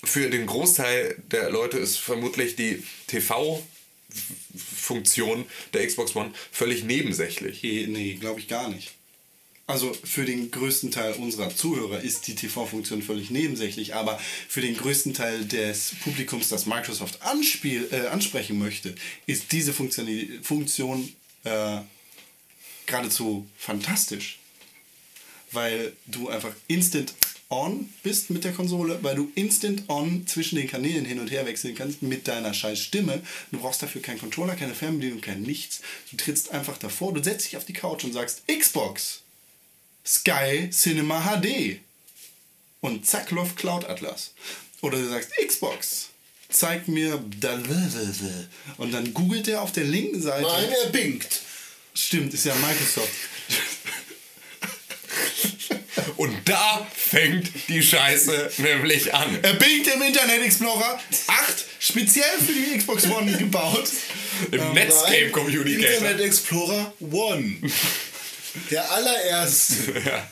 [0.04, 7.64] für den Großteil der Leute ist vermutlich die TV-Funktion der Xbox One völlig nebensächlich.
[7.64, 8.94] Eh, nee, glaube ich gar nicht.
[9.66, 14.76] Also für den größten Teil unserer Zuhörer ist die TV-Funktion völlig nebensächlich, aber für den
[14.76, 18.94] größten Teil des Publikums, das Microsoft anspiel, äh, ansprechen möchte,
[19.26, 21.14] ist diese Funktion, Funktion
[21.46, 21.80] äh,
[22.86, 24.40] geradezu fantastisch.
[25.54, 27.14] Weil du einfach instant
[27.54, 31.46] on bist mit der Konsole, weil du instant on zwischen den Kanälen hin und her
[31.46, 33.22] wechseln kannst mit deiner scheiß Stimme.
[33.52, 35.82] Du brauchst dafür keinen Controller, keine Fernbedienung, kein nichts.
[36.12, 39.22] Du trittst einfach davor, du setzt dich auf die Couch und sagst Xbox,
[40.06, 41.80] Sky Cinema HD
[42.82, 44.32] und zack läuft Cloud Atlas.
[44.82, 46.10] Oder du sagst Xbox,
[46.50, 47.60] zeig mir da
[48.78, 50.48] und dann googelt er auf der linken Seite.
[50.48, 51.42] Nein, er binkt.
[51.94, 53.14] Stimmt, ist ja Microsoft.
[56.18, 59.38] Und da fängt die Scheiße nämlich an.
[59.44, 63.90] Er bingt im Internet Explorer 8 speziell für die Xbox One gebaut.
[64.52, 65.90] Im Netscape Communicator.
[65.90, 67.58] Internet Explorer One.
[68.72, 70.02] Der allererste.
[70.06, 70.28] Ja.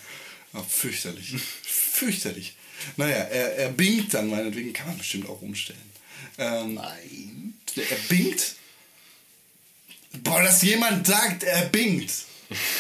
[0.54, 1.36] Oh, fürchterlich.
[1.64, 2.56] Fürchterlich.
[2.98, 5.80] Naja, er, er bingt dann meinetwegen, kann man bestimmt auch umstellen.
[6.38, 7.54] Ähm, Nein.
[7.76, 8.56] er bingt.
[10.24, 12.12] Boah, dass jemand sagt, er bingt.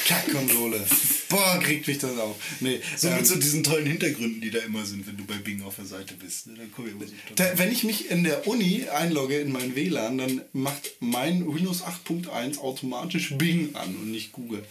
[0.07, 0.86] Kackkonsole.
[1.30, 2.36] Boah, kriegt mich das auf.
[2.59, 5.36] Nee, So ähm, mit so diesen tollen Hintergründen, die da immer sind, wenn du bei
[5.36, 6.47] Bing auf der Seite bist.
[6.47, 6.55] Ne?
[6.55, 10.17] Dann ich immer so Da, wenn ich mich in der Uni einlogge in mein WLAN,
[10.17, 14.63] dann macht mein Windows 8.1 automatisch Bing an und nicht Google.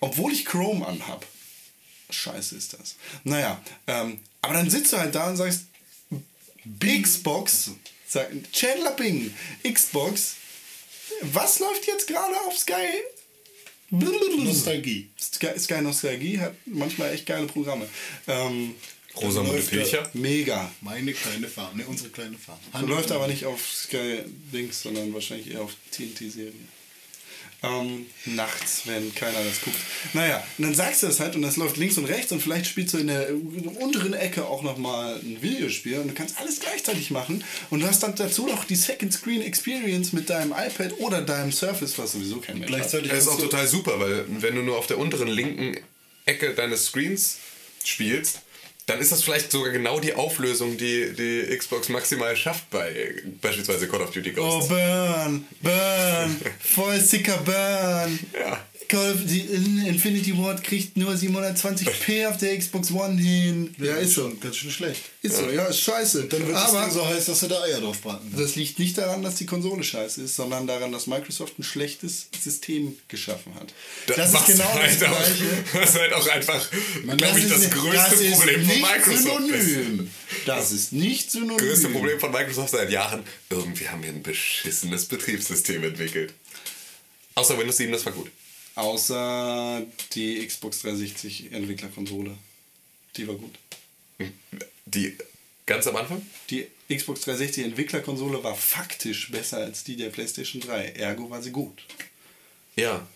[0.00, 1.26] Obwohl ich Chrome anhab.
[2.10, 2.96] Scheiße ist das.
[3.24, 5.62] Naja, ähm, aber dann sitzt du halt da und sagst,
[6.80, 7.70] Xbox,
[8.06, 10.36] sag, Chandler Bing, Xbox,
[11.22, 13.02] was läuft jetzt gerade auf Sky?
[14.44, 15.08] Nostalgie.
[15.20, 17.86] Sky, Sky Nostalgie hat manchmal echt geile Programme.
[18.26, 18.74] Ähm,
[19.16, 20.10] Rosamunde der- Pilcher.
[20.14, 20.70] mega.
[20.80, 22.58] Meine kleine Farm, ne, unsere kleine Farm.
[22.88, 24.18] Läuft aber nicht auf Sky
[24.52, 26.52] Dings, sondern wahrscheinlich eher auf TNT-Serie.
[27.62, 29.76] Ähm, nachts, wenn keiner das guckt.
[30.12, 32.66] Naja, und dann sagst du das halt und das läuft links und rechts und vielleicht
[32.66, 33.28] spielst du in der
[33.80, 38.02] unteren Ecke auch nochmal ein Videospiel und du kannst alles gleichzeitig machen und du hast
[38.02, 42.36] dann dazu noch die Second Screen Experience mit deinem iPad oder deinem Surface, was sowieso
[42.36, 42.78] kein Mensch hat.
[42.78, 45.76] Gleichzeitig Das ist auch total super, weil wenn du nur auf der unteren linken
[46.26, 47.38] Ecke deines Screens
[47.84, 48.40] spielst,
[48.86, 53.88] dann ist das vielleicht sogar genau die Auflösung, die die Xbox maximal schafft bei beispielsweise
[53.88, 54.68] Call of Duty Oh, Ghosts.
[54.68, 58.18] Burn, Burn, voll sicker Burn.
[58.38, 58.60] Ja.
[58.88, 63.74] Call of die Infinity Ward kriegt nur 720p auf der Xbox One hin.
[63.78, 65.02] Ja, ist schon ganz schön schlecht.
[65.22, 66.24] Ist so, ja, ist scheiße.
[66.24, 68.44] Dann wird das Aber Ding so heiß, dass du da Eier drauf braten kannst.
[68.44, 72.26] das liegt nicht daran, dass die Konsole scheiße ist, sondern daran, dass Microsoft ein schlechtes
[72.42, 73.72] System geschaffen hat.
[74.06, 75.44] Das, ist genau das halt auch, Gleiche.
[75.72, 76.70] Das ist halt auch einfach,
[77.02, 79.48] glaube Das ich, ist- das größte das ist Problem von Microsoft.
[79.50, 79.64] ist.
[79.68, 80.10] Synonym.
[80.46, 81.56] Das ist nicht synonym.
[81.58, 86.34] Das größte Problem von Microsoft seit Jahren, irgendwie haben wir ein beschissenes Betriebssystem entwickelt.
[87.36, 88.30] Außer Windows 7, das war gut.
[88.74, 89.82] Außer
[90.12, 92.36] die Xbox 360 Entwicklerkonsole.
[93.16, 93.54] Die war gut.
[94.86, 95.16] Die
[95.66, 96.20] ganz am Anfang?
[96.50, 100.86] Die Xbox 360 Entwicklerkonsole war faktisch besser als die der PlayStation 3.
[100.92, 101.82] Ergo war sie gut.
[102.76, 103.06] Ja.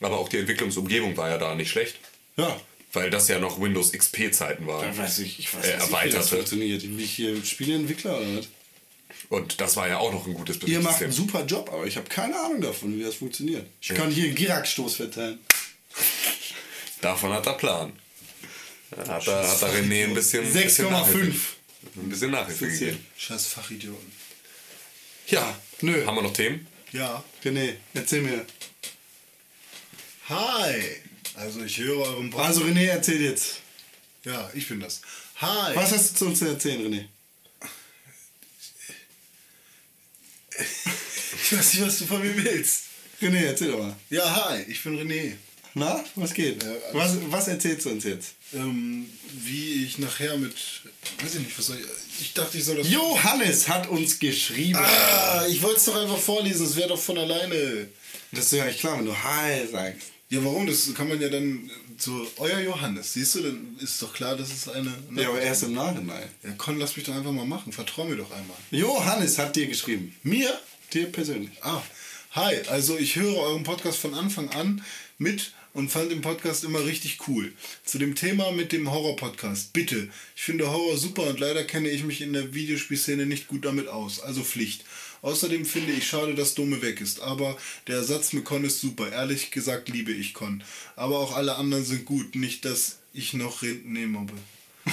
[0.00, 1.96] Aber auch die Entwicklungsumgebung war ja da nicht schlecht.
[2.36, 2.60] Ja.
[2.92, 4.96] Weil das ja noch Windows XP-Zeiten waren.
[4.96, 6.82] Da weiß ich, ich weiß Äh, nicht, wie das funktioniert.
[6.82, 8.46] Bin ich hier Spieleentwickler oder was?
[9.34, 11.96] Und das war ja auch noch ein gutes Ihr macht einen super Job, aber ich
[11.96, 13.66] habe keine Ahnung davon, wie das funktioniert.
[13.80, 15.38] Ich kann hier einen Girac-Stoß verteilen.
[17.00, 17.92] Davon hat er Plan.
[18.90, 20.44] Da Hat er, hat er René ein bisschen.
[20.46, 20.90] ein bisschen 6,5.
[20.90, 21.54] Nachhilfe-
[21.96, 23.06] Ein bisschen Nachhilfe gegeben.
[23.16, 24.12] Scheiß Fachidioten.
[25.28, 26.06] Ja, Nö.
[26.06, 26.66] Haben wir noch Themen?
[26.92, 27.22] Ja.
[27.44, 28.46] René, erzähl mir.
[30.28, 30.80] Hi.
[31.34, 32.58] Also ich höre euren Podcast.
[32.60, 33.56] Also René, erzähl jetzt.
[34.24, 35.00] ja, ich bin das.
[35.36, 35.74] Hi.
[35.74, 37.06] Was hast du zu uns zu erzählen, René?
[41.42, 42.84] Ich weiß nicht, was du von mir willst.
[43.20, 43.96] René, erzähl doch mal.
[44.10, 44.62] Ja, hi.
[44.68, 45.32] Ich bin René.
[45.74, 46.62] Na, was geht?
[46.62, 48.34] Ja, alles- was, was erzählst du uns jetzt?
[48.54, 49.06] Ähm,
[49.42, 50.54] wie ich nachher mit...
[51.20, 51.86] Weiß ich nicht, was soll ich...
[52.20, 52.88] Ich dachte, ich soll das...
[52.90, 54.78] Johannes hat uns geschrieben.
[54.78, 56.64] Ah, ich wollte es doch einfach vorlesen.
[56.66, 57.88] Es wäre doch von alleine.
[58.30, 60.08] Das ist ja nicht klar, wenn du Hi sagst.
[60.34, 60.66] Ja, warum?
[60.66, 62.26] Das kann man ja dann so...
[62.38, 63.12] Euer Johannes.
[63.12, 64.92] Siehst du, dann ist doch klar, dass es eine...
[65.14, 66.28] Ja, aber erst im Nachhinein.
[66.42, 67.72] Ja, Con, lass mich doch einfach mal machen.
[67.72, 68.56] Vertrau mir doch einmal.
[68.72, 70.16] Johannes hat dir geschrieben.
[70.24, 70.52] Mir?
[70.92, 71.52] Dir persönlich.
[71.62, 71.82] Ah,
[72.32, 72.56] hi.
[72.68, 74.82] Also ich höre euren Podcast von Anfang an
[75.18, 77.52] mit und fand den Podcast immer richtig cool.
[77.84, 79.72] Zu dem Thema mit dem Horror-Podcast.
[79.72, 80.08] Bitte.
[80.34, 83.86] Ich finde Horror super und leider kenne ich mich in der Videospielszene nicht gut damit
[83.86, 84.18] aus.
[84.18, 84.84] Also Pflicht.
[85.24, 87.20] Außerdem finde ich schade, dass Dome weg ist.
[87.20, 87.56] Aber
[87.86, 89.10] der Ersatz mit Con ist super.
[89.10, 90.62] Ehrlich gesagt liebe ich Con.
[90.96, 92.34] Aber auch alle anderen sind gut.
[92.34, 94.34] Nicht, dass ich noch René mobbe.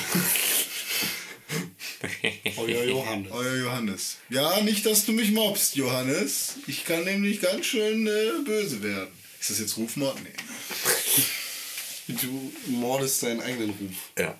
[2.55, 3.31] Euer Johannes.
[3.33, 4.17] Euer Johannes.
[4.29, 6.53] Ja, nicht, dass du mich mobst, Johannes.
[6.65, 9.09] Ich kann nämlich ganz schön äh, böse werden.
[9.37, 10.17] Ist das jetzt Rufmord?
[10.23, 12.15] Nee.
[12.21, 13.95] Du mordest deinen eigenen Ruf.
[14.17, 14.39] Ja.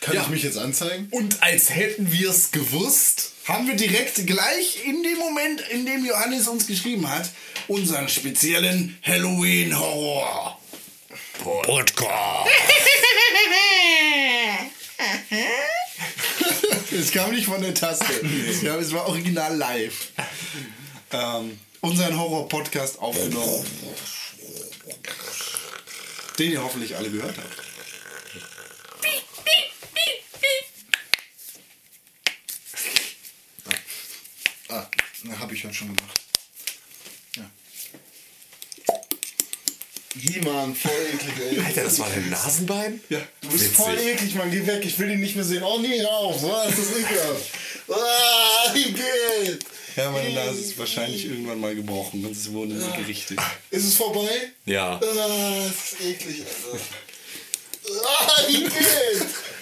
[0.00, 0.22] Kann Ja.
[0.22, 1.08] ich mich jetzt anzeigen?
[1.10, 3.32] Und als hätten wir es gewusst.
[3.46, 7.30] Haben wir direkt gleich in dem Moment, in dem Johannes uns geschrieben hat,
[7.66, 10.60] unseren speziellen Halloween-Horror.
[11.42, 12.50] Podcast.
[16.90, 18.04] Es kam nicht von der Taste.
[18.62, 20.08] ja, es war original live.
[21.12, 23.64] Ähm, unseren Horror-Podcast aufgenommen.
[26.38, 27.67] Den ihr hoffentlich alle gehört habt.
[34.68, 34.86] Ah,
[35.24, 36.20] na, hab ich heute schon gemacht.
[37.36, 37.50] Ja.
[40.20, 41.60] He-Man, voll eklig, ey.
[41.64, 43.00] Alter, das war dein Nasenbein?
[43.08, 43.76] Ja, Du bist Witzig.
[43.76, 44.50] voll eklig, Mann.
[44.50, 45.62] Geh weg, ich will ihn nicht mehr sehen.
[45.62, 46.42] Oh, nee, hör auf.
[46.42, 47.44] Was ist das ekelhaft?
[47.88, 49.64] Ah, wie geht?
[49.96, 53.38] Ja, meine Nase ist wahrscheinlich irgendwann mal gebrochen und es wurde nicht gerichtet.
[53.70, 54.28] Ist es vorbei?
[54.66, 54.94] Ja.
[54.96, 56.84] Ah, das ist eklig, Alter.
[58.04, 58.72] Ah, wie geht?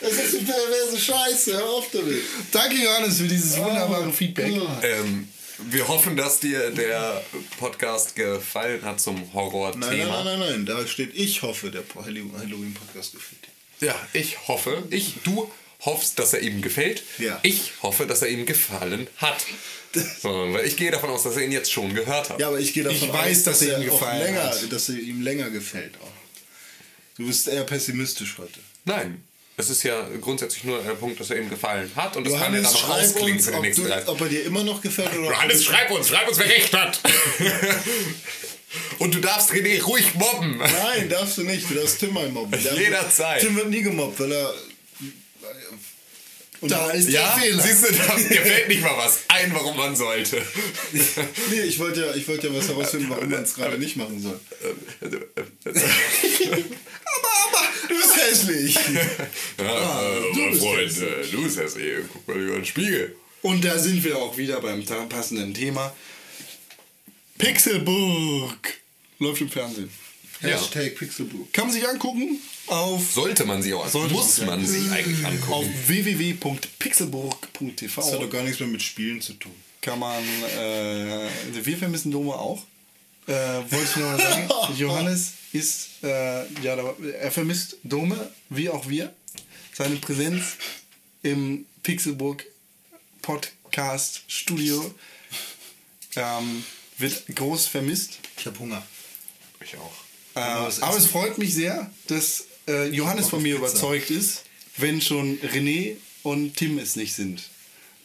[0.00, 1.54] Das ist eine perverse Scheiße.
[1.56, 2.22] Hör auf damit.
[2.52, 4.52] Danke, Johannes, für dieses wunderbare Feedback.
[4.82, 5.28] Ähm,
[5.70, 7.22] wir hoffen, dass dir der
[7.58, 10.24] Podcast gefallen hat zum Nein, nein, Horror-Thema.
[10.24, 10.66] nein, nein, nein.
[10.66, 13.40] Da steht, ich hoffe, der Halloween-Podcast gefällt
[13.80, 13.88] dir.
[13.88, 15.50] Ja, ich hoffe, ich, du
[15.84, 17.02] hoffst, dass er ihm gefällt.
[17.18, 17.38] Ja.
[17.42, 19.44] Ich hoffe, dass er ihm gefallen hat.
[20.22, 22.38] So, weil ich gehe davon aus, dass er ihn jetzt schon gehört hat.
[22.38, 24.70] Ja, aber ich gehe davon Ich weiß, aus, dass er ihm gefallen länger, hat.
[24.72, 26.12] dass er ihm länger gefällt auch.
[27.16, 28.60] Du bist eher pessimistisch heute.
[28.84, 29.22] Nein.
[29.59, 32.52] Es ist ja grundsätzlich nur der Punkt, dass er ihm gefallen hat und das kann
[32.52, 34.09] Johannes, dann noch ausklingen für die ob, nächsten du, 30.
[34.10, 37.01] ob er dir immer noch gefällt oder Johannes, schreib uns, schreib uns, wer recht hat.
[38.98, 40.59] und du darfst René ruhig mobben.
[40.59, 41.70] Nein, darfst du nicht.
[41.70, 42.62] Du darfst Tim mal mobben.
[42.62, 43.40] Der- Jederzeit.
[43.40, 44.55] Tim wird nie gemobbt, weil er...
[46.60, 47.62] Und Da ist Ja, der Fehler.
[47.62, 50.43] siehst du, da gefällt nicht mal was ein, warum man sollte.
[50.93, 54.20] Nee, ich wollte ja, ich wollte ja was herausfinden, warum man es gerade nicht machen
[54.20, 54.38] soll.
[58.26, 58.74] Du bist hässlich.
[59.58, 61.98] Ja, äh, du mein bist Freund, äh, du bist das eh.
[62.12, 63.16] Guck mal über den Spiegel.
[63.42, 65.94] Und da sind wir auch wieder beim passenden Thema.
[67.38, 68.74] Pixelburg
[69.18, 69.90] läuft im Fernsehen.
[70.40, 71.52] Hashtag Pixelbook.
[71.52, 75.32] Kann man sich angucken auf, Sollte man sie auch, Sollte muss man sich eigentlich auf
[75.32, 75.68] angucken.
[75.68, 78.20] Das hat www.pixelburg.tv.
[78.20, 79.52] doch gar nichts mehr mit Spielen zu tun.
[79.80, 80.24] Kann man,
[80.58, 82.64] äh, wir vermissen Dome auch.
[83.26, 88.88] Äh, wollte ich nur mal sagen, Johannes ist, äh, ja, er vermisst Dome, wie auch
[88.88, 89.12] wir.
[89.74, 90.56] Seine Präsenz
[91.22, 92.44] im Pixelburg
[93.22, 94.94] Podcast Studio
[96.14, 96.64] ähm,
[96.98, 98.18] wird groß vermisst.
[98.38, 98.86] Ich habe Hunger.
[99.60, 99.92] Ich auch.
[100.34, 103.68] Äh, aber es freut mich sehr, dass äh, Johannes von mir Pizza.
[103.68, 104.44] überzeugt ist,
[104.76, 107.42] wenn schon René und Tim es nicht sind.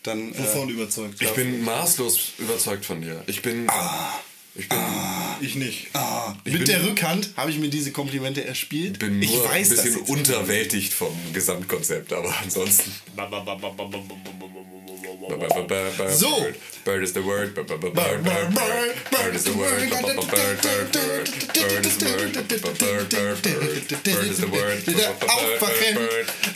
[0.03, 1.21] Dann, äh, Wovon überzeugt?
[1.21, 3.23] Ich bin maßlos überzeugt von dir.
[3.27, 3.67] Ich bin.
[4.53, 4.77] Ich bin,
[5.39, 5.87] Ich nicht.
[5.93, 8.99] Ah, Ich mit bin- der Rückhand habe ich mir diese Komplimente erspielt.
[8.99, 12.91] bin nur ich weiß ein bisschen unterwältigt vom Gesamtkonzept, aber ansonsten.
[16.09, 16.41] So.
[16.41, 17.53] Bird, bird is the word.
[17.55, 19.89] Bird, bird, bird, bird, bird, bird is the word.
[19.89, 21.29] Bird, bird, bird, bird, bird.
[21.53, 22.33] Bird is the word.
[22.33, 24.03] Bird, bird, bird, bird.
[24.03, 24.79] Bird is the word.
[25.21, 25.97] Aufwachen!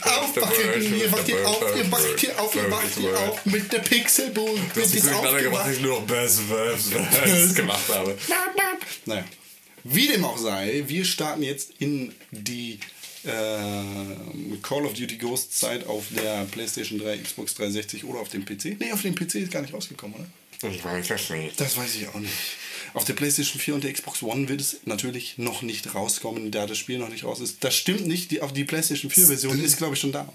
[0.02, 0.98] Aufwachen!
[0.98, 4.58] Ihr wacht hier auf, ihr wacht hier auf, ihr wacht hier auf mit der Pixelburg.
[4.74, 8.16] Du hast jetzt miteinander gemacht, ich nur noch Bass, Bass gemacht habe.
[9.04, 9.24] Naja.
[9.84, 12.80] Wie dem auch sei, wir starten jetzt in die
[13.24, 18.44] äh, Call of Duty Ghost Zeit auf der PlayStation 3, Xbox 360 oder auf dem
[18.44, 18.76] PC.
[18.78, 20.26] Nee, auf dem PC ist gar nicht rausgekommen, oder?
[20.70, 21.60] Ich weiß das nicht.
[21.60, 22.32] Das weiß ich auch nicht.
[22.94, 26.66] Auf der PlayStation 4 und der Xbox One wird es natürlich noch nicht rauskommen, da
[26.66, 27.62] das Spiel noch nicht raus ist.
[27.62, 30.32] Das stimmt nicht, die, auf die PlayStation 4 Version ist, glaube ich, schon da.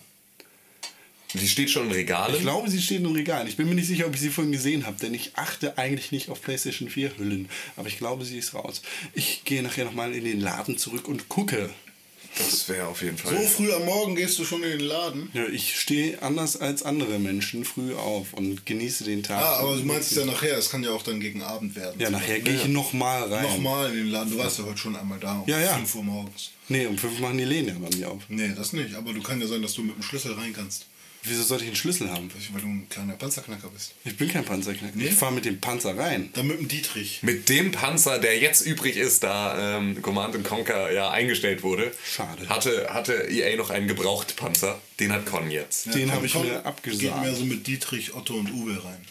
[1.33, 2.35] Die steht schon in Regalen.
[2.35, 3.47] Ich glaube, sie steht im Regal.
[3.47, 6.11] Ich bin mir nicht sicher, ob ich sie vorhin gesehen habe, denn ich achte eigentlich
[6.11, 7.49] nicht auf PlayStation 4 Hüllen.
[7.77, 8.81] Aber ich glaube, sie ist raus.
[9.13, 11.69] Ich gehe nachher nochmal in den Laden zurück und gucke.
[12.37, 13.45] Das wäre auf jeden So Fall.
[13.45, 15.29] früh am Morgen gehst du schon in den Laden.
[15.33, 19.41] Ja, ich stehe anders als andere Menschen früh auf und genieße den Tag.
[19.43, 21.99] Ah, aber du meinst ja nachher, es kann ja auch dann gegen Abend werden.
[21.99, 23.43] Ja, nachher gehe ich nochmal rein.
[23.43, 24.31] Nochmal in den Laden.
[24.31, 25.75] Du warst ja heute schon einmal da um Ja, ja.
[25.75, 26.51] 5 Uhr morgens.
[26.69, 28.21] Nee, um fünf machen die Läden ja bei mir auf.
[28.29, 28.95] Nee, das nicht.
[28.95, 30.85] Aber du kann ja sein, dass du mit dem Schlüssel rein kannst.
[31.23, 32.31] Wieso sollte ich einen Schlüssel haben?
[32.52, 33.93] Weil du ein kleiner Panzerknacker bist.
[34.03, 34.93] Ich bin kein Panzerknacker.
[34.95, 35.07] Nee?
[35.10, 36.31] Ich fahre mit dem Panzer rein.
[36.34, 37.19] Dann mit dem Dietrich.
[37.22, 42.49] Mit dem Panzer, der jetzt übrig ist, da ähm, Command Conquer ja eingestellt wurde, Schade.
[42.49, 44.81] hatte, hatte EA noch einen Gebrauchtpanzer.
[44.99, 45.93] Den hat Con jetzt.
[45.93, 47.22] Den komm, habe ich mir Geht abgesagt.
[47.22, 49.06] mehr so mit Dietrich, Otto und Uwe rein.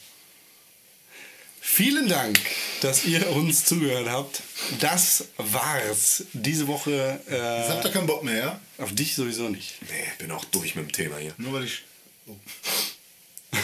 [1.60, 2.40] Vielen Dank,
[2.80, 4.42] dass ihr uns zugehört habt.
[4.80, 6.24] Das war's.
[6.32, 8.60] Diese Woche Jetzt habt äh, ihr keinen Bock mehr, ja?
[8.78, 9.74] auf dich sowieso nicht.
[9.82, 11.32] Nee, bin auch durch mit dem Thema hier.
[11.38, 11.84] Nur weil ich.
[12.26, 12.36] Oh.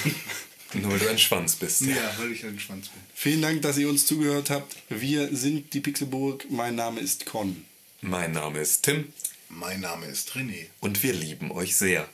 [0.74, 1.82] Nur weil du ein Schwanz bist.
[1.82, 3.00] Ja, weil ich ein Schwanz bin.
[3.14, 4.76] Vielen Dank, dass ihr uns zugehört habt.
[4.88, 6.46] Wir sind die Pixelburg.
[6.50, 7.64] Mein Name ist Con.
[8.02, 9.12] Mein Name ist Tim
[9.48, 10.66] Mein Name ist René.
[10.80, 12.08] und wir lieben euch sehr.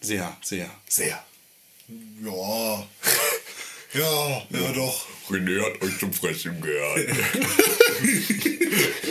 [0.00, 0.70] Sehr, sehr.
[0.88, 1.24] Sehr.
[2.24, 2.86] Ja.
[3.92, 5.04] Ja, ja, doch.
[5.30, 7.08] René hat euch zum Fressen gehört.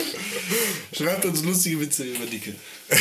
[1.00, 2.54] Schreibt uns lustige Witze über Dicke.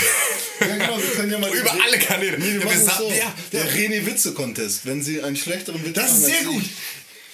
[0.62, 2.38] Ja, genau, wir können ja mal Über alle Kanäle.
[2.38, 3.10] Nee, wir Ja, wir so.
[3.12, 4.86] ja, der René Witze Contest.
[4.86, 6.64] Wenn Sie einen schlechteren Witz Das ist haben sehr gut.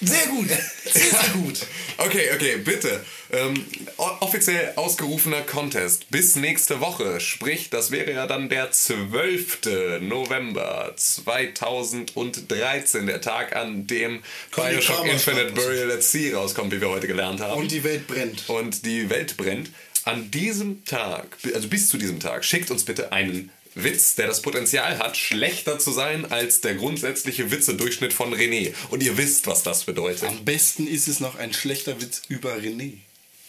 [0.02, 0.48] Sehr gut.
[0.94, 1.60] Sehr, gut.
[1.98, 3.04] Okay, okay, bitte.
[3.32, 3.66] Ähm,
[3.98, 7.20] offiziell ausgerufener Contest bis nächste Woche.
[7.22, 10.02] Sprich, das wäre ja dann der 12.
[10.02, 14.22] November 2013, der Tag, an dem
[14.52, 15.54] Conny Bioshock Infinite.
[15.54, 17.62] Burial at Sea rauskommt, wie wir heute gelernt haben.
[17.62, 18.44] Und die Welt brennt.
[18.50, 19.70] und die Welt brennt.
[20.06, 24.42] An diesem Tag, also bis zu diesem Tag, schickt uns bitte einen Witz, der das
[24.42, 28.74] Potenzial hat, schlechter zu sein als der grundsätzliche Witzedurchschnitt von René.
[28.90, 30.24] Und ihr wisst, was das bedeutet.
[30.30, 32.94] Am besten ist es noch ein schlechter Witz über René.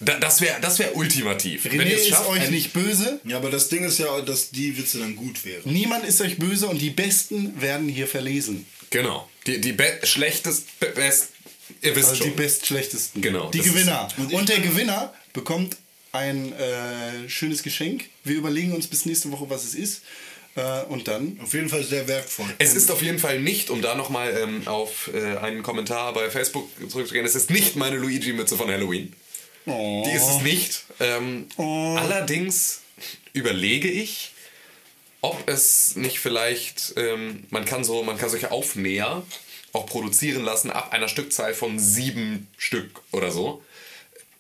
[0.01, 1.65] Da, das wäre das wär ultimativ.
[1.67, 3.21] René Wenn ihr es ist schafft, euch ein- nicht böse.
[3.25, 5.63] Ja, aber das Ding ist ja, dass die Witze dann gut wären.
[5.73, 8.67] Niemand ist euch böse und die Besten werden hier verlesen.
[8.91, 9.29] Genau.
[9.47, 11.29] Die, die be schlechtest, be best,
[11.83, 12.33] ihr wisst Also schon.
[12.33, 13.23] die bestschlechtesten.
[13.23, 14.09] Genau, Die das ist- Gewinner.
[14.19, 15.77] und Und, der Gewinner bekommt
[16.17, 18.05] ein äh, schönes Geschenk.
[18.25, 20.03] Wir überlegen uns bis nächste Woche, was es ist.
[20.57, 21.39] Äh, und dann.
[21.43, 22.47] Auf jeden Fall sehr wertvoll.
[22.59, 26.31] Es ist auf jeden Fall nicht, um da nochmal ähm, auf äh, einen Kommentar bei
[26.31, 29.13] Facebook zurückzugehen, es ist nicht meine Luigi-Mütze von Halloween.
[29.67, 30.85] Die ist es nicht.
[31.01, 32.83] Ähm, Allerdings
[33.33, 34.33] überlege ich,
[35.21, 39.25] ob es nicht vielleicht, ähm, man kann so, man kann solche Aufnäher
[39.73, 43.63] auch produzieren lassen ab einer Stückzahl von sieben Stück oder so.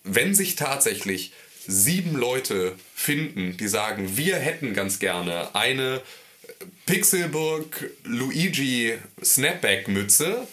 [0.04, 1.32] Wenn sich tatsächlich
[1.66, 6.00] sieben Leute finden, die sagen, wir hätten ganz gerne eine
[6.86, 10.46] Pixelburg Luigi Snapback Mütze,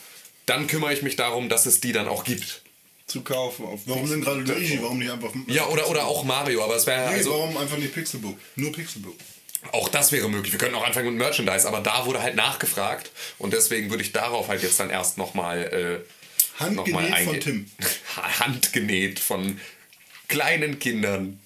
[0.46, 2.62] dann kümmere ich mich darum, dass es die dann auch gibt.
[3.08, 3.66] Zu kaufen.
[3.66, 4.80] Auf Warum denn gerade Luigi?
[4.82, 5.32] Warum nicht einfach.
[5.48, 8.38] Ja, oder, oder auch Mario, aber es wäre Nee, also warum einfach nicht Pixelbook?
[8.56, 9.16] Nur Pixelbook.
[9.72, 10.52] auch das wäre möglich.
[10.52, 14.12] Wir könnten auch anfangen mit Merchandise, aber da wurde halt nachgefragt und deswegen würde ich
[14.14, 17.40] darauf halt jetzt dann erst nochmal äh, Handgenäht noch mal von eingehen.
[17.40, 17.72] Tim.
[18.40, 19.60] Handgenäht von
[20.34, 21.40] kleinen Kindern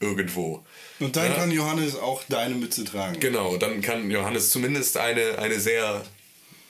[0.00, 0.64] irgendwo.
[1.00, 1.36] Und dann Ja.
[1.36, 3.18] kann Johannes auch deine Mütze tragen.
[3.20, 6.04] Genau, dann kann Johannes zumindest eine, eine sehr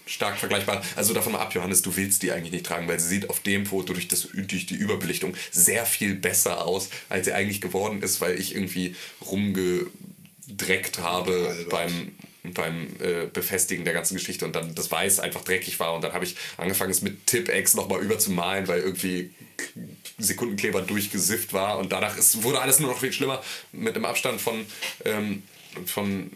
[0.06, 0.82] stark vergleichbare.
[0.96, 3.40] Also davon mal ab, Johannes, du willst die eigentlich nicht tragen, weil sie sieht auf
[3.40, 8.02] dem Foto durch, das, durch die Überbelichtung sehr viel besser aus, als sie eigentlich geworden
[8.02, 8.94] ist, weil ich irgendwie
[9.26, 11.68] rumgedreckt habe Albert.
[11.70, 12.12] beim
[12.52, 16.12] beim äh, Befestigen der ganzen Geschichte und dann das Weiß einfach dreckig war und dann
[16.12, 19.30] habe ich angefangen es mit Tipp-X nochmal überzumalen, weil irgendwie
[20.18, 23.42] Sekundenkleber durchgesifft war und danach ist, wurde alles nur noch viel schlimmer.
[23.72, 24.64] Mit einem Abstand von,
[25.04, 25.42] ähm,
[25.86, 26.30] von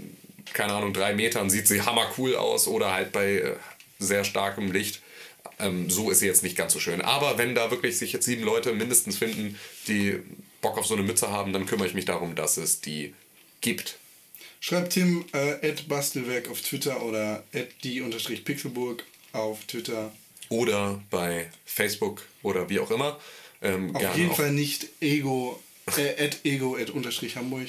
[0.52, 3.56] keine Ahnung, drei Metern sieht sie hammer cool aus oder halt bei äh,
[3.98, 5.02] sehr starkem Licht.
[5.58, 7.00] Ähm, so ist sie jetzt nicht ganz so schön.
[7.00, 10.20] Aber wenn da wirklich sich jetzt sieben Leute mindestens finden, die
[10.60, 13.14] Bock auf so eine Mütze haben, dann kümmere ich mich darum, dass es die
[13.60, 13.98] gibt.
[14.60, 20.12] Schreibt Tim äh, at Bastelwerk auf Twitter oder at die unterstrich Pixelburg auf Twitter.
[20.48, 23.18] Oder bei Facebook oder wie auch immer.
[23.60, 25.62] Ähm, Auf gerne jeden auch- Fall nicht ego,
[25.96, 27.68] äh, at ego, at unterstrich Hamburg,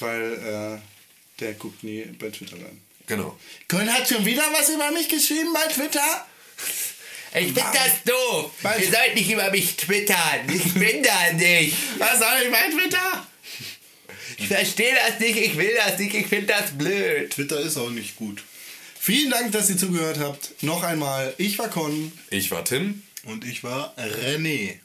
[0.00, 0.32] weil
[0.80, 2.80] äh, der guckt nie bei Twitter rein.
[3.06, 3.36] Genau.
[3.68, 6.26] Köln hat schon wieder was über mich geschrieben bei Twitter?
[7.34, 8.50] Ich finde das doof.
[8.62, 8.78] Was?
[8.78, 10.48] Ihr sollt nicht über mich twittern.
[10.54, 11.76] Ich bin da nicht.
[11.98, 13.26] Was soll ich bei Twitter?
[14.38, 15.36] Ich verstehe das nicht.
[15.38, 16.14] Ich will das nicht.
[16.14, 17.30] Ich finde das blöd.
[17.30, 18.42] Twitter ist auch nicht gut.
[19.04, 20.62] Vielen Dank, dass ihr zugehört habt.
[20.62, 22.12] Noch einmal, ich war Con.
[22.30, 23.02] Ich war Tim.
[23.26, 24.76] Und ich war René.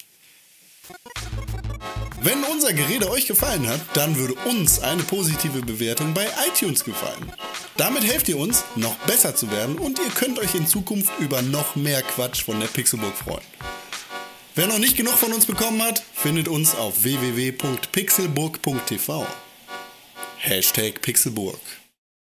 [2.24, 7.32] Wenn unser Gerede euch gefallen hat, dann würde uns eine positive Bewertung bei iTunes gefallen.
[7.76, 11.44] Damit helft ihr uns, noch besser zu werden und ihr könnt euch in Zukunft über
[11.44, 13.46] noch mehr Quatsch von der Pixelburg freuen.
[14.56, 19.28] Wer noch nicht genug von uns bekommen hat, findet uns auf www.pixelburg.tv.
[20.40, 21.60] Hashtag Pixelburg.